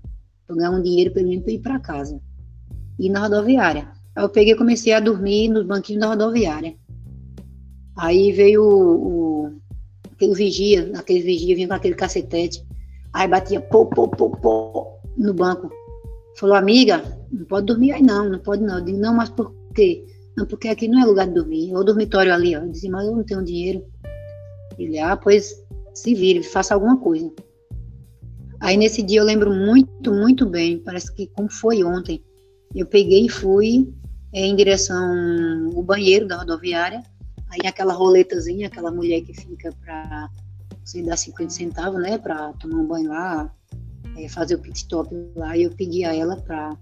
Pra 0.48 0.56
ganhar 0.56 0.72
um 0.72 0.82
dinheiro 0.82 1.14
pelo 1.14 1.28
menos 1.28 1.44
para 1.44 1.52
ir 1.52 1.60
para 1.60 1.78
casa. 1.78 2.20
E 2.98 3.08
na 3.08 3.20
rodoviária. 3.20 3.88
Aí 4.16 4.24
eu 4.24 4.28
peguei 4.28 4.56
comecei 4.56 4.92
a 4.92 4.98
dormir 4.98 5.48
nos 5.48 5.64
banquinhos 5.64 6.00
da 6.00 6.08
rodoviária. 6.08 6.74
Aí 7.96 8.32
veio 8.32 8.64
o, 8.64 9.46
o 9.46 9.52
aquele 10.10 10.34
vigia, 10.34 10.90
aquele 10.96 11.22
vigia 11.22 11.54
vinha 11.54 11.68
com 11.68 11.74
aquele 11.74 11.94
cacetete. 11.94 12.66
Aí 13.12 13.28
batia 13.28 13.60
pô, 13.60 13.86
pô, 13.86 14.08
pô, 14.08 14.28
pô. 14.30 14.98
no 15.16 15.32
banco. 15.32 15.70
Falou, 16.36 16.56
amiga, 16.56 17.02
não 17.30 17.44
pode 17.44 17.66
dormir 17.66 17.92
aí 17.92 18.02
não, 18.02 18.28
não 18.28 18.38
pode 18.38 18.62
não. 18.62 18.78
Eu 18.78 18.84
digo, 18.84 18.98
não, 18.98 19.14
mas 19.14 19.28
por 19.28 19.54
quê? 19.74 20.04
Não, 20.36 20.46
porque 20.46 20.68
aqui 20.68 20.88
não 20.88 21.00
é 21.02 21.04
lugar 21.04 21.26
de 21.26 21.34
dormir. 21.34 21.70
É 21.70 21.78
o 21.78 21.84
dormitório 21.84 22.32
ali, 22.32 22.56
ó. 22.56 22.60
Eu 22.60 22.70
disse, 22.70 22.88
mas 22.88 23.06
eu 23.06 23.16
não 23.16 23.24
tenho 23.24 23.44
dinheiro. 23.44 23.84
Ele, 24.78 24.98
ah, 24.98 25.16
pois 25.16 25.54
se 25.94 26.14
vire, 26.14 26.42
faça 26.42 26.74
alguma 26.74 26.96
coisa. 26.98 27.30
Aí 28.60 28.76
nesse 28.76 29.02
dia 29.02 29.20
eu 29.20 29.24
lembro 29.24 29.52
muito, 29.52 30.12
muito 30.12 30.46
bem, 30.46 30.78
parece 30.78 31.12
que 31.14 31.26
como 31.28 31.50
foi 31.50 31.82
ontem. 31.82 32.22
Eu 32.74 32.86
peguei 32.86 33.26
e 33.26 33.28
fui 33.28 33.92
é, 34.32 34.46
em 34.46 34.56
direção 34.56 35.70
ao 35.74 35.82
banheiro 35.82 36.26
da 36.26 36.36
rodoviária. 36.36 37.02
Aí 37.50 37.66
aquela 37.66 37.92
roletazinha, 37.92 38.68
aquela 38.68 38.90
mulher 38.90 39.20
que 39.22 39.34
fica 39.34 39.70
para 39.84 40.30
você 40.82 41.02
dar 41.02 41.16
50 41.16 41.50
centavos, 41.50 42.00
né, 42.00 42.16
para 42.16 42.52
tomar 42.54 42.76
um 42.76 42.86
banho 42.86 43.10
lá, 43.10 43.52
é, 44.16 44.28
fazer 44.28 44.54
o 44.54 44.58
pit 44.58 44.78
stop 44.78 45.14
lá. 45.36 45.56
E 45.56 45.64
eu 45.64 45.70
pedi 45.70 46.04
a 46.04 46.14
ela 46.14 46.36
para 46.36 46.76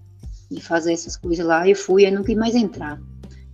fazer 0.61 0.93
essas 0.93 1.15
coisas 1.15 1.45
lá. 1.45 1.67
E 1.67 1.75
fui, 1.75 2.05
aí 2.05 2.11
não 2.11 2.23
quis 2.23 2.35
mais 2.35 2.55
entrar. 2.55 2.99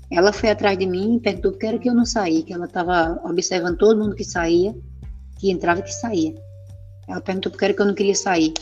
Ela 0.09 0.31
foi 0.31 0.49
atrás 0.49 0.77
de 0.77 0.85
mim 0.85 1.17
e 1.17 1.19
perguntou 1.19 1.51
por 1.51 1.59
que 1.59 1.65
era 1.65 1.77
que 1.77 1.89
eu 1.89 1.93
não 1.93 2.05
saí, 2.05 2.43
que 2.43 2.53
ela 2.53 2.65
estava 2.65 3.19
observando 3.25 3.77
todo 3.77 3.99
mundo 3.99 4.15
que 4.15 4.23
saía, 4.23 4.73
que 5.37 5.51
entrava 5.51 5.81
e 5.81 5.83
que 5.83 5.93
saía. 5.93 6.33
Ela 7.07 7.21
perguntou 7.21 7.51
por 7.51 7.59
que 7.59 7.65
era 7.65 7.73
que 7.73 7.81
eu 7.81 7.85
não 7.85 7.93
queria 7.93 8.15
sair. 8.15 8.53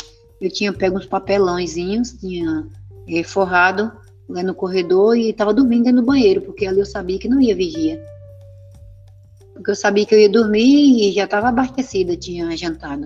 Eu 0.41 0.51
tinha 0.51 0.73
pego 0.73 0.97
uns 0.97 1.06
papelãozinhos, 1.06 2.13
tinha 2.13 2.67
é, 3.08 3.23
forrado 3.23 3.91
lá 4.28 4.41
no 4.41 4.56
corredor 4.56 5.15
e 5.15 5.30
estava 5.30 5.54
dormindo 5.54 5.91
do 5.93 6.04
banheiro, 6.04 6.41
porque 6.41 6.65
ali 6.65 6.80
eu 6.80 6.86
sabia 6.86 7.19
que 7.19 7.30
não 7.30 7.39
ia 7.39 7.56
vigia. 7.56 8.04
Porque 9.54 9.71
eu 9.71 9.75
sabia 9.75 10.06
que 10.06 10.13
eu 10.13 10.19
ia 10.19 10.30
dormir 10.30 11.10
e 11.10 11.13
já 11.13 11.25
estava 11.25 11.49
abastecida, 11.49 12.17
tinha 12.17 12.56
jantado. 12.58 13.06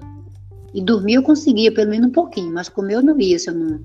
E 0.74 0.82
dormir 0.82 1.16
eu 1.16 1.24
conseguia, 1.24 1.74
pelo 1.74 1.90
menos 1.90 2.10
um 2.10 2.12
pouquinho, 2.12 2.54
mas 2.54 2.70
comer 2.70 2.96
eu 2.96 3.02
não 3.02 3.20
ia 3.20 3.40
se 3.40 3.50
eu 3.50 3.56
não. 3.56 3.82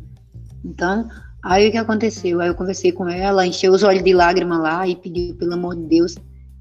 Então, 0.65 1.09
Aí 1.45 1.69
o 1.69 1.71
que 1.71 1.77
aconteceu? 1.77 2.41
Aí 2.41 2.49
eu 2.49 2.55
conversei 2.55 2.91
com 2.91 3.07
ela, 3.07 3.47
encheu 3.47 3.75
os 3.75 3.83
olhos 3.83 4.03
de 4.03 4.15
lágrima 4.15 4.59
lá 4.59 4.89
e 4.89 4.97
pediu, 4.97 5.35
pelo 5.35 5.53
amor 5.53 5.77
de 5.77 5.83
Deus, 5.83 6.15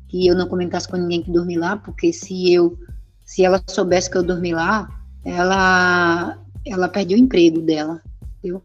que 0.10 0.28
eu 0.28 0.36
não 0.36 0.46
comentasse 0.46 0.90
com 0.90 0.98
ninguém 0.98 1.24
que 1.24 1.32
dormi 1.32 1.58
lá, 1.58 1.78
porque 1.78 2.12
se 2.12 2.54
eu, 2.54 2.78
se 3.24 3.46
ela 3.46 3.64
soubesse 3.66 4.12
que 4.12 4.18
eu 4.18 4.24
dormi 4.24 4.54
lá, 4.54 4.90
ela, 5.24 6.38
ela 6.66 6.90
perdeu 6.90 7.18
o 7.18 7.22
emprego 7.22 7.62
dela, 7.62 8.02
viu? 8.44 8.62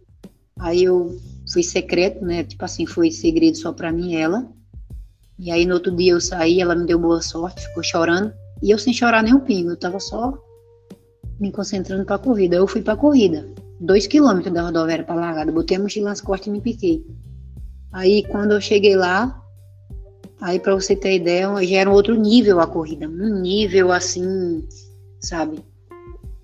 Aí 0.59 0.83
eu 0.83 1.17
fui 1.53 1.63
secreto, 1.63 2.25
né? 2.25 2.43
Tipo 2.43 2.65
assim, 2.65 2.85
foi 2.85 3.13
segredo 3.13 3.57
só 3.57 3.73
para 3.73 3.93
mim 3.93 4.15
e 4.15 4.17
ela. 4.17 4.45
E 5.39 5.53
aí 5.53 5.65
no 5.65 5.75
outro 5.75 5.95
dia 5.95 6.15
eu 6.15 6.21
saí, 6.21 6.61
ela 6.61 6.75
me 6.75 6.85
deu 6.85 6.99
boa 6.99 7.23
sorte, 7.23 7.65
ficou 7.69 7.85
chorando. 7.85 8.33
E 8.61 8.73
eu 8.73 8.79
sem 8.79 8.93
chorar 8.93 9.23
nem 9.23 9.35
um 9.35 9.41
pingo, 9.41 9.71
eu 9.71 9.77
tava 9.77 10.01
só 10.01 10.37
me 11.39 11.51
concentrando 11.53 12.05
pra 12.05 12.19
corrida. 12.19 12.57
Eu 12.57 12.67
fui 12.67 12.83
pra 12.83 12.97
corrida 12.97 13.49
dois 13.81 14.07
quilômetros 14.07 14.53
da 14.53 14.63
rodoviária 14.63 15.05
para 15.05 15.15
largada. 15.15 15.53
Botei 15.53 15.77
a 15.77 15.81
mochila 15.81 16.11
nas 16.11 16.21
costas 16.21 16.49
e 16.49 16.51
me 16.51 16.61
piquei. 16.61 17.05
Aí 17.93 18.23
quando 18.25 18.53
eu 18.53 18.61
cheguei 18.61 18.97
lá, 18.97 19.41
aí 20.41 20.59
para 20.59 20.75
você 20.75 20.95
ter 20.95 21.17
ideia, 21.17 21.49
já 21.65 21.79
era 21.79 21.91
um 21.91 21.95
outro 21.95 22.15
nível 22.15 22.61
a 22.61 22.67
corrida, 22.67 23.09
um 23.09 23.41
nível 23.41 23.93
assim, 23.93 24.67
sabe? 25.21 25.61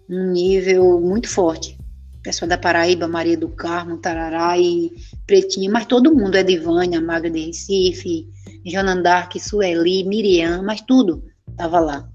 Um 0.09 0.33
nível 0.33 1.01
muito 1.01 1.29
forte. 1.29 1.79
Pessoal 2.23 2.49
da 2.49 2.57
Paraíba, 2.57 3.07
Maria 3.07 3.37
do 3.37 3.51
Carmo, 3.51 3.99
Tarará 3.99 4.59
e 4.59 4.91
Pretinha, 5.27 5.71
mas 5.71 5.85
todo 5.85 6.15
mundo 6.15 6.37
é 6.37 6.43
de 6.43 6.57
Vânia, 6.57 6.99
Maga 6.99 7.29
de 7.29 7.47
Recife, 7.47 8.27
Janandark, 8.65 9.39
Sueli, 9.39 10.05
Miriam, 10.05 10.63
mas 10.63 10.81
tudo 10.81 11.23
tava 11.55 11.81
lá. 11.81 12.09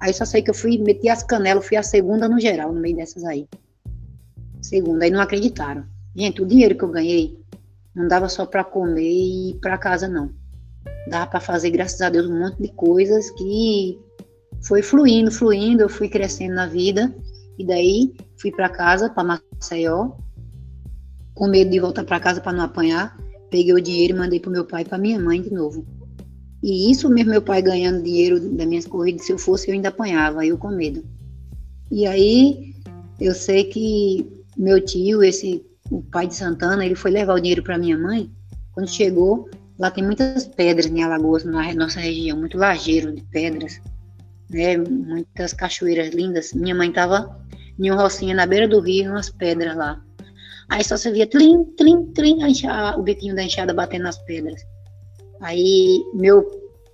Aí 0.00 0.14
só 0.14 0.24
sei 0.24 0.42
que 0.42 0.50
eu 0.50 0.54
fui, 0.54 0.78
meti 0.78 1.08
as 1.08 1.22
canelas, 1.22 1.66
fui 1.66 1.76
a 1.76 1.82
segunda 1.82 2.26
no 2.26 2.40
geral, 2.40 2.72
no 2.72 2.80
meio 2.80 2.96
dessas 2.96 3.22
aí. 3.24 3.46
Segunda, 4.62 5.04
aí 5.04 5.10
não 5.10 5.20
acreditaram. 5.20 5.84
Gente, 6.16 6.42
o 6.42 6.46
dinheiro 6.46 6.74
que 6.74 6.82
eu 6.82 6.88
ganhei 6.88 7.38
não 7.94 8.08
dava 8.08 8.28
só 8.28 8.46
para 8.46 8.64
comer 8.64 9.02
e 9.02 9.58
para 9.60 9.76
casa, 9.76 10.08
não. 10.08 10.30
Dava 11.08 11.26
para 11.26 11.40
fazer, 11.40 11.70
graças 11.70 12.00
a 12.00 12.08
Deus, 12.08 12.26
um 12.26 12.38
monte 12.38 12.62
de 12.62 12.68
coisas 12.72 13.30
que 13.32 13.98
foi 14.62 14.82
fluindo, 14.82 15.30
fluindo. 15.30 15.82
Eu 15.82 15.88
fui 15.88 16.08
crescendo 16.08 16.54
na 16.54 16.66
vida 16.66 17.14
e 17.58 17.66
daí 17.66 18.14
fui 18.40 18.50
para 18.50 18.70
casa, 18.70 19.10
para 19.10 19.40
Maceió, 19.60 20.12
com 21.34 21.46
medo 21.46 21.70
de 21.70 21.78
voltar 21.78 22.04
para 22.04 22.20
casa 22.20 22.40
para 22.40 22.52
não 22.52 22.64
apanhar. 22.64 23.18
Peguei 23.50 23.74
o 23.74 23.80
dinheiro 23.80 24.14
e 24.14 24.18
mandei 24.18 24.40
para 24.40 24.50
meu 24.50 24.64
pai 24.64 24.82
e 24.82 24.84
para 24.84 24.98
minha 24.98 25.18
mãe 25.18 25.42
de 25.42 25.52
novo. 25.52 25.84
E 26.62 26.90
isso 26.90 27.08
mesmo, 27.08 27.30
meu 27.30 27.42
pai 27.42 27.62
ganhando 27.62 28.02
dinheiro 28.02 28.38
das 28.38 28.66
minhas 28.66 28.86
corridas, 28.86 29.24
se 29.24 29.32
eu 29.32 29.38
fosse, 29.38 29.68
eu 29.68 29.74
ainda 29.74 29.88
apanhava, 29.88 30.44
eu 30.44 30.58
com 30.58 30.68
medo. 30.68 31.04
E 31.90 32.06
aí, 32.06 32.74
eu 33.18 33.34
sei 33.34 33.64
que 33.64 34.30
meu 34.56 34.84
tio, 34.84 35.22
esse 35.22 35.64
o 35.90 36.02
pai 36.02 36.26
de 36.26 36.34
Santana, 36.34 36.84
ele 36.84 36.94
foi 36.94 37.10
levar 37.10 37.34
o 37.34 37.40
dinheiro 37.40 37.62
para 37.62 37.78
minha 37.78 37.98
mãe. 37.98 38.30
Quando 38.72 38.88
chegou, 38.88 39.50
lá 39.78 39.90
tem 39.90 40.04
muitas 40.04 40.46
pedras 40.46 40.86
em 40.86 41.02
Alagoas, 41.02 41.44
na 41.44 41.74
nossa 41.74 41.98
região, 41.98 42.38
muito 42.38 42.56
lajeiro 42.56 43.12
de 43.12 43.22
pedras, 43.22 43.80
né? 44.48 44.76
Muitas 44.76 45.52
cachoeiras 45.52 46.14
lindas. 46.14 46.52
Minha 46.52 46.74
mãe 46.74 46.92
tava 46.92 47.40
em 47.78 47.90
uma 47.90 48.02
rocinha 48.02 48.34
na 48.34 48.46
beira 48.46 48.68
do 48.68 48.80
rio, 48.80 49.10
umas 49.10 49.30
pedras 49.30 49.76
lá. 49.76 50.00
Aí 50.68 50.84
só 50.84 50.96
se 50.96 51.10
via 51.10 51.26
trim, 51.26 51.64
trim, 51.76 52.06
trim, 52.12 52.40
enxada, 52.44 52.96
o 52.96 53.02
biquinho 53.02 53.34
da 53.34 53.42
enxada 53.42 53.74
batendo 53.74 54.04
nas 54.04 54.18
pedras. 54.18 54.62
Aí 55.40 56.04
meu 56.14 56.44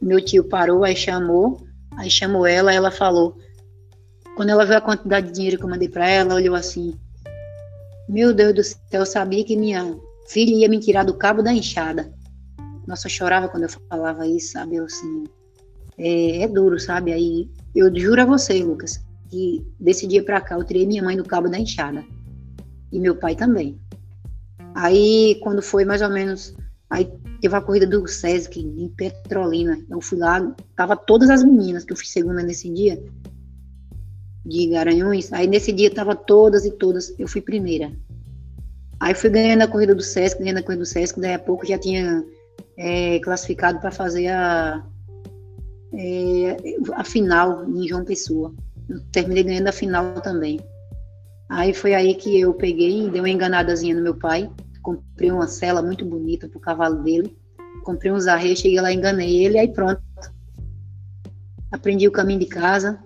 meu 0.00 0.24
tio 0.24 0.44
parou, 0.44 0.84
aí 0.84 0.94
chamou, 0.94 1.66
aí 1.96 2.10
chamou 2.10 2.46
ela, 2.46 2.72
ela 2.72 2.90
falou. 2.90 3.36
Quando 4.36 4.50
ela 4.50 4.66
viu 4.66 4.76
a 4.76 4.80
quantidade 4.80 5.28
de 5.28 5.32
dinheiro 5.32 5.56
que 5.56 5.64
eu 5.64 5.68
mandei 5.68 5.88
para 5.88 6.08
ela, 6.08 6.34
olhou 6.34 6.54
assim: 6.54 6.94
meu 8.08 8.32
Deus 8.32 8.54
do 8.54 8.62
céu, 8.62 9.00
eu 9.00 9.06
sabia 9.06 9.44
que 9.44 9.56
minha 9.56 9.98
filha 10.28 10.54
ia 10.54 10.68
me 10.68 10.78
tirar 10.78 11.04
do 11.04 11.14
cabo 11.14 11.42
da 11.42 11.52
enxada. 11.52 12.12
Nossa, 12.86 13.06
eu 13.06 13.10
chorava 13.10 13.48
quando 13.48 13.64
eu 13.64 13.68
falava 13.68 14.26
isso, 14.26 14.52
sabe? 14.52 14.76
Eu, 14.76 14.84
assim, 14.84 15.24
é, 15.98 16.42
é, 16.42 16.48
duro, 16.48 16.78
sabe? 16.78 17.12
Aí 17.12 17.50
eu 17.74 17.92
juro 17.94 18.22
a 18.22 18.24
você, 18.24 18.62
Lucas, 18.62 19.04
que 19.28 19.66
desse 19.80 20.06
dia 20.06 20.22
pra 20.22 20.40
cá 20.40 20.54
eu 20.54 20.64
tirei 20.64 20.86
minha 20.86 21.02
mãe 21.02 21.16
do 21.16 21.24
cabo 21.24 21.48
da 21.48 21.58
enxada. 21.58 22.04
E 22.92 23.00
meu 23.00 23.16
pai 23.16 23.34
também. 23.34 23.80
Aí, 24.74 25.40
quando 25.42 25.60
foi 25.60 25.84
mais 25.84 26.00
ou 26.00 26.10
menos. 26.10 26.54
Aí 26.88 27.10
teve 27.40 27.54
a 27.54 27.60
corrida 27.60 27.86
do 27.86 28.06
Sesc 28.06 28.60
em 28.60 28.88
Petrolina. 28.96 29.78
Eu 29.90 30.00
fui 30.00 30.18
lá, 30.18 30.54
tava 30.76 30.96
todas 30.96 31.30
as 31.30 31.42
meninas 31.42 31.84
que 31.84 31.92
eu 31.92 31.96
fui 31.96 32.06
segunda 32.06 32.42
nesse 32.42 32.72
dia 32.72 33.02
de 34.44 34.68
Garanhuns. 34.68 35.32
Aí 35.32 35.46
nesse 35.46 35.72
dia 35.72 35.92
tava 35.92 36.14
todas 36.14 36.64
e 36.64 36.70
todas, 36.70 37.14
eu 37.18 37.26
fui 37.26 37.40
primeira. 37.40 37.92
Aí 39.00 39.14
fui 39.14 39.28
ganhando 39.28 39.62
a 39.62 39.68
corrida 39.68 39.94
do 39.94 40.02
Sesc, 40.02 40.38
ganhando 40.38 40.58
a 40.58 40.62
corrida 40.62 40.82
do 40.82 40.86
Sesc, 40.86 41.20
daí 41.20 41.34
a 41.34 41.38
pouco 41.38 41.66
já 41.66 41.76
tinha 41.76 42.24
é, 42.78 43.18
classificado 43.18 43.80
para 43.80 43.90
fazer 43.90 44.28
a, 44.28 44.82
é, 45.92 46.56
a 46.94 47.04
final 47.04 47.68
em 47.68 47.86
João 47.88 48.04
Pessoa. 48.04 48.54
Eu 48.88 49.00
terminei 49.10 49.42
ganhando 49.42 49.68
a 49.68 49.72
final 49.72 50.14
também. 50.22 50.60
Aí 51.48 51.74
foi 51.74 51.94
aí 51.94 52.14
que 52.14 52.40
eu 52.40 52.54
peguei 52.54 53.06
e 53.06 53.10
dei 53.10 53.20
uma 53.20 53.30
enganadazinha 53.30 53.94
no 53.94 54.02
meu 54.02 54.14
pai. 54.14 54.50
Comprei 54.86 55.32
uma 55.32 55.48
cela 55.48 55.82
muito 55.82 56.04
bonita 56.04 56.48
pro 56.48 56.60
cavalo 56.60 57.02
dele. 57.02 57.36
Comprei 57.82 58.12
uns 58.12 58.28
arreios, 58.28 58.60
cheguei 58.60 58.80
lá, 58.80 58.92
enganei 58.92 59.44
ele, 59.44 59.58
aí 59.58 59.66
pronto. 59.66 60.00
Aprendi 61.72 62.06
o 62.06 62.12
caminho 62.12 62.38
de 62.38 62.46
casa, 62.46 63.02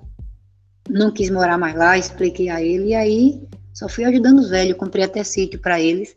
não 0.91 1.11
quis 1.11 1.31
morar 1.31 1.57
mais 1.57 1.75
lá, 1.75 1.97
expliquei 1.97 2.51
a 2.51 2.63
ele, 2.63 2.89
e 2.89 2.95
aí 2.95 3.49
só 3.73 3.89
fui 3.89 4.05
ajudando 4.05 4.41
os 4.41 4.51
velhos, 4.51 4.77
comprei 4.77 5.07
até 5.07 5.25
sítio 5.25 5.59
para 5.59 5.81
eles. 5.81 6.15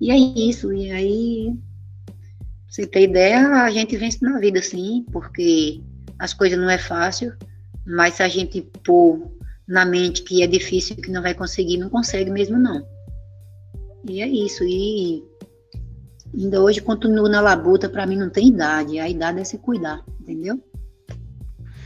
E 0.00 0.12
é 0.12 0.16
isso, 0.16 0.72
e 0.72 0.92
aí, 0.92 1.52
você 2.68 2.86
ter 2.86 3.02
ideia, 3.02 3.64
a 3.64 3.70
gente 3.72 3.96
vence 3.96 4.18
na 4.22 4.38
vida, 4.38 4.62
sim, 4.62 5.04
porque 5.10 5.82
as 6.16 6.32
coisas 6.32 6.56
não 6.56 6.70
é 6.70 6.78
fácil, 6.78 7.32
mas 7.84 8.14
se 8.14 8.22
a 8.22 8.28
gente 8.28 8.62
pôr 8.84 9.32
na 9.66 9.84
mente 9.84 10.22
que 10.22 10.44
é 10.44 10.46
difícil, 10.46 10.94
que 10.94 11.10
não 11.10 11.22
vai 11.22 11.34
conseguir, 11.34 11.76
não 11.76 11.90
consegue 11.90 12.30
mesmo 12.30 12.56
não. 12.56 12.91
E 14.08 14.20
é 14.20 14.26
isso, 14.26 14.64
e 14.64 15.22
ainda 16.34 16.60
hoje 16.60 16.80
continuo 16.80 17.28
na 17.28 17.40
labuta, 17.40 17.88
para 17.88 18.06
mim 18.06 18.16
não 18.16 18.30
tem 18.30 18.48
idade, 18.48 18.98
a 18.98 19.08
idade 19.08 19.40
é 19.40 19.44
se 19.44 19.58
cuidar, 19.58 20.04
entendeu? 20.20 20.60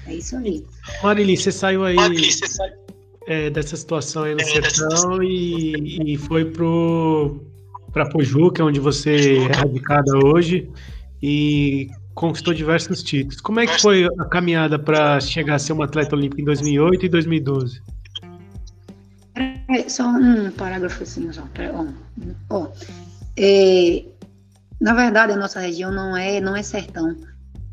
É 0.06 0.14
isso 0.14 0.36
aí. 0.36 0.64
Marili, 1.02 1.36
você 1.36 1.52
saiu 1.52 1.84
aí 1.84 1.96
você 1.96 2.46
saiu... 2.46 2.86
É, 3.26 3.50
dessa 3.50 3.76
situação 3.76 4.22
aí 4.22 4.34
no 4.34 4.40
é, 4.40 4.44
sertão 4.44 5.20
e, 5.20 6.14
e 6.14 6.16
foi 6.16 6.44
pro 6.44 7.40
para 7.92 8.08
Pojuca, 8.08 8.62
onde 8.62 8.78
você 8.78 9.38
é 9.38 9.56
radicada 9.56 10.12
hoje 10.22 10.70
e 11.22 11.88
conquistou 12.14 12.52
diversos 12.52 13.02
títulos. 13.02 13.40
Como 13.40 13.58
é 13.58 13.66
que 13.66 13.80
foi 13.80 14.06
a 14.18 14.24
caminhada 14.26 14.78
para 14.78 15.18
chegar 15.18 15.54
a 15.54 15.58
ser 15.58 15.72
uma 15.72 15.86
atleta 15.86 16.14
olímpica 16.14 16.42
em 16.42 16.44
2008 16.44 17.06
e 17.06 17.08
2012? 17.08 17.82
É, 19.68 19.88
só 19.88 20.06
um 20.06 20.50
parágrafo 20.52 21.02
assim, 21.02 21.32
só. 21.32 21.42
Ó, 22.50 22.68
é, 23.36 24.04
na 24.80 24.94
verdade, 24.94 25.32
a 25.32 25.36
nossa 25.36 25.60
região 25.60 25.90
não 25.90 26.16
é, 26.16 26.40
não 26.40 26.54
é 26.56 26.62
sertão. 26.62 27.16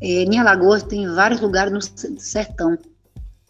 É, 0.00 0.22
em 0.22 0.38
Alagoas 0.38 0.82
tem 0.82 1.06
vários 1.06 1.40
lugares 1.40 1.72
no 1.72 1.80
sertão. 2.18 2.76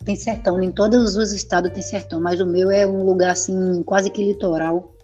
tem 0.05 0.17
sertão, 0.17 0.63
em 0.63 0.71
todos 0.71 1.17
os 1.17 1.33
estados 1.33 1.73
tem 1.73 1.83
sertão, 1.83 2.21
mas 2.21 2.41
o 2.41 2.47
meu 2.47 2.71
é 2.71 2.87
um 2.87 3.05
lugar 3.05 3.31
assim, 3.31 3.83
quase 3.85 4.11
que 4.11 4.23
litoral. 4.23 4.95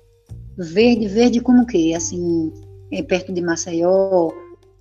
Verde, 0.59 1.09
verde 1.09 1.41
como 1.41 1.67
que? 1.67 1.95
Assim, 1.95 2.53
é 2.93 3.03
perto 3.03 3.33
de 3.33 3.41
Maceió, 3.41 4.31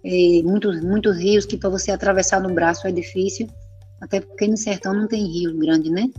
é, 0.03 0.41
muitos, 0.43 0.81
muitos 0.81 1.17
rios 1.17 1.45
que 1.45 1.57
para 1.57 1.69
você 1.69 1.91
atravessar 1.91 2.41
no 2.41 2.53
braço 2.53 2.87
é 2.87 2.91
difícil, 2.91 3.47
até 4.01 4.19
porque 4.19 4.47
no 4.47 4.57
sertão 4.57 4.93
não 4.93 5.07
tem 5.07 5.25
rio 5.25 5.57
grande, 5.57 5.89
né? 5.89 6.09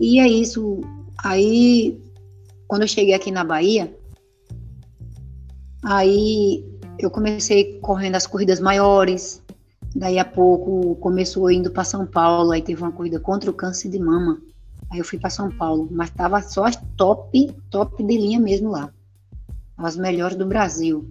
E 0.00 0.18
é 0.18 0.26
isso. 0.26 0.80
Aí, 1.22 2.00
quando 2.66 2.82
eu 2.82 2.88
cheguei 2.88 3.14
aqui 3.14 3.30
na 3.30 3.44
Bahia, 3.44 3.94
aí 5.84 6.64
eu 6.98 7.10
comecei 7.10 7.78
correndo 7.80 8.16
as 8.16 8.26
corridas 8.26 8.60
maiores, 8.60 9.42
Daí 9.94 10.18
a 10.18 10.24
pouco 10.24 10.94
começou 10.96 11.50
indo 11.50 11.70
para 11.70 11.84
São 11.84 12.06
Paulo, 12.06 12.52
aí 12.52 12.62
teve 12.62 12.80
uma 12.80 12.92
corrida 12.92 13.18
contra 13.18 13.50
o 13.50 13.54
câncer 13.54 13.88
de 13.88 13.98
mama. 13.98 14.40
Aí 14.90 14.98
eu 14.98 15.04
fui 15.04 15.18
para 15.18 15.30
São 15.30 15.50
Paulo, 15.50 15.88
mas 15.90 16.10
tava 16.10 16.40
só 16.42 16.64
as 16.64 16.76
top, 16.96 17.52
top 17.70 18.02
de 18.02 18.16
linha 18.16 18.38
mesmo 18.38 18.70
lá. 18.70 18.92
As 19.76 19.96
melhores 19.96 20.36
do 20.36 20.46
Brasil. 20.46 21.08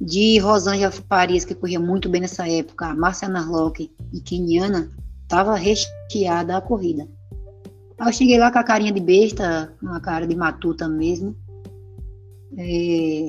De 0.00 0.38
Rosângela 0.38 0.92
Paris, 1.08 1.44
que 1.44 1.54
corria 1.54 1.80
muito 1.80 2.08
bem 2.08 2.20
nessa 2.20 2.48
época, 2.48 2.94
Márcia 2.94 3.28
Narlock 3.28 3.90
e 4.12 4.20
Keniana, 4.20 4.90
tava 5.26 5.56
recheada 5.56 6.56
a 6.56 6.60
corrida. 6.60 7.08
Eu 7.98 8.12
cheguei 8.12 8.38
lá 8.38 8.50
com 8.52 8.58
a 8.58 8.64
carinha 8.64 8.92
de 8.92 9.00
besta, 9.00 9.72
uma 9.82 10.00
cara 10.00 10.26
de 10.26 10.36
matuta 10.36 10.88
mesmo. 10.88 11.36
É, 12.58 13.28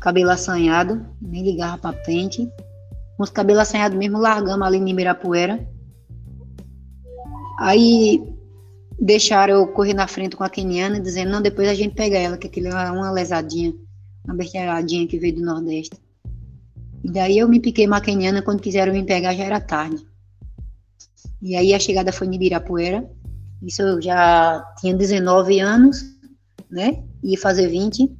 cabelo 0.00 0.30
assanhado, 0.30 1.04
nem 1.20 1.42
ligava 1.42 1.78
para 1.78 2.04
frente 2.04 2.48
com 3.16 3.22
os 3.22 3.30
cabelos 3.30 3.62
assanhados 3.62 3.96
mesmo, 3.98 4.18
largamos 4.18 4.66
ali 4.66 4.76
em 4.76 4.90
Ibirapuera. 4.90 5.66
Aí 7.58 8.22
deixaram 9.00 9.54
eu 9.54 9.66
correr 9.68 9.94
na 9.94 10.06
frente 10.06 10.36
com 10.36 10.44
a 10.44 10.50
keniana, 10.50 11.00
dizendo, 11.00 11.30
não, 11.30 11.40
depois 11.40 11.68
a 11.68 11.74
gente 11.74 11.94
pega 11.94 12.18
ela, 12.18 12.36
que 12.36 12.46
aquilo 12.46 12.68
é 12.68 12.90
uma 12.90 13.10
lesadinha, 13.10 13.74
uma 14.24 14.34
besteiradinha 14.34 15.06
que 15.06 15.18
veio 15.18 15.36
do 15.36 15.42
Nordeste. 15.42 15.98
E 17.02 17.10
daí 17.10 17.38
eu 17.38 17.48
me 17.48 17.58
piquei 17.58 17.86
uma 17.86 18.00
keniana, 18.00 18.42
quando 18.42 18.60
quiseram 18.60 18.92
me 18.92 19.02
pegar 19.02 19.34
já 19.34 19.44
era 19.44 19.60
tarde. 19.60 20.06
E 21.40 21.56
aí 21.56 21.72
a 21.72 21.78
chegada 21.78 22.12
foi 22.12 22.26
em 22.26 22.34
Ibirapuera, 22.34 23.08
isso 23.62 23.82
eu 23.82 24.00
já 24.00 24.64
tinha 24.80 24.94
19 24.94 25.60
anos, 25.60 26.04
né, 26.70 27.02
ia 27.22 27.38
fazer 27.38 27.68
20, 27.68 28.10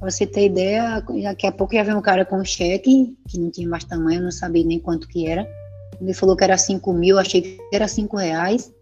Pra 0.00 0.10
você 0.10 0.26
ter 0.26 0.46
ideia, 0.46 1.04
daqui 1.22 1.46
a 1.46 1.52
pouco 1.52 1.74
já 1.74 1.82
veio 1.82 1.98
um 1.98 2.00
cara 2.00 2.24
com 2.24 2.40
um 2.40 2.44
cheque, 2.44 3.14
que 3.28 3.38
não 3.38 3.50
tinha 3.50 3.68
mais 3.68 3.84
tamanho, 3.84 4.22
não 4.22 4.30
sabia 4.30 4.64
nem 4.64 4.80
quanto 4.80 5.06
que 5.06 5.26
era. 5.26 5.46
Ele 6.00 6.14
falou 6.14 6.34
que 6.34 6.42
era 6.42 6.56
5 6.56 6.90
mil, 6.94 7.18
achei 7.18 7.42
que 7.42 7.58
era 7.70 7.86
5 7.86 8.16
reais. 8.16 8.72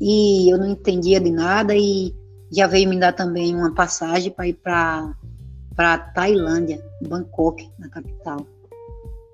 E 0.00 0.48
eu 0.48 0.56
não 0.56 0.68
entendia 0.68 1.18
de 1.18 1.32
nada 1.32 1.74
e 1.74 2.14
já 2.52 2.68
veio 2.68 2.88
me 2.88 2.96
dar 2.96 3.12
também 3.12 3.56
uma 3.56 3.74
passagem 3.74 4.30
para 4.30 4.46
ir 4.46 4.52
para 4.54 5.98
Tailândia, 6.14 6.80
Bangkok, 7.08 7.68
na 7.76 7.88
capital. 7.88 8.46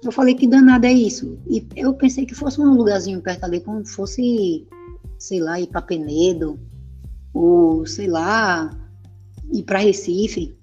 Eu 0.03 0.11
falei 0.11 0.35
que 0.35 0.47
danada 0.47 0.87
é 0.87 0.93
isso. 0.95 1.39
E 1.47 1.67
eu 1.77 1.93
pensei 1.93 2.25
que 2.25 2.35
fosse 2.35 2.59
um 2.59 2.75
lugarzinho 2.75 3.21
perto 3.21 3.45
ali, 3.45 3.61
como 3.61 3.87
fosse, 3.87 4.67
sei 5.23 5.41
lá, 5.41 5.61
ir 5.61 5.69
para 5.69 5.81
Penedo, 5.81 6.59
ou 7.33 7.87
sei 7.87 8.09
lá, 8.09 8.71
ir 9.53 9.63
para 9.63 9.79
Recife. 9.79 10.59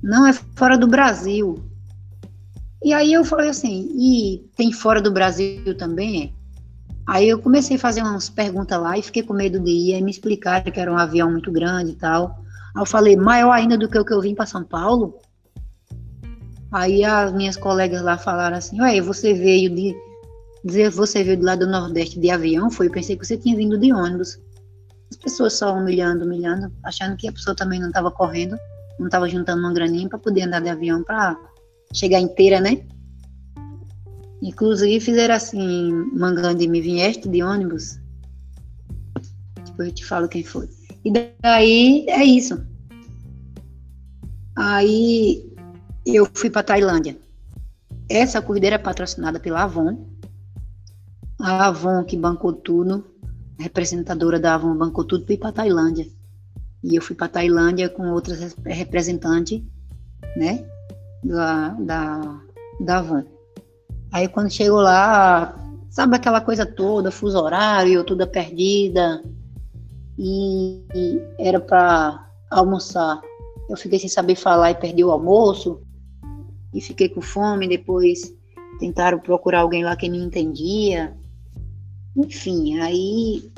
Não, 0.00 0.24
é 0.26 0.32
fora 0.32 0.78
do 0.78 0.86
Brasil. 0.86 1.58
E 2.84 2.92
aí 2.92 3.12
eu 3.12 3.24
falei 3.24 3.48
assim, 3.48 3.88
e 3.92 4.48
tem 4.56 4.72
fora 4.72 5.02
do 5.02 5.10
Brasil 5.10 5.76
também? 5.76 6.32
Aí 7.04 7.28
eu 7.28 7.40
comecei 7.40 7.76
a 7.76 7.80
fazer 7.80 8.02
umas 8.02 8.30
perguntas 8.30 8.80
lá 8.80 8.96
e 8.96 9.02
fiquei 9.02 9.24
com 9.24 9.34
medo 9.34 9.58
de 9.58 9.70
ir, 9.70 9.94
aí 9.94 10.02
me 10.02 10.10
explicaram 10.10 10.70
que 10.70 10.78
era 10.78 10.92
um 10.92 10.96
avião 10.96 11.30
muito 11.30 11.50
grande 11.50 11.90
e 11.90 11.96
tal. 11.96 12.38
Aí 12.76 12.80
eu 12.80 12.86
falei, 12.86 13.16
maior 13.16 13.50
ainda 13.50 13.76
do 13.76 13.88
que 13.88 13.98
o 13.98 14.04
que 14.04 14.12
eu 14.12 14.20
vim 14.20 14.36
para 14.36 14.46
São 14.46 14.62
Paulo? 14.62 15.18
Aí 16.70 17.04
as 17.04 17.32
minhas 17.32 17.56
colegas 17.56 18.02
lá 18.02 18.16
falaram 18.16 18.56
assim, 18.56 18.80
ué, 18.80 19.00
você 19.00 19.34
veio 19.34 19.74
de. 19.74 19.96
Dizer, 20.64 20.90
você 20.90 21.22
veio 21.22 21.38
do 21.38 21.44
lado 21.44 21.66
do 21.66 21.70
Nordeste 21.70 22.18
de 22.18 22.30
avião? 22.30 22.70
Foi, 22.70 22.86
eu 22.86 22.90
pensei 22.90 23.16
que 23.16 23.26
você 23.26 23.36
tinha 23.36 23.56
vindo 23.56 23.78
de 23.78 23.92
ônibus. 23.92 24.38
As 25.10 25.16
pessoas 25.16 25.52
só 25.52 25.76
humilhando, 25.76 26.24
humilhando, 26.24 26.72
achando 26.82 27.16
que 27.16 27.28
a 27.28 27.32
pessoa 27.32 27.54
também 27.54 27.78
não 27.78 27.88
estava 27.88 28.10
correndo 28.10 28.56
não 28.98 29.06
estava 29.06 29.28
juntando 29.28 29.60
uma 29.60 29.72
graninha 29.72 30.08
para 30.08 30.18
poder 30.18 30.42
andar 30.42 30.60
de 30.60 30.68
avião 30.68 31.02
para 31.02 31.36
chegar 31.92 32.20
inteira, 32.20 32.60
né? 32.60 32.84
Inclusive 34.42 35.00
fizeram 35.00 35.34
assim, 35.34 35.92
mangando 36.12 36.62
e 36.62 36.68
me 36.68 36.80
vieste 36.80 37.28
de 37.28 37.42
ônibus. 37.42 37.98
Depois 39.66 39.88
eu 39.88 39.94
te 39.94 40.04
falo 40.04 40.28
quem 40.28 40.44
foi. 40.44 40.68
E 41.04 41.12
daí 41.42 42.06
é 42.08 42.24
isso. 42.24 42.64
Aí 44.56 45.52
eu 46.06 46.28
fui 46.34 46.50
para 46.50 46.62
Tailândia. 46.62 47.16
Essa 48.08 48.42
corrida 48.42 48.66
era 48.66 48.78
patrocinada 48.78 49.40
pela 49.40 49.62
Avon. 49.62 50.06
A 51.44 51.66
Avon 51.66 52.02
que 52.04 52.16
bancou 52.16 52.54
tudo, 52.54 53.04
representadora 53.58 54.40
da 54.40 54.54
Avon 54.54 54.74
bancou 54.74 55.04
tudo 55.04 55.26
para 55.26 55.34
ir 55.34 55.36
para 55.36 55.52
Tailândia. 55.52 56.06
E 56.82 56.96
eu 56.96 57.02
fui 57.02 57.14
para 57.14 57.28
Tailândia 57.28 57.90
com 57.90 58.12
outras 58.12 58.56
representantes, 58.64 59.62
né, 60.38 60.66
da, 61.22 61.68
da, 61.80 62.40
da 62.80 63.02
van. 63.02 63.26
Aí 64.10 64.26
quando 64.26 64.50
chegou 64.50 64.80
lá, 64.80 65.54
sabe 65.90 66.16
aquela 66.16 66.40
coisa 66.40 66.64
toda, 66.64 67.10
fuso 67.10 67.38
horário, 67.38 68.04
toda 68.04 68.26
perdida, 68.26 69.22
e, 70.16 70.82
e 70.94 71.20
era 71.38 71.60
para 71.60 72.26
almoçar. 72.50 73.20
Eu 73.68 73.76
fiquei 73.76 73.98
sem 73.98 74.08
saber 74.08 74.36
falar 74.36 74.70
e 74.70 74.76
perdi 74.76 75.04
o 75.04 75.10
almoço, 75.10 75.82
e 76.72 76.80
fiquei 76.80 77.10
com 77.10 77.20
fome. 77.20 77.68
Depois 77.68 78.34
tentaram 78.80 79.18
procurar 79.18 79.60
alguém 79.60 79.84
lá 79.84 79.94
que 79.94 80.08
me 80.08 80.16
entendia. 80.16 81.14
Enfim, 82.16 82.78
aí 82.80 83.50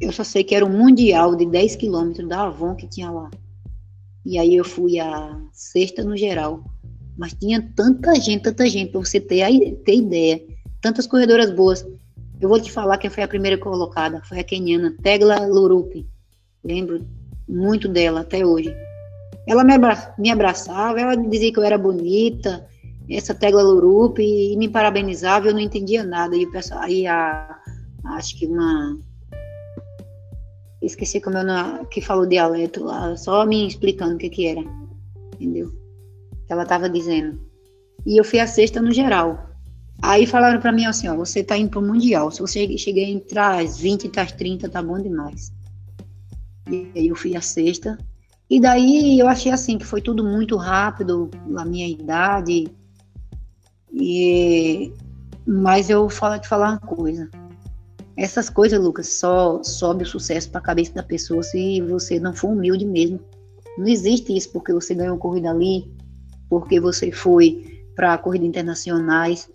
eu 0.00 0.12
só 0.12 0.24
sei 0.24 0.42
que 0.42 0.54
era 0.54 0.64
um 0.64 0.76
mundial 0.76 1.36
de 1.36 1.44
10 1.44 1.76
quilômetros 1.76 2.28
da 2.28 2.44
Avon 2.44 2.74
que 2.74 2.86
tinha 2.86 3.10
lá. 3.10 3.30
E 4.24 4.38
aí 4.38 4.54
eu 4.54 4.64
fui 4.64 4.98
a 4.98 5.38
sexta 5.52 6.04
no 6.04 6.16
geral. 6.16 6.64
Mas 7.16 7.34
tinha 7.34 7.60
tanta 7.76 8.14
gente, 8.14 8.42
tanta 8.42 8.66
gente, 8.66 8.92
para 8.92 9.00
você 9.00 9.20
ter, 9.20 9.44
ter 9.84 9.96
ideia. 9.96 10.42
Tantas 10.80 11.06
corredoras 11.06 11.50
boas. 11.50 11.86
Eu 12.40 12.48
vou 12.48 12.60
te 12.60 12.72
falar 12.72 12.96
quem 12.96 13.10
foi 13.10 13.22
a 13.22 13.28
primeira 13.28 13.58
colocada. 13.58 14.22
Foi 14.24 14.40
a 14.40 14.44
keniana 14.44 14.94
Tegla 15.02 15.46
Lurupi. 15.46 16.06
Lembro 16.64 17.06
muito 17.46 17.88
dela 17.88 18.20
até 18.20 18.44
hoje. 18.44 18.74
Ela 19.46 19.64
me, 19.64 19.74
abra 19.74 20.14
me 20.18 20.30
abraçava, 20.30 21.00
ela 21.00 21.16
dizia 21.16 21.52
que 21.52 21.58
eu 21.58 21.64
era 21.64 21.76
bonita, 21.76 22.66
essa 23.08 23.34
Tegla 23.34 23.62
Lurupi, 23.62 24.52
e 24.52 24.56
me 24.56 24.68
parabenizava, 24.68 25.48
eu 25.48 25.52
não 25.52 25.60
entendia 25.60 26.04
nada. 26.04 26.36
E 26.36 26.48
aí 26.72 27.06
a, 27.06 27.59
acho 28.04 28.38
que 28.38 28.46
uma 28.46 28.98
esqueci 30.82 31.20
como 31.20 31.36
eu 31.38 31.86
que 31.86 32.00
falou 32.00 32.26
dialeto 32.26 32.84
lá, 32.84 33.16
só 33.16 33.44
me 33.44 33.66
explicando 33.66 34.14
o 34.14 34.18
que 34.18 34.30
que 34.30 34.46
era, 34.46 34.62
entendeu? 35.34 35.72
Ela 36.48 36.64
tava 36.64 36.88
dizendo. 36.88 37.38
E 38.06 38.18
eu 38.18 38.24
fui 38.24 38.40
a 38.40 38.46
sexta 38.46 38.80
no 38.80 38.90
geral. 38.90 39.50
Aí 40.02 40.26
falaram 40.26 40.60
para 40.60 40.72
mim 40.72 40.86
assim, 40.86 41.08
ó, 41.08 41.14
você 41.14 41.44
tá 41.44 41.56
indo 41.56 41.70
pro 41.70 41.82
mundial, 41.82 42.30
se 42.30 42.40
você 42.40 42.76
chegar 42.78 43.02
entre 43.02 43.38
as 43.38 43.78
20 43.78 44.04
e 44.04 44.20
as 44.20 44.32
30, 44.32 44.68
tá 44.68 44.82
bom 44.82 44.98
demais. 44.98 45.52
E 46.70 46.90
aí 46.96 47.08
eu 47.08 47.14
fui 47.14 47.36
a 47.36 47.40
sexta. 47.40 47.98
E 48.48 48.60
daí 48.60 49.18
eu 49.18 49.28
achei 49.28 49.52
assim 49.52 49.76
que 49.76 49.84
foi 49.84 50.00
tudo 50.00 50.24
muito 50.24 50.56
rápido 50.56 51.30
na 51.46 51.64
minha 51.64 51.86
idade. 51.86 52.68
E 53.92 54.92
mas 55.46 55.90
eu 55.90 56.08
falo 56.08 56.40
te 56.40 56.48
falar 56.48 56.70
uma 56.70 56.78
coisa. 56.78 57.28
Essas 58.20 58.50
coisas, 58.50 58.78
Lucas, 58.78 59.08
só 59.14 59.62
sobe 59.62 60.04
o 60.04 60.06
sucesso 60.06 60.50
para 60.50 60.60
a 60.60 60.62
cabeça 60.62 60.92
da 60.92 61.02
pessoa 61.02 61.42
se 61.42 61.80
você 61.80 62.20
não 62.20 62.34
for 62.34 62.48
humilde 62.48 62.84
mesmo. 62.84 63.18
Não 63.78 63.88
existe 63.88 64.36
isso 64.36 64.52
porque 64.52 64.74
você 64.74 64.94
ganhou 64.94 65.16
corrida 65.16 65.50
ali, 65.50 65.90
porque 66.46 66.78
você 66.78 67.10
foi 67.10 67.82
para 67.96 68.18
corridas 68.18 68.46
internacionais, 68.46 69.48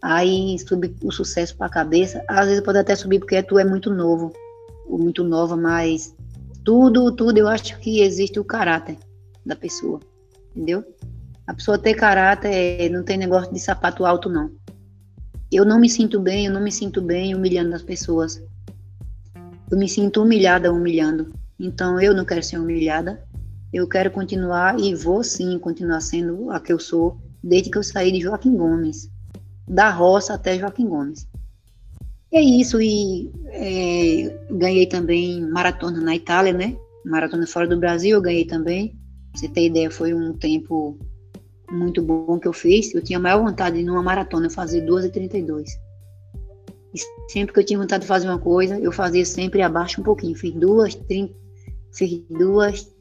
aí 0.00 0.56
sube 0.60 0.94
o 1.02 1.10
sucesso 1.10 1.56
para 1.56 1.66
a 1.66 1.70
cabeça. 1.70 2.24
Às 2.28 2.46
vezes 2.46 2.62
pode 2.62 2.78
até 2.78 2.94
subir 2.94 3.18
porque 3.18 3.42
tu 3.42 3.58
é 3.58 3.64
muito 3.64 3.92
novo, 3.92 4.32
ou 4.86 5.00
muito 5.00 5.24
nova, 5.24 5.56
mas 5.56 6.14
tudo, 6.64 7.10
tudo 7.10 7.38
eu 7.38 7.48
acho 7.48 7.76
que 7.80 8.02
existe 8.02 8.38
o 8.38 8.44
caráter 8.44 8.98
da 9.44 9.56
pessoa, 9.56 9.98
entendeu? 10.54 10.84
A 11.44 11.54
pessoa 11.54 11.76
ter 11.76 11.94
caráter 11.94 12.88
não 12.88 13.02
tem 13.02 13.18
negócio 13.18 13.52
de 13.52 13.58
sapato 13.58 14.06
alto, 14.06 14.28
não 14.28 14.61
eu 15.52 15.64
não 15.64 15.78
me 15.78 15.88
sinto 15.88 16.18
bem, 16.18 16.46
eu 16.46 16.52
não 16.52 16.62
me 16.62 16.72
sinto 16.72 17.02
bem 17.02 17.34
humilhando 17.34 17.74
as 17.74 17.82
pessoas. 17.82 18.42
Eu 19.70 19.78
me 19.78 19.88
sinto 19.88 20.22
humilhada 20.22 20.72
humilhando. 20.72 21.32
Então 21.58 22.00
eu 22.00 22.14
não 22.14 22.24
quero 22.24 22.42
ser 22.42 22.58
humilhada. 22.58 23.22
Eu 23.72 23.88
quero 23.88 24.10
continuar 24.10 24.78
e 24.80 24.94
vou 24.94 25.22
sim 25.22 25.58
continuar 25.58 26.00
sendo 26.00 26.50
a 26.50 26.60
que 26.60 26.72
eu 26.72 26.78
sou 26.78 27.18
desde 27.42 27.70
que 27.70 27.78
eu 27.78 27.82
saí 27.82 28.12
de 28.12 28.20
Joaquim 28.20 28.56
Gomes, 28.56 29.10
da 29.66 29.90
roça 29.90 30.34
até 30.34 30.58
Joaquim 30.58 30.86
Gomes. 30.86 31.26
é 32.32 32.40
isso, 32.40 32.80
e 32.80 33.30
é, 33.46 34.38
ganhei 34.50 34.86
também 34.86 35.40
maratona 35.42 36.00
na 36.00 36.14
Itália, 36.14 36.52
né? 36.52 36.76
Maratona 37.04 37.46
fora 37.46 37.66
do 37.66 37.78
Brasil 37.78 38.16
eu 38.16 38.22
ganhei 38.22 38.44
também. 38.44 38.90
Pra 39.32 39.40
você 39.40 39.48
ter 39.48 39.66
ideia, 39.66 39.90
foi 39.90 40.14
um 40.14 40.32
tempo 40.34 40.98
muito 41.72 42.02
bom 42.02 42.38
que 42.38 42.46
eu 42.46 42.52
fiz. 42.52 42.94
Eu 42.94 43.02
tinha 43.02 43.18
maior 43.18 43.42
vontade 43.42 43.78
de 43.78 43.84
numa 43.84 44.02
maratona 44.02 44.50
fazer 44.50 44.84
2h32. 44.86 45.64
E 46.94 47.00
sempre 47.32 47.54
que 47.54 47.60
eu 47.60 47.64
tinha 47.64 47.78
vontade 47.78 48.02
de 48.02 48.06
fazer 48.06 48.28
uma 48.28 48.38
coisa, 48.38 48.78
eu 48.78 48.92
fazia 48.92 49.24
sempre 49.24 49.62
abaixo 49.62 50.00
um 50.00 50.04
pouquinho. 50.04 50.36
Fiz 50.36 50.52
duas, 50.54 50.94
30, 50.94 51.34
fiz 51.92 52.22
duas, 52.28 52.92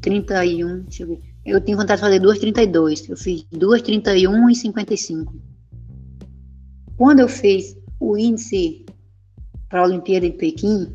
31, 0.00 0.80
deixa 0.80 1.02
eu 1.02 1.08
ver. 1.08 1.20
Eu 1.44 1.60
tinha 1.60 1.76
vontade 1.76 2.00
de 2.00 2.06
fazer 2.06 2.20
2,32. 2.20 3.10
Eu 3.10 3.16
fiz 3.16 3.44
2,31 3.52 4.50
e 4.50 4.54
55. 4.54 5.34
Quando 6.96 7.20
eu 7.20 7.28
fiz 7.28 7.76
o 8.00 8.16
índice 8.16 8.86
para 9.68 9.80
a 9.80 9.84
Olimpíada 9.84 10.28
de 10.28 10.36
Pequim, 10.36 10.94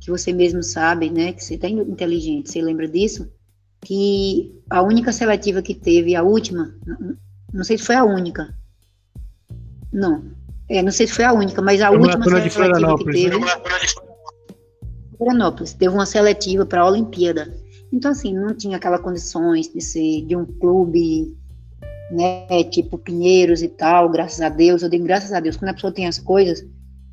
que 0.00 0.10
você 0.10 0.32
mesmo 0.32 0.62
sabe, 0.62 1.10
né, 1.10 1.32
que 1.32 1.44
você 1.44 1.54
está 1.54 1.68
inteligente, 1.68 2.50
você 2.50 2.60
lembra 2.60 2.88
disso? 2.88 3.30
Que 3.82 4.62
a 4.68 4.82
única 4.82 5.12
seletiva 5.12 5.62
que 5.62 5.74
teve, 5.74 6.14
a 6.14 6.22
última, 6.22 6.74
não 7.52 7.64
sei 7.64 7.78
se 7.78 7.84
foi 7.84 7.96
a 7.96 8.04
única, 8.04 8.54
não, 9.92 10.24
é, 10.68 10.82
não 10.82 10.92
sei 10.92 11.06
se 11.06 11.14
foi 11.14 11.24
a 11.24 11.32
única, 11.32 11.62
mas 11.62 11.80
a 11.80 11.90
última 11.90 12.22
seletiva 12.22 12.98
que 12.98 13.04
teve, 13.04 13.40
Florianópolis, 15.16 15.72
teve 15.74 15.94
uma 15.94 16.06
seletiva 16.06 16.64
para 16.64 16.82
a 16.82 16.88
Olimpíada. 16.88 17.52
Então, 17.92 18.10
assim, 18.10 18.32
não 18.32 18.54
tinha 18.54 18.76
aquelas 18.76 19.00
condições 19.00 19.72
de 19.72 19.80
ser 19.80 20.24
de 20.26 20.36
um 20.36 20.46
clube 20.46 21.36
né, 22.10 22.64
tipo 22.64 22.98
Pinheiros 22.98 23.62
e 23.62 23.68
tal, 23.68 24.08
graças 24.10 24.40
a 24.40 24.48
Deus, 24.48 24.82
eu 24.82 24.88
digo 24.88 25.04
graças 25.04 25.32
a 25.32 25.40
Deus, 25.40 25.56
quando 25.56 25.70
a 25.70 25.74
pessoa 25.74 25.92
tem 25.92 26.06
as 26.06 26.18
coisas, 26.18 26.64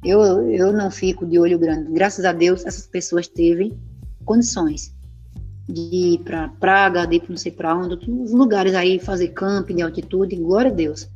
eu, 0.03 0.21
eu 0.49 0.73
não 0.73 0.89
fico 0.89 1.25
de 1.25 1.39
olho 1.39 1.60
grande, 1.60 1.91
graças 1.91 2.25
a 2.25 2.32
Deus 2.32 2.65
essas 2.65 2.88
pessoas 2.88 3.27
teve 3.27 3.77
condições 4.25 4.95
de 5.67 5.82
ir 5.82 6.19
para 6.19 6.47
Praga, 6.47 7.06
de 7.06 7.17
ir 7.17 7.19
para 7.19 7.30
não 7.30 7.38
sei 7.38 7.51
para 7.51 7.75
onde, 7.75 7.91
outros 7.91 8.32
lugares 8.32 8.73
aí, 8.73 8.99
fazer 8.99 9.30
camping 9.30 9.75
de 9.75 9.82
altitude, 9.82 10.36
glória 10.36 10.71
a 10.71 10.73
Deus. 10.73 11.10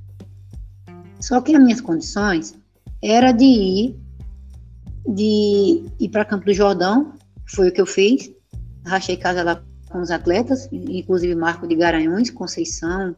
Só 1.20 1.40
que 1.40 1.56
as 1.56 1.62
minhas 1.62 1.82
condições 1.82 2.56
era 3.02 3.32
de 3.32 3.46
ir, 3.46 4.00
de 5.08 5.86
ir 6.00 6.10
para 6.10 6.26
Campo 6.26 6.46
do 6.46 6.54
Jordão, 6.54 7.14
foi 7.48 7.70
o 7.70 7.72
que 7.72 7.82
eu 7.82 7.86
fiz, 7.86 8.32
rachei 8.86 9.18
casa 9.18 9.44
lá 9.44 9.64
com 9.90 10.02
os 10.02 10.12
atletas, 10.12 10.70
inclusive 10.72 11.36
Marco 11.36 11.68
de 11.68 11.76
Garanhões, 11.76 12.30
Conceição, 12.30 13.16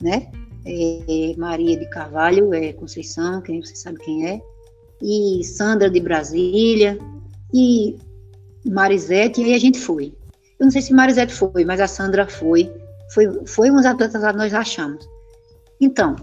né? 0.00 0.30
É, 0.66 1.34
Maria 1.36 1.78
de 1.78 1.88
Carvalho, 1.90 2.54
é 2.54 2.72
Conceição, 2.72 3.42
quem 3.42 3.62
você 3.62 3.76
sabe 3.76 3.98
quem 3.98 4.26
é, 4.26 4.40
e 5.02 5.44
Sandra 5.44 5.90
de 5.90 6.00
Brasília, 6.00 6.98
e 7.52 7.96
Marisete, 8.64 9.40
e 9.40 9.44
aí 9.44 9.54
a 9.54 9.58
gente 9.58 9.78
foi. 9.78 10.14
Eu 10.64 10.66
não 10.66 10.70
sei 10.70 10.80
se 10.80 10.94
Marisete 10.94 11.34
foi, 11.34 11.62
mas 11.62 11.78
a 11.78 11.86
Sandra 11.86 12.26
foi. 12.26 12.72
Foi, 13.12 13.46
foi 13.46 13.70
uns 13.70 13.84
atletas 13.84 14.22
lá 14.22 14.32
nós 14.32 14.54
achamos. 14.54 15.06
Então, 15.78 16.16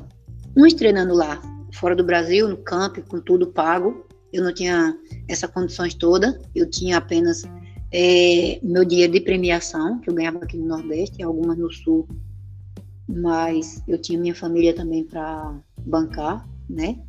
uns 0.58 0.74
treinando 0.74 1.14
lá, 1.14 1.40
fora 1.76 1.96
do 1.96 2.04
Brasil, 2.04 2.50
no 2.50 2.58
campo, 2.58 3.04
com 3.04 3.22
tudo 3.22 3.46
pago. 3.46 4.04
Eu 4.34 4.44
não 4.44 4.52
tinha 4.52 4.98
essas 5.28 5.48
condições 5.52 5.94
todas, 5.94 6.36
eu 6.56 6.68
tinha 6.68 6.98
apenas 6.98 7.44
é, 7.94 8.60
meu 8.64 8.84
dinheiro 8.84 9.14
de 9.14 9.22
premiação, 9.22 10.00
que 10.00 10.10
eu 10.10 10.14
ganhava 10.16 10.40
aqui 10.40 10.58
no 10.58 10.66
Nordeste, 10.66 11.22
algumas 11.22 11.56
no 11.56 11.72
Sul 11.72 12.08
mas 13.08 13.84
eu 13.88 13.98
tinha 14.02 14.18
minha 14.18 14.34
família 14.34 14.74
também 14.74 15.04
para 15.04 15.54
bancar, 15.86 16.48
né, 16.68 17.00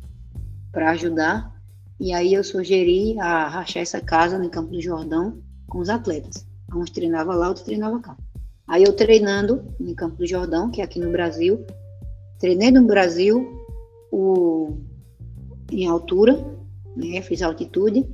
para 0.71 0.91
ajudar. 0.91 1.51
E 1.99 2.13
aí 2.13 2.33
eu 2.33 2.43
sugeri 2.43 3.17
a 3.19 3.47
rachar 3.47 3.81
essa 3.81 4.01
casa 4.01 4.37
no 4.37 4.49
Campo 4.51 4.71
do 4.71 4.81
Jordão 4.81 5.41
com 5.67 5.79
os 5.79 5.89
atletas. 5.89 6.45
Uns 6.75 6.89
treinavam 6.89 7.35
lá, 7.35 7.47
outros 7.47 7.65
treinavam 7.65 8.01
cá. 8.01 8.17
Aí 8.67 8.83
eu 8.83 8.93
treinando 8.93 9.63
no 9.79 9.93
Campo 9.95 10.17
do 10.17 10.27
Jordão, 10.27 10.71
que 10.71 10.81
é 10.81 10.83
aqui 10.83 10.99
no 10.99 11.11
Brasil, 11.11 11.65
treinei 12.39 12.71
no 12.71 12.85
Brasil 12.85 13.61
o, 14.11 14.77
em 15.71 15.87
altura, 15.87 16.33
né, 16.95 17.21
fiz 17.21 17.41
altitude, 17.41 18.07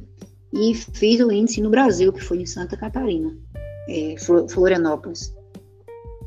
e 0.52 0.74
fiz 0.74 1.19
o 1.19 1.32
índice 1.32 1.62
no 1.62 1.69
Brasil, 1.69 2.12
que 2.12 2.24
foi 2.24 2.41
em 2.41 2.45
Santa 2.45 2.76
Catarina, 2.76 3.36
é, 3.88 4.15
Florianópolis. 4.50 5.34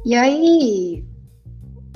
E 0.04 0.14
aí 0.14 1.04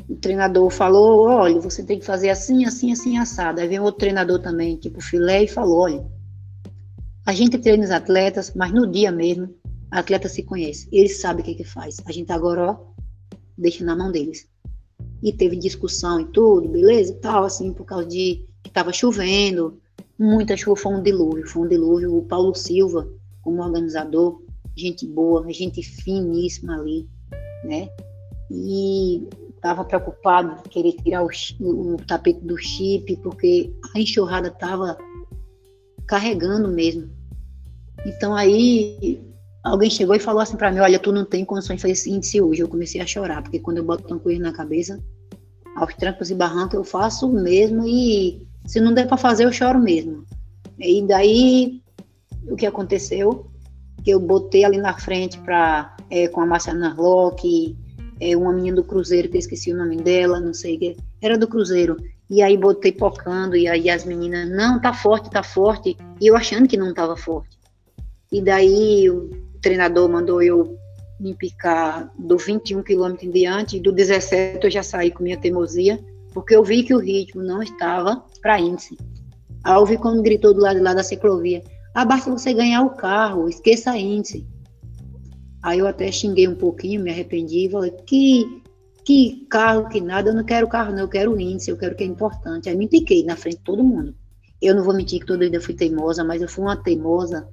o 0.08 0.16
treinador 0.16 0.70
falou, 0.70 1.26
olha, 1.26 1.60
você 1.60 1.82
tem 1.82 1.98
que 1.98 2.04
fazer 2.04 2.30
assim, 2.30 2.64
assim, 2.64 2.92
assim, 2.92 3.18
assado. 3.18 3.60
Aí 3.60 3.68
vem 3.68 3.80
outro 3.80 4.00
treinador 4.00 4.40
também, 4.40 4.76
tipo 4.76 5.00
filé, 5.00 5.44
e 5.44 5.48
falou, 5.48 5.80
olha, 5.80 6.06
a 7.24 7.32
gente 7.32 7.58
treina 7.58 7.84
os 7.84 7.90
atletas, 7.90 8.52
mas 8.54 8.72
no 8.72 8.86
dia 8.86 9.10
mesmo, 9.10 9.52
atleta 9.90 10.28
se 10.28 10.42
conhece, 10.42 10.88
eles 10.90 11.20
sabem 11.20 11.42
o 11.42 11.44
que 11.44 11.54
que 11.54 11.64
faz. 11.64 11.96
A 12.06 12.12
gente 12.12 12.32
agora, 12.32 12.72
ó, 12.72 12.76
deixa 13.56 13.84
na 13.84 13.96
mão 13.96 14.10
deles. 14.10 14.48
E 15.22 15.32
teve 15.32 15.56
discussão 15.56 16.20
e 16.20 16.26
tudo, 16.26 16.68
beleza 16.68 17.14
tal, 17.20 17.44
assim, 17.44 17.72
por 17.72 17.84
causa 17.84 18.06
de 18.06 18.46
que 18.62 18.70
tava 18.70 18.92
chovendo, 18.92 19.80
muita 20.18 20.56
chuva, 20.56 20.76
foi 20.76 20.94
um 20.94 21.02
dilúvio, 21.02 21.46
foi 21.46 21.62
um 21.62 21.68
dilúvio. 21.68 22.16
O 22.16 22.24
Paulo 22.24 22.54
Silva, 22.54 23.08
como 23.42 23.62
organizador, 23.62 24.42
gente 24.76 25.06
boa, 25.06 25.50
gente 25.52 25.82
finíssima 25.82 26.78
ali, 26.78 27.08
né? 27.64 27.88
E 28.50 29.26
estava 29.54 29.84
preocupado 29.84 30.62
de 30.62 30.68
querer 30.68 30.92
tirar 30.92 31.24
o, 31.24 31.28
o, 31.60 31.96
tapete 32.06 32.40
do 32.40 32.56
chip, 32.56 33.16
porque 33.16 33.72
a 33.94 33.98
enxurrada 33.98 34.48
estava 34.48 34.96
carregando 36.06 36.68
mesmo. 36.68 37.10
Então 38.04 38.34
aí 38.34 39.20
alguém 39.66 39.90
chegou 39.90 40.14
e 40.14 40.20
falou 40.20 40.40
assim 40.40 40.56
para 40.56 40.70
mim, 40.70 40.78
olha, 40.78 40.98
tu 40.98 41.12
não 41.12 41.24
tem 41.24 41.44
condições 41.44 41.76
de 41.76 41.82
fazer 41.82 41.92
esse 41.92 42.10
índice 42.10 42.40
hoje. 42.40 42.62
Eu 42.62 42.68
comecei 42.68 43.00
a 43.00 43.06
chorar, 43.06 43.42
porque 43.42 43.58
quando 43.58 43.78
eu 43.78 43.84
boto 43.84 44.06
uma 44.06 44.20
coisa 44.20 44.40
na 44.40 44.52
cabeça, 44.52 45.00
aos 45.74 45.94
trancos 45.94 46.30
e 46.30 46.34
barrancos 46.34 46.74
eu 46.74 46.84
faço 46.84 47.28
mesmo 47.28 47.86
e 47.86 48.46
se 48.64 48.80
não 48.80 48.94
der 48.94 49.06
para 49.06 49.16
fazer 49.16 49.44
eu 49.44 49.52
choro 49.52 49.78
mesmo. 49.78 50.24
E 50.78 51.02
daí 51.02 51.82
o 52.48 52.56
que 52.56 52.66
aconteceu? 52.66 53.46
Que 54.04 54.10
eu 54.10 54.20
botei 54.20 54.64
ali 54.64 54.78
na 54.78 54.96
frente 54.98 55.38
para 55.38 55.96
é, 56.10 56.28
com 56.28 56.40
a 56.40 56.46
Marciana 56.46 56.94
Locke, 56.96 57.76
é, 58.20 58.36
uma 58.36 58.52
menina 58.52 58.76
do 58.76 58.84
Cruzeiro, 58.84 59.28
que 59.28 59.36
eu 59.36 59.40
esqueci 59.40 59.72
o 59.72 59.76
nome 59.76 59.96
dela, 59.96 60.40
não 60.40 60.54
sei, 60.54 60.78
que 60.78 60.96
era 61.20 61.36
do 61.36 61.48
Cruzeiro. 61.48 61.96
E 62.30 62.42
aí 62.42 62.56
botei 62.56 62.92
pocando, 62.92 63.56
e 63.56 63.68
aí 63.68 63.90
as 63.90 64.04
meninas, 64.04 64.48
não, 64.48 64.80
tá 64.80 64.92
forte, 64.92 65.30
tá 65.30 65.42
forte. 65.42 65.96
E 66.20 66.26
eu 66.26 66.36
achando 66.36 66.68
que 66.68 66.76
não 66.76 66.94
tava 66.94 67.16
forte. 67.16 67.56
E 68.32 68.42
daí 68.42 69.08
o 69.08 69.45
treinador 69.66 70.08
mandou 70.08 70.40
eu 70.40 70.78
me 71.18 71.34
picar 71.34 72.08
do 72.16 72.38
21 72.38 72.84
quilômetros 72.84 73.26
em 73.26 73.32
diante, 73.32 73.76
e 73.76 73.80
do 73.80 73.90
17 73.90 74.64
eu 74.64 74.70
já 74.70 74.82
saí 74.82 75.10
com 75.10 75.24
minha 75.24 75.36
teimosia, 75.36 75.98
porque 76.32 76.54
eu 76.54 76.62
vi 76.62 76.84
que 76.84 76.94
o 76.94 77.00
ritmo 77.00 77.42
não 77.42 77.60
estava 77.60 78.24
para 78.40 78.60
índice. 78.60 78.96
Aí 79.64 79.74
eu 79.74 79.84
vi 79.84 79.96
quando 79.96 80.22
gritou 80.22 80.54
do 80.54 80.60
lado 80.60 80.76
de 80.76 80.82
lá 80.82 80.94
da 80.94 81.02
ciclovia, 81.02 81.64
ah, 81.94 82.04
basta 82.04 82.30
você 82.30 82.54
ganhar 82.54 82.82
o 82.82 82.90
carro, 82.90 83.48
esqueça 83.48 83.96
índice. 83.96 84.46
Aí 85.62 85.80
eu 85.80 85.88
até 85.88 86.12
xinguei 86.12 86.46
um 86.46 86.54
pouquinho, 86.54 87.02
me 87.02 87.10
arrependi 87.10 87.66
e 87.66 87.70
falei, 87.70 87.90
que, 88.06 88.62
que 89.04 89.46
carro, 89.50 89.88
que 89.88 90.00
nada, 90.00 90.30
eu 90.30 90.34
não 90.34 90.44
quero 90.44 90.68
carro 90.68 90.92
não, 90.92 91.00
eu 91.00 91.08
quero 91.08 91.40
índice, 91.40 91.72
eu 91.72 91.76
quero 91.76 91.94
o 91.94 91.96
que 91.96 92.04
é 92.04 92.06
importante. 92.06 92.68
Aí 92.68 92.76
me 92.76 92.86
piquei 92.86 93.24
na 93.24 93.34
frente 93.34 93.56
de 93.56 93.64
todo 93.64 93.82
mundo. 93.82 94.14
Eu 94.62 94.76
não 94.76 94.84
vou 94.84 94.94
mentir 94.94 95.18
que 95.18 95.26
toda 95.26 95.44
vida 95.44 95.60
fui 95.60 95.74
teimosa, 95.74 96.22
mas 96.22 96.40
eu 96.40 96.48
fui 96.48 96.62
uma 96.62 96.76
teimosa 96.76 97.48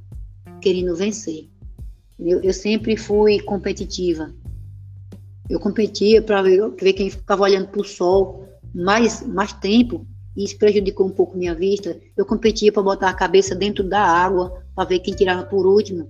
querendo 0.62 0.96
vencer. 0.96 1.53
Eu, 2.24 2.42
eu 2.42 2.54
sempre 2.54 2.96
fui 2.96 3.40
competitiva. 3.40 4.34
Eu 5.50 5.60
competia 5.60 6.22
para 6.22 6.42
ver, 6.42 6.70
ver, 6.80 6.94
quem 6.94 7.10
ficava 7.10 7.44
olhando 7.44 7.68
para 7.68 7.82
o 7.82 7.84
sol 7.84 8.48
mais, 8.74 9.22
mais 9.28 9.54
tempo, 9.54 10.08
e 10.36 10.46
isso 10.46 10.58
prejudicou 10.58 11.06
um 11.06 11.12
pouco 11.12 11.38
minha 11.38 11.54
vista. 11.54 12.00
Eu 12.16 12.26
competia 12.26 12.72
para 12.72 12.82
botar 12.82 13.10
a 13.10 13.14
cabeça 13.14 13.54
dentro 13.54 13.84
da 13.84 14.02
água, 14.02 14.64
para 14.74 14.90
ver 14.90 15.00
quem 15.00 15.14
tirava 15.14 15.44
por 15.44 15.66
último 15.66 16.10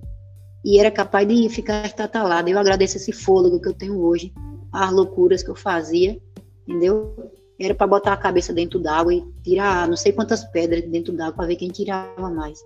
e 0.64 0.78
era 0.80 0.90
capaz 0.90 1.28
de 1.28 1.48
ficar 1.48 1.84
estatalada. 1.84 2.48
Eu 2.48 2.58
agradeço 2.58 2.96
esse 2.96 3.12
fôlego 3.12 3.60
que 3.60 3.68
eu 3.68 3.74
tenho 3.74 4.00
hoje, 4.00 4.32
as 4.72 4.90
loucuras 4.90 5.42
que 5.42 5.50
eu 5.50 5.54
fazia, 5.54 6.18
entendeu? 6.66 7.14
Era 7.60 7.74
para 7.74 7.86
botar 7.86 8.14
a 8.14 8.16
cabeça 8.16 8.52
dentro 8.52 8.80
d'água 8.80 9.12
e 9.12 9.22
tirar 9.42 9.86
não 9.86 9.96
sei 9.96 10.12
quantas 10.12 10.42
pedras 10.44 10.82
dentro 10.84 11.12
d'água 11.12 11.34
para 11.34 11.46
ver 11.46 11.56
quem 11.56 11.68
tirava 11.68 12.30
mais. 12.30 12.58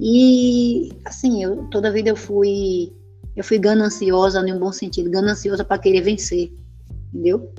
E 0.00 0.92
assim, 1.04 1.42
eu 1.42 1.64
toda 1.70 1.92
vida 1.92 2.10
eu 2.10 2.16
fui 2.16 2.92
eu 3.34 3.44
fui 3.44 3.58
gananciosa 3.58 4.40
um 4.40 4.58
bom 4.58 4.72
sentido, 4.72 5.10
gananciosa 5.10 5.64
para 5.64 5.80
querer 5.80 6.00
vencer, 6.00 6.52
entendeu? 7.12 7.52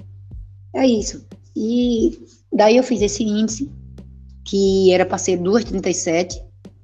É 0.74 0.86
isso. 0.86 1.26
E 1.56 2.20
daí 2.52 2.78
eu 2.78 2.84
fiz 2.84 3.02
esse 3.02 3.24
índice 3.24 3.72
que 4.46 4.92
era 4.92 5.06
para 5.06 5.18
ser 5.18 5.38
237 5.38 6.42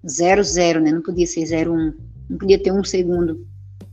00, 0.08 0.82
né? 0.82 0.92
Não 0.92 1.02
podia 1.02 1.26
ser 1.26 1.68
01 1.68 1.94
não 2.30 2.38
podia 2.38 2.62
ter 2.62 2.72
um 2.72 2.84
segundo. 2.84 3.46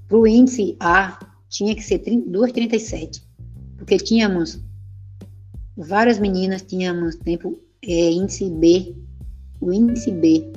Para 0.09 0.19
o 0.19 0.27
índice 0.27 0.77
A, 0.81 1.19
tinha 1.49 1.75
que 1.75 1.83
ser 1.83 1.99
2,37, 2.01 3.23
porque 3.77 3.97
tínhamos 3.99 4.61
várias 5.77 6.19
meninas, 6.19 6.63
tínhamos 6.63 7.17
tempo 7.17 7.59
é, 7.83 8.11
índice 8.11 8.49
B, 8.51 8.95
o 9.61 9.73
índice 9.73 10.11
B. 10.11 10.53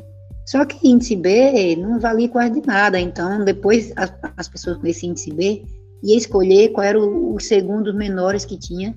Só 0.45 0.63
que 0.63 0.87
índice 0.87 1.15
B 1.15 1.75
não 1.75 1.99
valia 1.99 2.29
quase 2.29 2.61
de 2.61 2.67
nada, 2.67 2.99
então 2.99 3.43
depois 3.43 3.91
as, 3.95 4.13
as 4.37 4.47
pessoas 4.47 4.77
com 4.77 4.85
esse 4.85 5.07
índice 5.07 5.33
B 5.33 5.63
ia 6.03 6.15
escolher 6.15 6.69
qual 6.69 6.85
era 6.85 6.99
os 6.99 7.45
segundos 7.45 7.95
menores 7.95 8.45
que 8.45 8.57
tinha. 8.57 8.95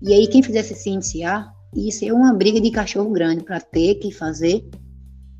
E 0.00 0.14
aí 0.14 0.28
quem 0.28 0.42
fizesse 0.42 0.74
esse 0.74 0.88
índice 0.88 1.24
A 1.24 1.50
ia 1.74 1.90
ser 1.90 2.12
uma 2.12 2.32
briga 2.32 2.60
de 2.60 2.70
cachorro 2.70 3.10
grande 3.10 3.42
para 3.42 3.60
ter 3.60 3.96
que 3.96 4.12
fazer, 4.12 4.64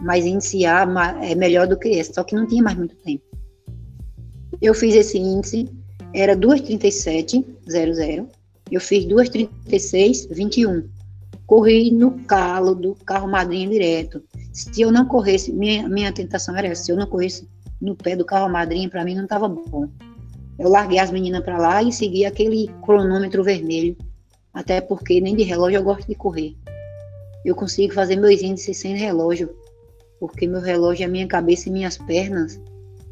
mas 0.00 0.26
índice 0.26 0.66
A 0.66 0.84
é 1.22 1.34
melhor 1.36 1.68
do 1.68 1.78
que 1.78 1.90
esse, 1.90 2.12
só 2.12 2.24
que 2.24 2.34
não 2.34 2.46
tinha 2.46 2.62
mais 2.62 2.76
muito 2.76 2.96
tempo. 2.96 3.22
Eu 4.60 4.74
fiz 4.74 4.96
esse 4.96 5.16
índice, 5.16 5.68
era 6.12 6.36
2,37,00, 6.36 8.26
eu 8.70 8.80
fiz 8.80 9.04
2,36,21. 9.04 10.86
Corri 11.46 11.90
no 11.90 12.12
calo 12.24 12.74
do 12.74 12.94
carro 13.04 13.28
madrinha 13.28 13.68
direto. 13.68 14.22
Se 14.54 14.80
eu 14.80 14.92
não 14.92 15.04
corresse, 15.04 15.52
minha, 15.52 15.88
minha 15.88 16.12
tentação 16.12 16.56
era 16.56 16.68
essa, 16.68 16.84
se 16.84 16.92
eu 16.92 16.96
não 16.96 17.08
corresse 17.08 17.48
no 17.82 17.96
pé 17.96 18.14
do 18.14 18.24
carro 18.24 18.48
madrinha, 18.48 18.88
para 18.88 19.04
mim 19.04 19.16
não 19.16 19.24
estava 19.24 19.48
bom. 19.48 19.88
Eu 20.56 20.68
larguei 20.68 21.00
as 21.00 21.10
meninas 21.10 21.42
para 21.42 21.58
lá 21.58 21.82
e 21.82 21.92
segui 21.92 22.24
aquele 22.24 22.70
cronômetro 22.84 23.42
vermelho, 23.42 23.96
até 24.52 24.80
porque 24.80 25.20
nem 25.20 25.34
de 25.34 25.42
relógio 25.42 25.78
eu 25.78 25.82
gosto 25.82 26.06
de 26.06 26.14
correr. 26.14 26.54
Eu 27.44 27.56
consigo 27.56 27.92
fazer 27.92 28.14
meus 28.14 28.40
índices 28.42 28.78
sem 28.78 28.96
relógio, 28.96 29.50
porque 30.20 30.46
meu 30.46 30.60
relógio 30.60 31.04
é 31.04 31.08
minha 31.08 31.26
cabeça 31.26 31.68
e 31.68 31.72
minhas 31.72 31.98
pernas 31.98 32.60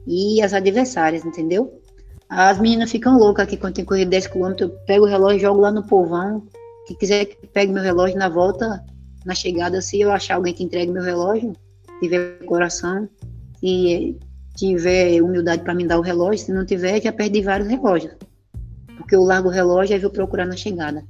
e 0.06 0.40
as 0.40 0.54
adversárias, 0.54 1.24
entendeu? 1.24 1.82
As 2.28 2.60
meninas 2.60 2.92
ficam 2.92 3.18
loucas 3.18 3.46
aqui 3.46 3.56
quando 3.56 3.74
tem 3.74 3.84
corrido 3.84 4.10
10 4.10 4.28
km, 4.28 4.54
eu 4.60 4.70
pego 4.86 5.06
o 5.06 5.08
relógio 5.08 5.38
e 5.38 5.42
jogo 5.42 5.60
lá 5.60 5.72
no 5.72 5.84
povão. 5.84 6.46
Quem 6.86 6.96
quiser 6.96 7.24
que 7.24 7.48
pegue 7.48 7.72
meu 7.72 7.82
relógio 7.82 8.16
na 8.16 8.28
volta, 8.28 8.80
na 9.24 9.34
chegada, 9.34 9.80
se 9.80 10.00
eu 10.00 10.10
achar 10.10 10.36
alguém 10.36 10.54
que 10.54 10.64
entregue 10.64 10.92
meu 10.92 11.02
relógio, 11.02 11.54
tiver 12.00 12.38
coração, 12.44 13.08
e 13.62 14.18
tiver 14.56 15.22
humildade 15.22 15.62
para 15.62 15.74
me 15.74 15.86
dar 15.86 15.98
o 15.98 16.02
relógio, 16.02 16.46
se 16.46 16.52
não 16.52 16.66
tiver, 16.66 17.00
já 17.00 17.12
perdi 17.12 17.42
vários 17.42 17.68
relógios. 17.68 18.14
Porque 18.96 19.14
eu 19.14 19.22
largo 19.22 19.48
o 19.48 19.52
relógio 19.52 19.96
e 19.96 19.98
vou 20.00 20.10
procurar 20.10 20.46
na 20.46 20.56
chegada. 20.56 21.04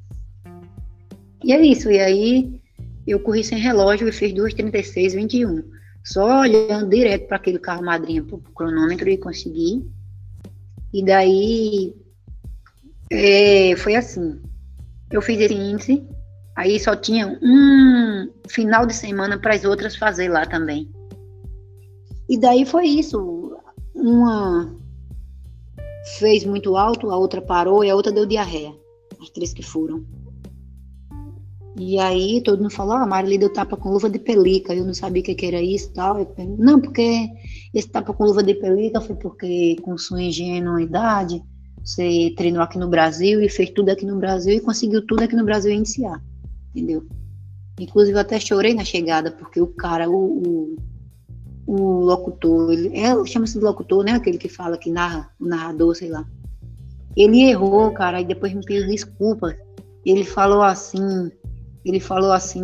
E 1.42 1.52
é 1.52 1.60
isso, 1.60 1.90
e 1.90 1.98
aí 1.98 2.60
eu 3.06 3.18
corri 3.18 3.42
sem 3.42 3.58
relógio 3.58 4.08
e 4.08 4.12
fiz 4.12 4.32
2,36, 4.32 5.14
21. 5.14 5.64
Só 6.04 6.40
olhando 6.40 6.90
direto 6.90 7.26
para 7.26 7.36
aquele 7.36 7.58
carro 7.58 7.84
madrinha, 7.84 8.22
para 8.22 8.36
o 8.36 8.40
cronômetro 8.40 9.08
e 9.08 9.16
consegui. 9.16 9.84
E 10.92 11.04
daí 11.04 11.94
é, 13.10 13.74
foi 13.76 13.96
assim. 13.96 14.40
Eu 15.10 15.22
fiz 15.22 15.40
esse 15.40 15.54
índice, 15.54 16.06
Aí 16.54 16.78
só 16.78 16.94
tinha 16.94 17.38
um 17.42 18.30
final 18.48 18.84
de 18.84 18.94
semana 18.94 19.38
para 19.38 19.54
as 19.54 19.64
outras 19.64 19.96
fazer 19.96 20.28
lá 20.28 20.44
também. 20.44 20.90
E 22.28 22.38
daí 22.38 22.66
foi 22.66 22.86
isso. 22.86 23.56
Uma 23.94 24.74
fez 26.18 26.44
muito 26.44 26.76
alto, 26.76 27.10
a 27.10 27.16
outra 27.16 27.40
parou 27.40 27.84
e 27.84 27.90
a 27.90 27.94
outra 27.94 28.12
deu 28.12 28.26
diarreia. 28.26 28.74
As 29.20 29.30
três 29.30 29.52
que 29.52 29.62
foram. 29.62 30.04
E 31.78 31.98
aí 31.98 32.42
todo 32.42 32.60
mundo 32.60 32.70
falou, 32.72 32.96
ah, 32.96 33.02
a 33.02 33.06
Marília 33.06 33.38
deu 33.38 33.52
tapa 33.52 33.76
com 33.76 33.90
luva 33.90 34.10
de 34.10 34.18
pelica. 34.18 34.74
Eu 34.74 34.84
não 34.84 34.92
sabia 34.92 35.22
o 35.22 35.24
que, 35.24 35.34
que 35.34 35.46
era 35.46 35.62
isso 35.62 35.88
e 35.88 35.92
tal. 35.94 36.18
Eu, 36.18 36.34
não, 36.58 36.78
porque 36.78 37.28
esse 37.72 37.88
tapa 37.88 38.12
com 38.12 38.24
luva 38.24 38.42
de 38.42 38.54
pelica 38.54 39.00
foi 39.00 39.16
porque 39.16 39.76
com 39.80 39.96
sua 39.96 40.22
ingenuidade 40.22 41.42
você 41.82 42.32
treinou 42.36 42.62
aqui 42.62 42.78
no 42.78 42.88
Brasil 42.88 43.40
e 43.40 43.48
fez 43.48 43.70
tudo 43.70 43.88
aqui 43.88 44.04
no 44.04 44.18
Brasil 44.18 44.54
e 44.54 44.60
conseguiu 44.60 45.04
tudo 45.06 45.22
aqui 45.22 45.34
no 45.34 45.44
Brasil 45.44 45.72
iniciar 45.72 46.22
entendeu? 46.74 47.06
Inclusive, 47.78 48.16
eu 48.16 48.20
até 48.20 48.38
chorei 48.38 48.74
na 48.74 48.84
chegada, 48.84 49.30
porque 49.30 49.60
o 49.60 49.66
cara, 49.66 50.08
o, 50.10 50.16
o, 50.16 50.76
o 51.66 52.00
locutor, 52.00 52.72
ele 52.72 52.96
é, 52.96 53.24
chama-se 53.24 53.58
de 53.58 53.64
locutor, 53.64 54.04
né? 54.04 54.12
Aquele 54.12 54.38
que 54.38 54.48
fala, 54.48 54.76
que 54.76 54.90
narra, 54.90 55.30
o 55.40 55.46
narrador, 55.46 55.94
sei 55.94 56.10
lá. 56.10 56.26
Ele 57.16 57.42
errou, 57.42 57.90
cara, 57.92 58.20
e 58.20 58.24
depois 58.24 58.52
me 58.54 58.64
pediu 58.64 58.86
desculpas. 58.86 59.54
Ele 60.04 60.24
falou 60.24 60.62
assim, 60.62 61.30
ele 61.84 62.00
falou 62.00 62.32
assim, 62.32 62.62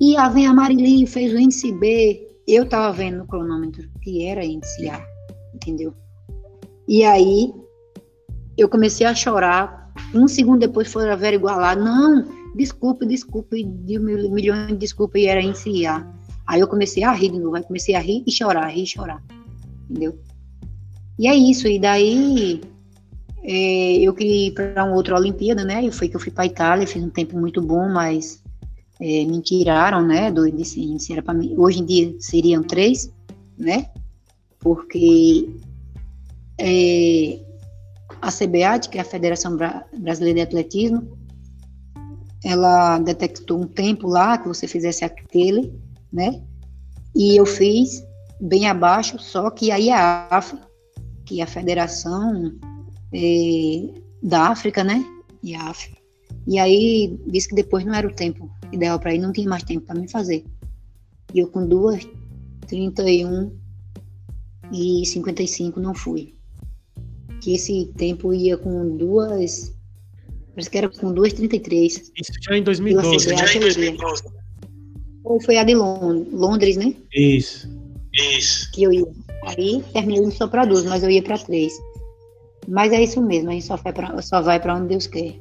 e 0.00 0.16
a 0.16 0.28
vem 0.28 0.46
a 0.46 0.54
Marili 0.54 1.06
fez 1.06 1.32
o 1.32 1.38
índice 1.38 1.72
B. 1.72 2.28
Eu 2.46 2.68
tava 2.68 2.92
vendo 2.92 3.18
no 3.18 3.26
cronômetro 3.26 3.88
que 4.02 4.26
era 4.26 4.44
índice 4.44 4.88
A, 4.88 5.00
entendeu? 5.54 5.94
E 6.88 7.04
aí, 7.04 7.52
eu 8.56 8.68
comecei 8.68 9.06
a 9.06 9.14
chorar. 9.14 9.92
Um 10.14 10.26
segundo 10.26 10.60
depois 10.60 10.90
foi 10.90 11.08
averiguar 11.10 11.58
lá, 11.58 11.76
não, 11.76 12.24
desculpa, 12.54 13.06
desculpa, 13.06 13.56
e 13.56 13.64
de 13.64 13.98
milhão 13.98 14.66
de 14.66 14.76
desculpas 14.76 15.22
e 15.22 15.26
era 15.26 15.42
enciar. 15.42 16.06
Aí 16.46 16.60
eu 16.60 16.68
comecei 16.68 17.04
a 17.04 17.12
rir 17.12 17.30
de 17.30 17.38
novo, 17.38 17.56
aí 17.56 17.62
comecei 17.62 17.94
a 17.94 18.00
rir 18.00 18.24
e 18.26 18.32
chorar, 18.32 18.68
rir 18.68 18.82
e 18.82 18.86
chorar, 18.86 19.22
entendeu? 19.88 20.18
E 21.18 21.28
é 21.28 21.34
isso, 21.34 21.68
e 21.68 21.78
daí 21.78 22.60
é, 23.42 23.98
eu 23.98 24.12
queria 24.14 24.48
ir 24.48 24.54
para 24.54 24.84
uma 24.84 24.94
outra 24.94 25.16
Olimpíada, 25.16 25.64
né? 25.64 25.84
E 25.84 25.92
foi 25.92 26.08
que 26.08 26.16
eu 26.16 26.20
fui 26.20 26.32
para 26.32 26.46
Itália, 26.46 26.86
fiz 26.86 27.02
um 27.02 27.10
tempo 27.10 27.38
muito 27.38 27.62
bom, 27.62 27.88
mas 27.88 28.42
é, 29.00 29.24
me 29.24 29.40
tiraram, 29.40 30.06
né? 30.06 30.30
Do 30.30 30.46
índice, 30.46 31.12
era 31.12 31.22
para 31.22 31.34
mim. 31.34 31.54
Hoje 31.56 31.80
em 31.80 31.86
dia 31.86 32.14
seriam 32.18 32.62
três, 32.62 33.10
né? 33.58 33.90
Porque 34.58 35.48
é, 36.58 37.38
a 38.20 38.30
CBAT, 38.30 38.88
que 38.90 38.98
é 38.98 39.00
a 39.00 39.04
Federação 39.04 39.56
Brasileira 39.98 40.40
de 40.40 40.42
Atletismo, 40.42 41.19
ela 42.44 42.98
detectou 42.98 43.60
um 43.60 43.66
tempo 43.66 44.06
lá 44.06 44.38
que 44.38 44.48
você 44.48 44.66
fizesse 44.66 45.04
aquele, 45.04 45.72
né? 46.12 46.42
E 47.14 47.36
eu 47.36 47.44
fiz 47.44 48.04
bem 48.40 48.66
abaixo, 48.66 49.18
só 49.18 49.50
que 49.50 49.70
aí 49.70 49.90
a 49.90 50.26
AF, 50.30 50.56
que 51.24 51.40
é 51.40 51.44
a 51.44 51.46
Federação 51.46 52.52
é, 53.12 54.00
da 54.22 54.48
África, 54.48 54.82
né? 54.82 55.04
E 55.42 55.54
a 55.54 55.68
AF. 55.68 55.94
E 56.46 56.58
aí 56.58 57.18
disse 57.26 57.48
que 57.48 57.54
depois 57.54 57.84
não 57.84 57.94
era 57.94 58.06
o 58.06 58.14
tempo 58.14 58.50
ideal 58.72 58.98
para 58.98 59.14
ir, 59.14 59.18
não 59.18 59.32
tinha 59.32 59.48
mais 59.48 59.62
tempo 59.62 59.86
para 59.86 60.00
me 60.00 60.08
fazer. 60.08 60.44
E 61.34 61.38
eu 61.38 61.48
com 61.48 61.66
duas, 61.66 62.08
31 62.66 63.52
e 64.72 65.04
55 65.04 65.78
não 65.78 65.94
fui. 65.94 66.34
Que 67.40 67.54
esse 67.54 67.86
tempo 67.96 68.32
ia 68.32 68.56
com 68.56 68.96
duas 68.96 69.74
Parece 70.60 70.70
que 70.70 70.78
era 70.78 70.88
com 70.90 71.14
2,33. 71.14 71.86
Isso 71.86 72.32
já 72.42 72.56
em 72.56 72.62
2012. 72.62 73.34
Já 73.34 73.54
em 73.54 73.60
2012. 73.60 74.22
Ou 75.24 75.40
foi 75.40 75.56
a 75.56 75.64
de 75.64 75.74
Londres, 75.74 76.76
né? 76.76 76.94
Isso. 77.14 77.66
Isso. 78.12 78.70
Que 78.72 78.82
eu 78.82 78.92
ia. 78.92 79.06
Aí 79.44 79.82
terminei 79.94 80.30
só 80.30 80.46
para 80.46 80.66
duas, 80.66 80.84
mas 80.84 81.02
eu 81.02 81.08
ia 81.08 81.22
para 81.22 81.38
três. 81.38 81.72
Mas 82.68 82.92
é 82.92 83.02
isso 83.02 83.22
mesmo, 83.22 83.48
a 83.48 83.52
gente 83.52 83.64
só 83.64 83.76
vai 83.76 83.92
para 83.92 84.20
só 84.20 84.42
vai 84.42 84.60
para 84.60 84.76
onde 84.76 84.88
Deus 84.88 85.06
quer. 85.06 85.34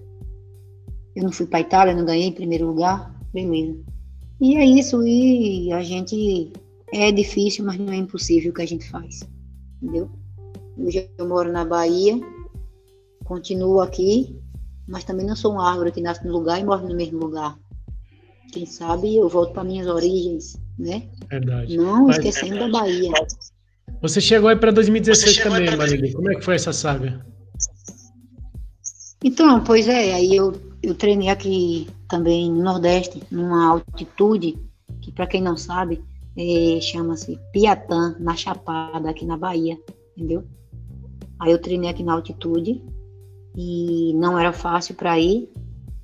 Eu 1.15 1.23
não 1.23 1.33
fui 1.33 1.45
para 1.45 1.59
Itália, 1.59 1.93
não 1.93 2.05
ganhei 2.05 2.27
em 2.27 2.31
primeiro 2.33 2.67
lugar, 2.67 3.13
beleza. 3.33 3.77
E 4.39 4.55
é 4.55 4.65
isso, 4.65 5.05
e 5.05 5.69
a 5.73 5.83
gente 5.83 6.53
é 6.93 7.11
difícil, 7.11 7.65
mas 7.65 7.77
não 7.77 7.91
é 7.91 7.97
impossível 7.97 8.51
o 8.51 8.53
que 8.53 8.61
a 8.61 8.67
gente 8.67 8.89
faz. 8.89 9.19
Entendeu? 9.81 10.09
Hoje 10.77 11.09
eu 11.17 11.27
moro 11.27 11.51
na 11.51 11.65
Bahia, 11.65 12.17
continuo 13.25 13.81
aqui, 13.81 14.39
mas 14.89 15.03
também 15.03 15.25
não 15.25 15.35
sou 15.35 15.53
uma 15.53 15.69
árvore 15.69 15.91
que 15.91 16.01
nasce 16.01 16.25
no 16.25 16.33
lugar 16.33 16.59
e 16.59 16.63
morre 16.63 16.87
no 16.87 16.95
mesmo 16.95 17.19
lugar. 17.19 17.57
Quem 18.51 18.65
sabe 18.65 19.15
eu 19.15 19.29
volto 19.29 19.53
para 19.53 19.63
minhas 19.63 19.87
origens, 19.87 20.59
né? 20.77 21.07
Verdade. 21.29 21.77
Não 21.77 22.07
mas, 22.07 22.17
esquecendo 22.17 22.55
verdade. 22.55 22.71
da 22.71 22.79
Bahia. 22.79 23.11
Você 24.01 24.19
chegou 24.19 24.49
aí 24.49 24.55
para 24.55 24.71
2016 24.71 25.37
também, 25.43 25.75
Marília. 25.75 26.11
Como 26.13 26.31
é 26.31 26.35
que 26.35 26.43
foi 26.43 26.55
essa 26.55 26.73
saga? 26.73 27.23
Então, 29.23 29.63
pois 29.63 29.87
é, 29.87 30.13
aí 30.13 30.35
eu, 30.35 30.53
eu 30.81 30.95
treinei 30.95 31.29
aqui 31.29 31.87
também 32.07 32.51
no 32.51 32.63
Nordeste, 32.63 33.21
numa 33.29 33.69
altitude, 33.69 34.57
que 35.01 35.11
para 35.11 35.27
quem 35.27 35.41
não 35.41 35.55
sabe, 35.55 36.01
é, 36.35 36.79
chama-se 36.81 37.37
Piatã, 37.51 38.15
na 38.19 38.35
Chapada, 38.35 39.09
aqui 39.09 39.25
na 39.25 39.37
Bahia, 39.37 39.77
entendeu? 40.15 40.43
Aí 41.39 41.51
eu 41.51 41.61
treinei 41.61 41.89
aqui 41.89 42.01
na 42.01 42.13
altitude, 42.13 42.81
e 43.61 44.13
não 44.13 44.39
era 44.39 44.53
fácil 44.53 44.95
para 44.95 45.19
ir, 45.19 45.51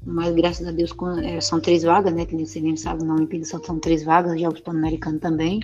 mas 0.06 0.36
graças 0.36 0.68
a 0.68 0.72
Deus 0.72 0.93
é, 1.24 1.39
são 1.39 1.62
três 1.62 1.84
vagas, 1.84 2.14
né? 2.14 2.26
Que 2.26 2.36
você 2.36 2.60
nem 2.60 2.76
sabe, 2.76 3.06
na 3.06 3.14
Olimpíada 3.16 3.45
só 3.45 3.64
são 3.64 3.80
três 3.80 4.03
vagas, 4.03 4.38
Jogos 4.41 4.60
Pan-Americanos 4.60 5.22
também. 5.22 5.62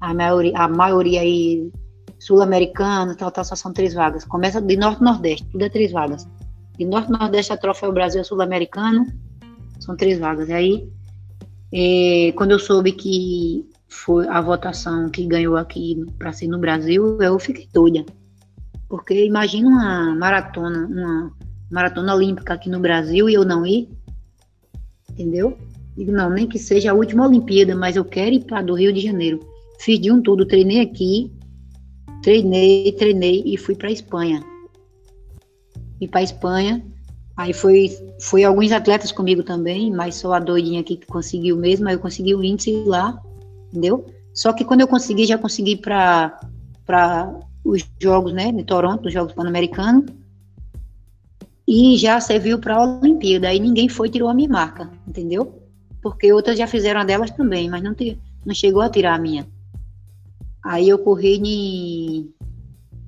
A 0.00 0.14
maioria, 0.14 0.56
a 0.56 0.66
maioria 0.66 1.20
aí 1.20 1.70
sul-americana, 2.18 3.14
tal, 3.14 3.30
tal, 3.30 3.44
só 3.44 3.54
são 3.54 3.74
três 3.74 3.92
vagas. 3.92 4.24
Começa 4.24 4.58
de 4.58 4.74
norte 4.74 5.02
nordeste, 5.02 5.46
tudo 5.52 5.62
é 5.62 5.68
três 5.68 5.92
vagas. 5.92 6.26
De 6.78 6.86
norte 6.86 7.12
nordeste 7.12 7.52
a 7.52 7.58
troféu 7.58 7.92
Brasil 7.92 8.24
sul-americano, 8.24 9.06
são 9.80 9.94
três 9.94 10.18
vagas. 10.18 10.48
E 10.48 10.52
aí, 10.54 10.88
é, 11.74 12.32
quando 12.32 12.52
eu 12.52 12.58
soube 12.58 12.92
que 12.92 13.68
foi 13.86 14.26
a 14.28 14.40
votação 14.40 15.10
que 15.10 15.26
ganhou 15.26 15.58
aqui 15.58 16.06
para 16.18 16.32
ser 16.32 16.48
no 16.48 16.58
Brasil, 16.58 17.20
eu 17.20 17.38
fiquei 17.38 17.68
doida. 17.70 18.06
Porque 18.92 19.24
imagina 19.24 19.70
uma 19.70 20.14
maratona, 20.14 20.86
uma 20.86 21.32
maratona 21.70 22.14
olímpica 22.14 22.52
aqui 22.52 22.68
no 22.68 22.78
Brasil 22.78 23.26
e 23.26 23.32
eu 23.32 23.42
não 23.42 23.64
ir, 23.64 23.88
entendeu? 25.10 25.56
Digo, 25.96 26.12
não, 26.12 26.28
nem 26.28 26.46
que 26.46 26.58
seja 26.58 26.90
a 26.90 26.94
última 26.94 27.26
Olimpíada, 27.26 27.74
mas 27.74 27.96
eu 27.96 28.04
quero 28.04 28.34
ir 28.34 28.44
para 28.44 28.60
do 28.60 28.74
Rio 28.74 28.92
de 28.92 29.00
Janeiro. 29.00 29.40
Fiz 29.80 29.98
de 29.98 30.12
um 30.12 30.20
tudo, 30.20 30.44
treinei 30.44 30.82
aqui, 30.82 31.32
treinei, 32.22 32.92
treinei 32.92 33.42
e 33.46 33.56
fui 33.56 33.74
para 33.74 33.90
Espanha. 33.90 34.44
Fui 35.96 36.06
para 36.06 36.22
Espanha, 36.22 36.84
aí 37.34 37.54
foi, 37.54 37.88
foi 38.20 38.44
alguns 38.44 38.72
atletas 38.72 39.10
comigo 39.10 39.42
também, 39.42 39.90
mas 39.90 40.16
só 40.16 40.34
a 40.34 40.38
doidinha 40.38 40.82
aqui 40.82 40.98
que 40.98 41.06
conseguiu 41.06 41.56
mesmo, 41.56 41.88
aí 41.88 41.94
eu 41.94 41.98
consegui 41.98 42.34
o 42.34 42.44
índice 42.44 42.84
lá, 42.84 43.18
entendeu? 43.68 44.04
Só 44.34 44.52
que 44.52 44.66
quando 44.66 44.82
eu 44.82 44.86
consegui, 44.86 45.24
já 45.24 45.38
consegui 45.38 45.78
para 45.78 46.38
os 47.64 47.84
jogos, 48.00 48.32
né, 48.32 48.50
de 48.52 48.64
Toronto, 48.64 49.06
os 49.06 49.12
Jogos 49.12 49.32
Pan-Americanos, 49.32 50.06
e 51.66 51.96
já 51.96 52.20
serviu 52.20 52.58
para 52.58 52.76
a 52.76 53.00
Olimpíada. 53.00 53.48
Aí 53.48 53.58
ninguém 53.58 53.88
foi 53.88 54.08
e 54.08 54.10
tirou 54.10 54.28
a 54.28 54.34
minha 54.34 54.48
marca, 54.48 54.90
entendeu? 55.06 55.62
Porque 56.02 56.32
outras 56.32 56.58
já 56.58 56.66
fizeram 56.66 57.00
a 57.00 57.04
delas 57.04 57.30
também, 57.30 57.70
mas 57.70 57.82
não, 57.82 57.94
te, 57.94 58.18
não 58.44 58.54
chegou 58.54 58.82
a 58.82 58.90
tirar 58.90 59.14
a 59.14 59.18
minha. 59.18 59.46
Aí 60.64 60.88
eu 60.88 60.98
corri 60.98 61.36
em. 61.36 62.34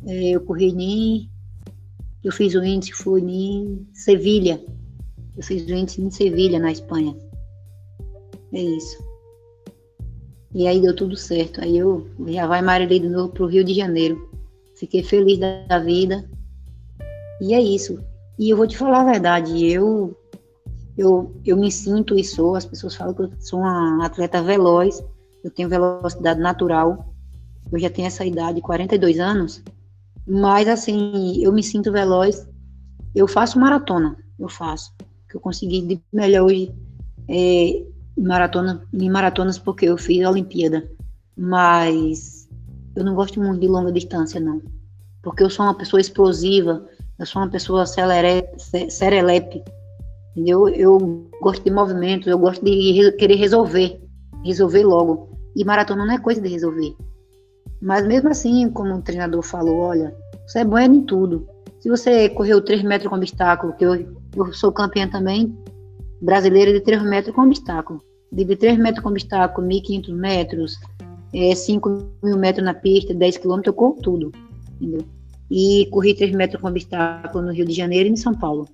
É, 0.07 0.31
eu 0.31 0.41
corri 0.41 0.69
em. 0.69 1.31
Eu 2.23 2.33
fiz 2.33 2.55
o 2.55 2.65
índice, 2.65 2.93
foi 2.93 3.21
em 3.21 3.87
Sevilha. 3.93 4.65
Eu 5.37 5.43
fiz 5.43 5.67
o 5.67 5.73
índice 5.73 6.01
em 6.01 6.11
Sevilha, 6.11 6.59
na 6.59 6.73
Espanha. 6.73 7.17
É 8.53 8.63
isso. 8.63 9.05
E 10.55 10.67
aí 10.67 10.81
deu 10.81 10.95
tudo 10.95 11.17
certo. 11.17 11.61
Aí 11.61 11.77
eu 11.77 12.09
já 12.29 12.47
vai 12.47 12.63
Marilei 12.63 13.01
de 13.01 13.09
novo 13.09 13.33
para 13.33 13.43
o 13.43 13.49
Rio 13.49 13.65
de 13.65 13.75
Janeiro. 13.75 14.34
Fiquei 14.77 15.03
feliz 15.03 15.39
da 15.39 15.79
vida. 15.79 16.29
E 17.41 17.55
é 17.55 17.61
isso. 17.61 18.03
E 18.39 18.51
eu 18.51 18.57
vou 18.57 18.67
te 18.67 18.77
falar 18.77 19.03
a 19.03 19.13
verdade, 19.13 19.65
eu 19.65 20.17
eu, 20.97 21.35
eu 21.45 21.57
me 21.57 21.71
sinto 21.71 22.17
e 22.17 22.23
sou, 22.23 22.55
as 22.55 22.65
pessoas 22.65 22.95
falam 22.95 23.15
que 23.15 23.23
eu 23.23 23.33
sou 23.41 23.61
uma 23.61 24.07
atleta 24.07 24.43
veloz, 24.43 25.03
eu 25.43 25.51
tenho 25.51 25.69
velocidade 25.69 26.41
natural, 26.41 27.13
eu 27.73 27.79
já 27.79 27.91
tenho 27.91 28.07
essa 28.07 28.25
idade, 28.25 28.61
42 28.61 29.19
anos, 29.19 29.63
mas 30.27 30.69
assim, 30.69 31.43
eu 31.43 31.53
me 31.53 31.63
sinto 31.63 31.91
veloz, 31.91 32.47
eu 33.15 33.27
faço 33.27 33.59
maratona, 33.59 34.17
eu 34.39 34.49
faço, 34.49 34.95
que 35.29 35.37
eu 35.37 35.41
consegui 35.41 35.83
de 35.83 36.01
melhor 36.13 36.45
hoje 36.45 36.73
é, 37.29 37.85
maratona, 38.17 38.87
em 38.93 39.11
maratonas 39.11 39.59
porque 39.59 39.87
eu 39.87 39.97
fiz 39.97 40.25
a 40.25 40.31
Olimpíada, 40.31 40.89
mas 41.37 42.44
eu 42.97 43.05
não 43.05 43.15
gosto 43.15 43.41
muito 43.41 43.61
de 43.61 43.69
longa 43.69 43.93
distância, 43.93 44.41
não, 44.41 44.63
porque 45.23 45.43
eu 45.43 45.51
sou 45.51 45.65
uma 45.67 45.75
pessoa 45.75 46.01
explosiva, 46.01 46.85
eu 47.19 47.27
sou 47.27 47.43
uma 47.43 47.51
pessoa 47.51 47.87
serelepe, 47.87 49.63
entendeu? 50.33 50.69
Eu 50.69 51.29
gosto 51.41 51.63
de 51.63 51.71
movimentos, 51.71 52.27
eu 52.27 52.39
gosto 52.39 52.65
de 52.65 53.13
querer 53.13 53.37
resolver, 53.37 54.01
resolver 54.45 54.85
logo. 54.85 55.31
E 55.57 55.65
maratona 55.65 56.05
não 56.05 56.15
é 56.15 56.19
coisa 56.19 56.41
de 56.41 56.49
resolver. 56.49 56.97
Mas 57.81 58.07
mesmo 58.07 58.31
assim, 58.31 58.69
como 58.71 58.95
o 58.95 59.03
treinador 59.03 59.43
falou, 59.43 59.77
olha, 59.77 60.15
você 60.47 60.61
é 60.61 60.65
bom 60.65 60.79
em 60.79 61.03
tudo. 61.03 61.47
Se 61.81 61.89
você 61.89 62.29
correu 62.31 62.61
3 62.61 62.83
metros 62.83 63.09
com 63.09 63.17
obstáculo, 63.17 63.75
que 63.75 63.85
eu, 63.85 63.95
eu 64.37 64.53
sou 64.53 64.73
campeã 64.73 65.07
também 65.07 65.57
brasileira 66.21 66.73
de 66.73 66.81
3 66.81 67.03
metros 67.03 67.35
com 67.35 67.43
obstáculo. 67.43 68.03
De 68.33 68.57
3 68.57 68.79
metros 68.79 69.03
com 69.03 69.11
obstáculo, 69.11 69.67
1.500 69.69 70.15
metros, 70.15 70.77
é, 71.35 71.55
5 71.55 72.17
mil 72.23 72.39
metros 72.39 72.65
na 72.65 72.75
pista, 72.75 73.13
10 73.13 73.39
quilômetros, 73.39 73.73
eu 73.73 73.77
corro 73.77 74.01
tudo. 74.01 74.33
Entendeu? 74.81 75.05
e 75.51 75.87
corri 75.91 76.15
3 76.15 76.35
metros 76.35 76.61
com 76.61 76.69
obstáculo 76.69 77.45
no 77.45 77.53
Rio 77.53 77.67
de 77.67 77.73
Janeiro 77.73 78.09
e 78.09 78.13
em 78.13 78.17
São 78.17 78.35
Paulo. 78.35 78.69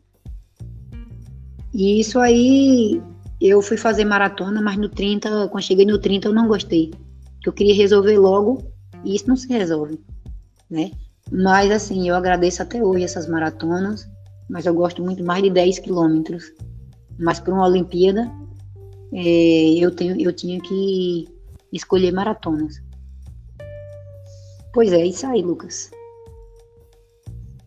E 1.72 2.00
isso 2.00 2.18
aí, 2.18 3.00
eu 3.40 3.62
fui 3.62 3.76
fazer 3.76 4.04
maratona, 4.04 4.60
mas 4.60 4.76
no 4.76 4.88
30, 4.88 5.48
quando 5.48 5.62
cheguei 5.62 5.86
no 5.86 5.98
30, 5.98 6.28
eu 6.28 6.32
não 6.32 6.48
gostei. 6.48 6.92
Eu 7.44 7.52
queria 7.52 7.74
resolver 7.74 8.18
logo, 8.18 8.62
e 9.04 9.14
isso 9.14 9.28
não 9.28 9.36
se 9.36 9.48
resolve, 9.48 10.00
né? 10.70 10.90
Mas 11.30 11.70
assim, 11.70 12.08
eu 12.08 12.14
agradeço 12.14 12.62
até 12.62 12.82
hoje 12.82 13.04
essas 13.04 13.28
maratonas, 13.28 14.08
mas 14.48 14.66
eu 14.66 14.74
gosto 14.74 15.02
muito 15.02 15.22
mais 15.22 15.42
de 15.42 15.50
10 15.50 15.78
quilômetros. 15.78 16.52
Mas 17.18 17.38
para 17.38 17.54
uma 17.54 17.66
Olimpíada, 17.66 18.30
é, 19.12 19.74
eu, 19.78 19.90
tenho, 19.90 20.20
eu 20.20 20.32
tinha 20.32 20.60
que 20.60 21.28
escolher 21.72 22.12
maratonas. 22.12 22.82
Pois 24.72 24.92
é, 24.92 25.04
isso 25.04 25.26
aí, 25.26 25.42
Lucas. 25.42 25.90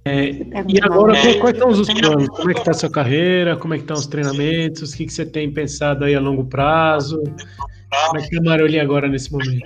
É, 0.06 0.32
e 0.68 0.82
agora, 0.82 1.14
quais 1.40 1.58
são 1.58 1.70
os 1.70 1.88
planos? 1.88 2.28
Como 2.30 2.52
é 2.52 2.54
que 2.54 2.60
está 2.60 2.72
a 2.72 2.74
sua 2.74 2.90
carreira? 2.90 3.56
Como 3.56 3.74
é 3.74 3.78
que 3.78 3.84
estão 3.84 3.96
os 3.96 4.06
treinamentos? 4.06 4.92
O 4.92 4.98
que, 4.98 5.06
que 5.06 5.14
você 5.14 5.26
tem 5.26 5.52
pensado 5.52 6.04
aí 6.04 6.14
a 6.14 6.20
longo 6.20 6.46
prazo? 6.46 7.24
Como 7.24 8.18
é 8.18 8.22
que 8.22 8.28
está 8.28 8.40
a 8.40 8.44
Maroli 8.44 8.80
agora 8.80 9.08
nesse 9.08 9.32
momento? 9.32 9.66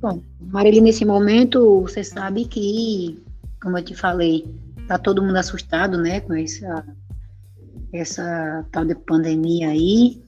Bom, 0.00 0.22
Maroli 0.40 0.80
nesse 0.80 1.04
momento, 1.04 1.82
você 1.82 2.02
sabe 2.02 2.46
que, 2.46 3.22
como 3.60 3.76
eu 3.76 3.84
te 3.84 3.94
falei, 3.94 4.46
tá 4.86 4.96
todo 4.96 5.22
mundo 5.22 5.36
assustado, 5.36 5.98
né, 5.98 6.20
com 6.20 6.34
essa, 6.34 6.86
essa 7.92 8.64
tal 8.72 8.86
de 8.86 8.94
pandemia 8.94 9.68
aí. 9.68 10.22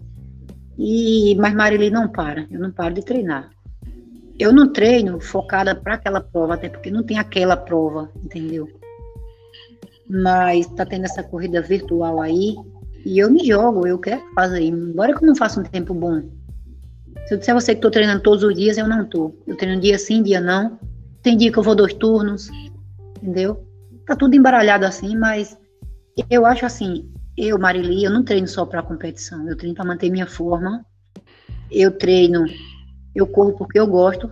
E, 0.81 1.35
mas 1.37 1.55
Marili 1.55 1.91
não 1.91 2.09
para, 2.09 2.47
eu 2.51 2.59
não 2.59 2.73
paro 2.73 2.95
de 2.95 3.05
treinar 3.05 3.51
eu 4.41 4.55
não 4.55 4.73
treino 4.73 5.21
focada 5.21 5.75
para 5.75 5.95
aquela 5.95 6.19
prova, 6.19 6.55
até 6.55 6.71
porque 6.71 6.91
não 6.91 7.03
tem 7.03 7.19
aquela 7.19 7.59
prova, 7.59 8.11
entendeu? 8.25 8.67
Mas 10.09 10.67
tá 10.69 10.87
tendo 10.87 11.05
essa 11.05 11.23
corrida 11.23 11.61
virtual 11.61 12.23
aí 12.23 12.57
e 13.05 13.19
eu 13.19 13.31
me 13.31 13.47
jogo, 13.47 13.87
eu 13.87 13.99
quero 13.99 14.23
fazer, 14.35 14.63
embora 14.63 15.15
que 15.15 15.23
eu 15.23 15.29
não 15.29 15.37
faça 15.37 15.61
um 15.61 15.63
tempo 15.63 15.93
bom. 15.93 16.23
Se 17.27 17.35
eu 17.35 17.39
disser 17.39 17.55
a 17.55 17.61
você 17.61 17.75
que 17.75 17.83
tô 17.83 17.91
treinando 17.91 18.23
todos 18.23 18.43
os 18.43 18.55
dias, 18.55 18.79
eu 18.79 18.89
não 18.89 19.05
tô. 19.05 19.35
Eu 19.47 19.59
treino 19.59 19.79
dia 19.79 19.99
sim, 19.99 20.23
dia 20.23 20.41
não. 20.41 20.79
Tem 21.23 21.37
dia 21.37 21.53
que 21.53 21.59
eu 21.59 21.63
vou 21.63 21.75
dois 21.75 21.93
turnos, 21.93 22.49
entendeu? 23.19 23.63
Tá 24.07 24.17
tudo 24.17 24.35
embaralhado 24.35 24.87
assim, 24.87 25.19
mas 25.19 25.59
eu 26.31 26.47
acho 26.47 26.65
assim, 26.65 27.11
eu, 27.47 27.59
Marili, 27.59 28.05
eu 28.05 28.11
não 28.11 28.25
treino 28.25 28.49
só 28.49 28.65
para 28.67 28.83
competição, 28.83 29.49
eu 29.49 29.57
treino 29.57 29.75
para 29.75 29.85
manter 29.85 30.11
minha 30.11 30.27
forma. 30.27 30.85
Eu 31.71 31.97
treino 31.97 32.45
eu 33.15 33.27
corro 33.27 33.53
porque 33.53 33.79
eu 33.79 33.87
gosto, 33.87 34.31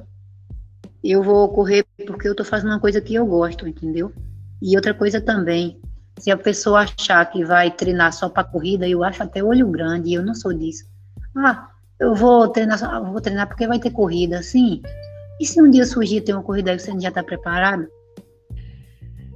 eu 1.03 1.23
vou 1.23 1.49
correr 1.49 1.85
porque 2.07 2.29
eu 2.29 2.33
estou 2.33 2.47
fazendo 2.47 2.71
uma 2.71 2.81
coisa 2.81 3.01
que 3.01 3.15
eu 3.15 3.27
gosto, 3.27 3.67
entendeu? 3.67 4.13
E 4.61 4.77
outra 4.77 4.95
coisa 4.95 5.21
também, 5.21 5.81
se 6.19 6.31
a 6.31 6.37
pessoa 6.37 6.81
achar 6.81 7.25
que 7.27 7.45
vai 7.45 7.71
treinar 7.71 8.13
só 8.13 8.29
para 8.29 8.45
corrida, 8.45 8.89
eu 8.89 9.03
acho 9.03 9.23
até 9.23 9.43
olho 9.43 9.69
grande, 9.69 10.13
eu 10.13 10.25
não 10.25 10.35
sou 10.35 10.53
disso. 10.53 10.85
Ah, 11.37 11.69
eu 11.99 12.15
vou 12.15 12.49
treinar, 12.49 12.79
vou 13.05 13.21
treinar 13.21 13.49
porque 13.49 13.67
vai 13.67 13.79
ter 13.79 13.91
corrida, 13.91 14.43
sim. 14.43 14.81
E 15.41 15.47
se 15.47 15.61
um 15.63 15.71
dia 15.71 15.87
surgir 15.87 16.21
ter 16.21 16.33
uma 16.33 16.43
corrida 16.43 16.73
aí 16.73 16.79
você 16.79 16.99
já 17.01 17.09
está 17.09 17.23
preparado? 17.23 17.87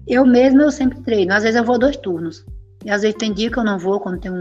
Eu 0.06 0.26
mesmo 0.26 0.62
eu 0.62 0.70
sempre 0.70 1.00
treino. 1.02 1.32
Às 1.32 1.44
vezes 1.44 1.56
eu 1.56 1.64
vou 1.64 1.78
dois 1.78 1.96
turnos. 1.96 2.44
E 2.84 2.90
às 2.90 3.02
vezes 3.02 3.16
tem 3.16 3.32
dia 3.32 3.50
que 3.50 3.58
eu 3.58 3.64
não 3.64 3.78
vou 3.78 4.00
quando 4.00 4.20
tem 4.20 4.32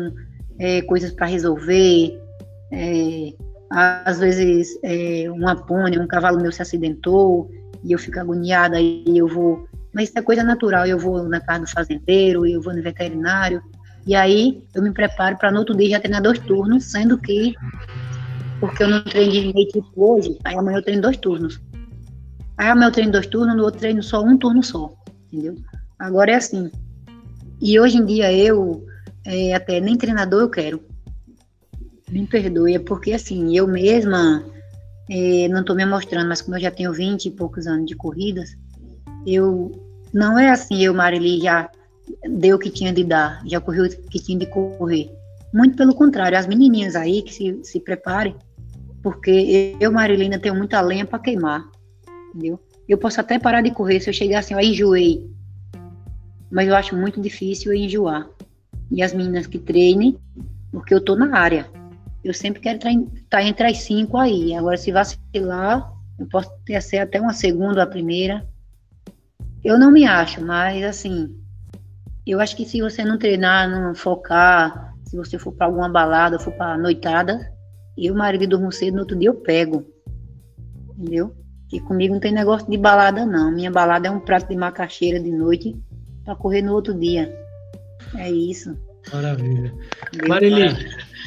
é, 0.59 0.81
coisas 0.83 1.11
para 1.11 1.27
resolver, 1.27 2.19
é, 2.71 3.33
às 3.69 4.19
vezes 4.19 4.77
é, 4.83 5.29
uma 5.29 5.55
pônei, 5.55 5.99
um 5.99 6.07
cavalo 6.07 6.41
meu 6.41 6.51
se 6.51 6.61
acidentou 6.61 7.49
e 7.83 7.91
eu 7.91 7.99
fico 7.99 8.19
agoniada 8.19 8.79
e 8.79 9.17
eu 9.17 9.27
vou. 9.27 9.67
Mas 9.93 10.09
isso 10.09 10.19
é 10.19 10.21
coisa 10.21 10.43
natural. 10.43 10.85
Eu 10.85 10.97
vou 10.97 11.23
na 11.27 11.39
casa 11.39 11.61
do 11.61 11.69
fazendeiro, 11.69 12.45
eu 12.45 12.61
vou 12.61 12.73
no 12.73 12.81
veterinário 12.81 13.61
e 14.05 14.15
aí 14.15 14.63
eu 14.73 14.81
me 14.81 14.91
preparo 14.91 15.37
para 15.37 15.51
no 15.51 15.59
outro 15.59 15.75
dia 15.75 15.91
já 15.91 15.99
treinar 15.99 16.21
dois 16.21 16.39
turnos, 16.39 16.85
sendo 16.85 17.17
que 17.17 17.53
porque 18.59 18.83
eu 18.83 18.89
não 18.89 19.03
treino 19.03 19.31
de 19.31 19.53
noite 19.53 19.83
hoje, 19.95 20.37
aí 20.43 20.55
amanhã 20.55 20.77
eu 20.77 20.83
treino 20.83 21.01
dois 21.01 21.17
turnos. 21.17 21.59
Aí 22.57 22.67
amanhã 22.67 22.89
eu 22.89 22.91
treino 22.91 23.11
dois 23.11 23.25
turnos, 23.27 23.55
no 23.55 23.63
outro 23.63 23.79
treino 23.79 24.03
só 24.03 24.23
um 24.23 24.37
turno 24.37 24.61
só, 24.61 24.93
entendeu? 25.31 25.55
Agora 25.97 26.31
é 26.31 26.35
assim. 26.35 26.71
E 27.61 27.79
hoje 27.79 27.97
em 27.97 28.05
dia 28.05 28.33
eu 28.33 28.85
é, 29.25 29.53
até 29.53 29.79
nem 29.79 29.97
treinador 29.97 30.41
eu 30.41 30.49
quero. 30.49 30.81
Me 32.09 32.25
perdoe, 32.25 32.75
é 32.75 32.79
porque 32.79 33.13
assim, 33.13 33.55
eu 33.55 33.67
mesma 33.67 34.43
é, 35.09 35.47
não 35.47 35.61
estou 35.61 35.75
me 35.75 35.85
mostrando, 35.85 36.27
mas 36.27 36.41
como 36.41 36.57
eu 36.57 36.61
já 36.61 36.71
tenho 36.71 36.91
20 36.91 37.25
e 37.25 37.31
poucos 37.31 37.67
anos 37.67 37.85
de 37.85 37.95
corridas, 37.95 38.57
eu 39.25 39.71
não 40.13 40.37
é 40.37 40.49
assim, 40.49 40.81
eu, 40.83 40.93
Marili, 40.93 41.39
já 41.39 41.69
deu 42.29 42.57
o 42.57 42.59
que 42.59 42.69
tinha 42.69 42.91
de 42.91 43.03
dar, 43.03 43.41
já 43.45 43.61
correu 43.61 43.85
o 43.85 43.89
que 43.89 44.19
tinha 44.19 44.37
de 44.37 44.45
correr. 44.45 45.11
Muito 45.53 45.75
pelo 45.75 45.93
contrário, 45.93 46.37
as 46.37 46.47
menininhas 46.47 46.95
aí 46.95 47.21
que 47.21 47.33
se, 47.33 47.59
se 47.63 47.79
preparem, 47.79 48.35
porque 49.03 49.75
eu, 49.79 49.91
Marilina, 49.91 50.39
tenho 50.39 50.55
muita 50.55 50.81
lenha 50.81 51.05
para 51.05 51.19
queimar, 51.19 51.65
entendeu? 52.29 52.59
Eu 52.87 52.97
posso 52.97 53.21
até 53.21 53.37
parar 53.37 53.61
de 53.61 53.71
correr 53.71 53.99
se 53.99 54.09
eu 54.09 54.13
chegar 54.13 54.39
assim, 54.39 54.53
eu 54.53 54.59
enjoei, 54.59 55.29
mas 56.51 56.67
eu 56.67 56.75
acho 56.75 56.95
muito 56.95 57.21
difícil 57.21 57.73
enjoar. 57.73 58.27
E 58.91 59.01
as 59.01 59.13
meninas 59.13 59.47
que 59.47 59.57
treinem, 59.57 60.17
porque 60.71 60.93
eu 60.93 61.03
tô 61.03 61.15
na 61.15 61.37
área, 61.37 61.65
eu 62.23 62.33
sempre 62.33 62.61
quero 62.61 62.77
estar 62.77 62.91
tá 63.29 63.41
entre 63.41 63.67
as 63.67 63.79
cinco 63.79 64.17
aí. 64.17 64.53
Agora, 64.53 64.77
se 64.77 64.91
vacilar, 64.91 65.91
eu 66.19 66.27
posso 66.27 66.51
ter 66.65 66.81
ser 66.81 66.97
até 66.97 67.19
uma 67.19 67.33
segunda, 67.33 67.83
a 67.83 67.87
primeira. 67.87 68.45
Eu 69.63 69.79
não 69.79 69.91
me 69.91 70.05
acho, 70.05 70.43
mas 70.43 70.83
assim, 70.83 71.33
eu 72.27 72.39
acho 72.39 72.55
que 72.55 72.65
se 72.65 72.81
você 72.81 73.03
não 73.03 73.17
treinar, 73.17 73.69
não 73.69 73.95
focar, 73.95 74.93
Se 75.05 75.17
você 75.17 75.37
for 75.37 75.51
para 75.51 75.67
alguma 75.67 75.89
balada, 75.89 76.39
for 76.39 76.53
para 76.53 76.77
noitada, 76.77 77.51
eu, 77.97 78.15
marido, 78.15 78.47
durmo 78.47 78.71
cedo, 78.71 78.93
no 78.95 79.01
outro 79.01 79.17
dia 79.17 79.29
eu 79.29 79.35
pego. 79.35 79.85
Entendeu? 80.97 81.35
Que 81.67 81.79
comigo 81.79 82.13
não 82.13 82.21
tem 82.21 82.31
negócio 82.31 82.69
de 82.69 82.77
balada, 82.77 83.25
não. 83.25 83.51
Minha 83.51 83.71
balada 83.71 84.07
é 84.07 84.11
um 84.11 84.19
prato 84.19 84.47
de 84.49 84.55
macaxeira 84.55 85.19
de 85.19 85.31
noite 85.31 85.75
para 86.23 86.35
correr 86.35 86.61
no 86.61 86.73
outro 86.73 86.93
dia. 86.93 87.33
É 88.15 88.29
isso. 88.31 88.75
Maravilha. 89.13 89.73
Marili, 90.27 90.75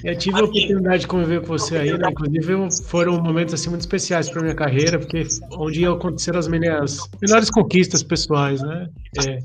eu 0.05 0.17
tive 0.17 0.39
a 0.39 0.45
oportunidade 0.45 1.01
de 1.01 1.07
conviver 1.07 1.41
com 1.41 1.47
você 1.49 1.77
aí, 1.77 1.99
né? 1.99 2.09
Inclusive, 2.11 2.69
foram 2.85 3.21
momentos 3.21 3.55
assim 3.55 3.69
muito 3.69 3.83
especiais 3.83 4.31
para 4.31 4.43
minha 4.43 4.55
carreira, 4.55 4.99
porque 4.99 5.27
onde 5.53 5.85
aconteceram 5.85 6.39
as 6.39 6.47
minhas 6.47 6.99
melhores 7.21 7.51
conquistas 7.51 8.03
pessoais, 8.03 8.63
né? 8.63 8.89
É, 9.27 9.39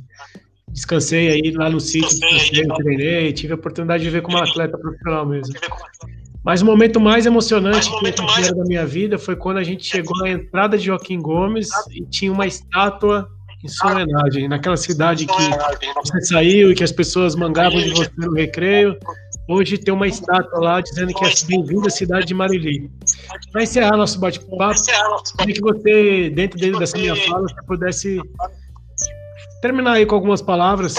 descansei 0.70 1.30
aí 1.30 1.52
lá 1.52 1.70
no 1.70 1.80
sítio, 1.80 2.10
descansei, 2.10 2.68
treinei, 2.68 3.34
tive 3.34 3.54
a 3.54 3.56
oportunidade 3.56 4.04
de 4.04 4.10
ver 4.10 4.22
como 4.22 4.38
atleta 4.38 4.78
profissional 4.78 5.26
mesmo. 5.26 5.54
Mas 6.44 6.62
o 6.62 6.66
momento 6.66 7.00
mais 7.00 7.26
emocionante 7.26 7.90
que 7.90 8.22
eu 8.22 8.26
mais... 8.26 8.52
da 8.52 8.64
minha 8.64 8.86
vida 8.86 9.18
foi 9.18 9.36
quando 9.36 9.58
a 9.58 9.64
gente 9.64 9.86
chegou 9.86 10.18
na 10.20 10.30
entrada 10.30 10.78
de 10.78 10.86
Joaquim 10.86 11.20
Gomes 11.20 11.70
e 11.92 12.06
tinha 12.06 12.32
uma 12.32 12.48
estátua 12.48 13.28
em 13.64 13.68
sua 13.68 13.92
homenagem, 13.92 14.48
naquela 14.48 14.78
cidade 14.78 15.26
que 15.26 15.34
você 15.96 16.22
saiu 16.22 16.72
e 16.72 16.76
que 16.76 16.84
as 16.84 16.92
pessoas 16.92 17.36
mangavam 17.36 17.80
de 17.80 17.90
você 17.90 18.12
no 18.18 18.34
recreio. 18.34 18.98
Hoje 19.50 19.78
tem 19.78 19.94
uma 19.94 20.08
estátua 20.08 20.60
lá 20.60 20.82
dizendo 20.82 21.14
que 21.14 21.26
é 21.26 21.32
bem-vindo 21.48 21.88
à 21.88 21.90
cidade 21.90 22.26
de 22.28 22.34
Marili. 22.34 22.90
Para 23.52 23.64
encerrar 23.64 23.98
nosso 23.98 24.20
bate-papo, 24.20 24.80
queria 25.38 25.56
que 25.56 25.62
você, 25.62 26.30
dentro 26.30 26.60
dessa 26.80 26.98
minha 26.98 27.16
fala, 27.16 27.42
você 27.42 27.62
pudesse 27.68 28.22
terminar 29.62 29.94
aí 29.94 30.06
com 30.06 30.16
algumas 30.16 30.42
palavras 30.42 30.96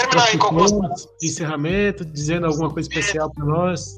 de 1.19 1.27
encerramento, 1.27 2.05
dizendo 2.05 2.45
alguma 2.45 2.69
coisa 2.69 2.87
especial 2.87 3.31
para 3.31 3.45
nós. 3.45 3.97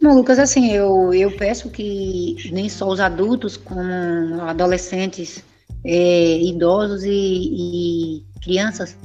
Não, 0.00 0.16
Lucas, 0.16 0.38
assim, 0.38 0.72
eu, 0.72 1.14
eu 1.14 1.30
peço 1.30 1.70
que 1.70 2.50
nem 2.52 2.68
só 2.68 2.88
os 2.88 2.98
adultos, 2.98 3.56
como 3.56 4.42
adolescentes, 4.42 5.42
é, 5.84 6.40
idosos 6.40 7.04
e, 7.04 7.10
e, 7.10 8.24
crianças, 8.42 8.96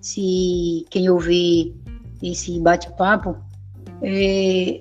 se 0.00 0.84
quem 0.90 1.08
ouvir 1.08 1.74
esse 2.22 2.58
bate-papo, 2.60 3.36
é, 4.02 4.80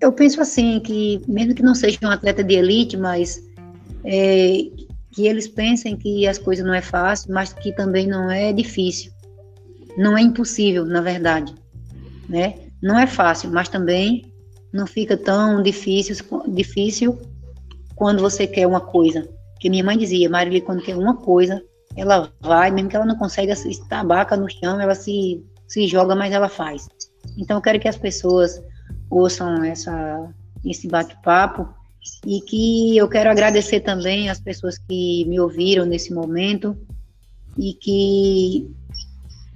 eu 0.00 0.12
penso 0.12 0.40
assim, 0.40 0.80
que 0.80 1.22
mesmo 1.26 1.54
que 1.54 1.62
não 1.62 1.74
seja 1.74 1.98
um 2.02 2.10
atleta 2.10 2.44
de 2.44 2.54
elite, 2.54 2.96
mas 2.96 3.42
é, 4.04 4.66
que 5.12 5.26
eles 5.26 5.48
pensem 5.48 5.96
que 5.96 6.26
as 6.26 6.38
coisas 6.38 6.64
não 6.64 6.74
é 6.74 6.82
fácil, 6.82 7.32
mas 7.32 7.52
que 7.52 7.72
também 7.72 8.06
não 8.06 8.30
é 8.30 8.52
difícil. 8.52 9.12
Não 9.96 10.18
é 10.18 10.20
impossível, 10.20 10.84
na 10.84 11.00
verdade 11.00 11.54
né? 12.28 12.54
Não 12.82 12.98
é 12.98 13.06
fácil, 13.06 13.50
mas 13.50 13.68
também 13.68 14.32
não 14.72 14.86
fica 14.86 15.16
tão 15.16 15.62
difícil, 15.62 16.16
difícil 16.48 17.18
quando 17.94 18.20
você 18.20 18.46
quer 18.46 18.66
uma 18.66 18.80
coisa. 18.80 19.28
Que 19.64 19.70
minha 19.70 19.82
mãe 19.82 19.96
dizia, 19.96 20.28
Marília, 20.28 20.60
quando 20.60 20.82
quer 20.82 20.94
uma 20.94 21.16
coisa, 21.16 21.64
ela 21.96 22.30
vai, 22.38 22.70
mesmo 22.70 22.90
que 22.90 22.96
ela 22.96 23.06
não 23.06 23.16
consiga 23.16 23.56
se 23.56 23.70
estabaca 23.70 24.36
no 24.36 24.46
chão, 24.46 24.78
ela 24.78 24.94
se, 24.94 25.42
se 25.66 25.88
joga, 25.88 26.14
mas 26.14 26.34
ela 26.34 26.50
faz. 26.50 26.86
Então 27.38 27.56
eu 27.56 27.62
quero 27.62 27.80
que 27.80 27.88
as 27.88 27.96
pessoas 27.96 28.62
ouçam 29.08 29.64
essa, 29.64 30.28
esse 30.66 30.86
bate-papo 30.86 31.66
e 32.26 32.42
que 32.42 32.94
eu 32.94 33.08
quero 33.08 33.30
agradecer 33.30 33.80
também 33.80 34.28
as 34.28 34.38
pessoas 34.38 34.76
que 34.76 35.24
me 35.24 35.40
ouviram 35.40 35.86
nesse 35.86 36.12
momento 36.12 36.76
e 37.56 37.72
que 37.72 38.70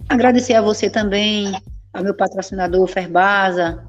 agradecer 0.09 0.55
a 0.55 0.63
você 0.63 0.89
também 0.89 1.53
ao 1.93 2.03
meu 2.03 2.15
patrocinador 2.15 2.87
Ferbasa, 2.87 3.87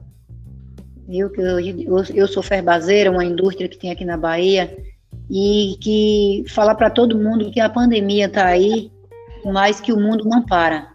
eu 1.07 1.29
que 1.29 1.39
eu, 1.39 2.03
eu 2.13 2.27
sou 2.27 2.43
Ferbazeira, 2.43 3.09
uma 3.09 3.23
indústria 3.23 3.69
que 3.69 3.77
tem 3.77 3.89
aqui 3.89 4.03
na 4.03 4.17
Bahia, 4.17 4.88
e 5.29 5.77
que 5.81 6.43
falar 6.49 6.75
para 6.75 6.89
todo 6.89 7.17
mundo 7.17 7.51
que 7.51 7.59
a 7.59 7.69
pandemia 7.69 8.25
está 8.25 8.47
aí, 8.47 8.91
mas 9.45 9.79
que 9.79 9.93
o 9.93 9.99
mundo 9.99 10.25
não 10.25 10.43
para. 10.43 10.93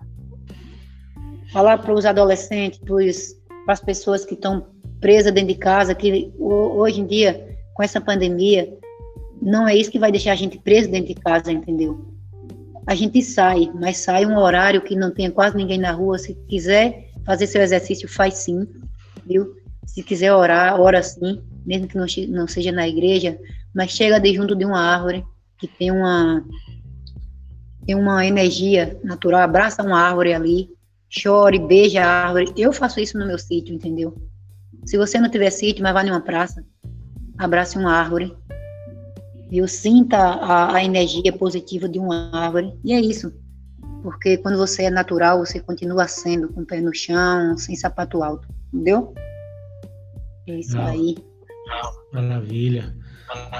Falar 1.52 1.78
para 1.78 1.94
os 1.94 2.04
adolescentes, 2.04 2.80
para 3.64 3.74
as 3.74 3.80
pessoas 3.80 4.24
que 4.24 4.34
estão 4.34 4.66
presas 5.00 5.32
dentro 5.32 5.48
de 5.48 5.58
casa, 5.58 5.94
que 5.94 6.32
hoje 6.38 7.00
em 7.00 7.06
dia, 7.06 7.56
com 7.74 7.82
essa 7.82 8.00
pandemia, 8.00 8.76
não 9.40 9.68
é 9.68 9.76
isso 9.76 9.90
que 9.90 9.98
vai 9.98 10.10
deixar 10.10 10.32
a 10.32 10.36
gente 10.36 10.58
preso 10.58 10.90
dentro 10.90 11.14
de 11.14 11.20
casa, 11.20 11.52
entendeu? 11.52 12.14
a 12.86 12.94
gente 12.94 13.22
sai, 13.22 13.70
mas 13.74 13.98
sai 13.98 14.26
um 14.26 14.36
horário 14.36 14.82
que 14.82 14.94
não 14.94 15.10
tenha 15.10 15.30
quase 15.30 15.56
ninguém 15.56 15.78
na 15.78 15.92
rua. 15.92 16.18
Se 16.18 16.34
quiser 16.48 17.08
fazer 17.24 17.46
seu 17.46 17.62
exercício, 17.62 18.08
faz 18.08 18.34
sim, 18.34 18.66
viu? 19.26 19.54
Se 19.86 20.02
quiser 20.02 20.32
orar, 20.32 20.80
ora 20.80 21.02
sim, 21.02 21.42
mesmo 21.64 21.86
que 21.86 21.96
não, 21.96 22.06
não 22.28 22.46
seja 22.46 22.72
na 22.72 22.86
igreja, 22.86 23.38
mas 23.74 23.90
chega 23.90 24.20
de 24.20 24.34
junto 24.34 24.54
de 24.54 24.64
uma 24.64 24.80
árvore 24.80 25.24
que 25.58 25.66
tem 25.66 25.90
uma 25.90 26.44
tem 27.86 27.94
uma 27.94 28.24
energia 28.24 28.98
natural, 29.04 29.42
abraça 29.42 29.82
uma 29.82 30.00
árvore 30.00 30.32
ali, 30.32 30.70
chore, 31.08 31.58
beija 31.58 32.02
a 32.02 32.26
árvore. 32.26 32.52
Eu 32.56 32.72
faço 32.72 32.98
isso 32.98 33.18
no 33.18 33.26
meu 33.26 33.38
sítio, 33.38 33.74
entendeu? 33.74 34.16
Se 34.86 34.96
você 34.96 35.20
não 35.20 35.30
tiver 35.30 35.50
sítio, 35.50 35.82
mas 35.82 35.92
vá 35.92 36.02
numa 36.02 36.20
praça, 36.20 36.64
abrace 37.36 37.76
uma 37.76 37.92
árvore, 37.92 38.34
eu 39.52 39.68
sinta 39.68 40.16
a, 40.16 40.76
a 40.76 40.84
energia 40.84 41.32
positiva 41.32 41.88
de 41.88 41.98
uma 41.98 42.34
árvore, 42.34 42.72
e 42.82 42.92
é 42.92 43.00
isso. 43.00 43.32
Porque 44.02 44.36
quando 44.38 44.58
você 44.58 44.84
é 44.84 44.90
natural, 44.90 45.38
você 45.38 45.60
continua 45.60 46.08
sendo 46.08 46.48
com 46.48 46.62
o 46.62 46.66
pé 46.66 46.80
no 46.80 46.94
chão, 46.94 47.56
sem 47.56 47.76
sapato 47.76 48.22
alto, 48.22 48.48
entendeu? 48.72 49.14
É 50.46 50.58
isso 50.58 50.76
Não. 50.76 50.86
aí. 50.86 51.16
Maravilha. 52.12 52.94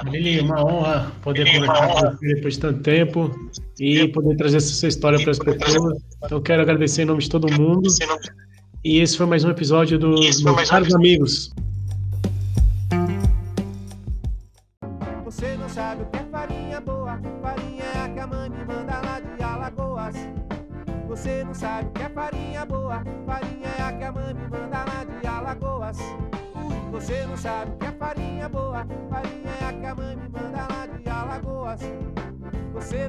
Lili, 0.05 0.39
uma 0.41 0.63
honra 0.63 1.11
poder 1.21 1.51
conversar 1.51 1.87
com 1.87 1.99
você 2.11 2.35
depois 2.35 2.53
de 2.55 2.59
tanto 2.59 2.79
tempo 2.81 3.49
e 3.79 4.07
poder 4.09 4.35
trazer 4.37 4.57
essa 4.57 4.87
história 4.87 5.19
para 5.19 5.31
as 5.31 5.39
pessoas. 5.39 6.01
Então, 6.23 6.41
quero 6.41 6.61
agradecer 6.61 7.03
em 7.03 7.05
nome 7.05 7.21
de 7.21 7.29
todo 7.29 7.51
mundo. 7.51 7.89
E 8.83 8.99
esse 8.99 9.17
foi 9.17 9.25
mais 9.25 9.43
um 9.43 9.49
episódio 9.49 9.97
dos 9.97 10.43
meus 10.43 10.69
caros 10.69 10.93
amigos. 10.93 11.51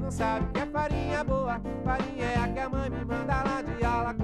Não 0.06 0.10
sabe 0.12 0.46
que 0.52 0.60
é 0.60 0.66
farinha 0.66 1.24
boa. 1.24 1.60
Farinha 1.84 2.24
é 2.26 2.38
a 2.38 2.48
que 2.48 2.58
a 2.60 2.68
mãe 2.68 2.88
me 2.88 3.04
manda 3.04 3.42
lá 3.42 3.60
de 3.60 3.84
Alagoas. 3.84 4.15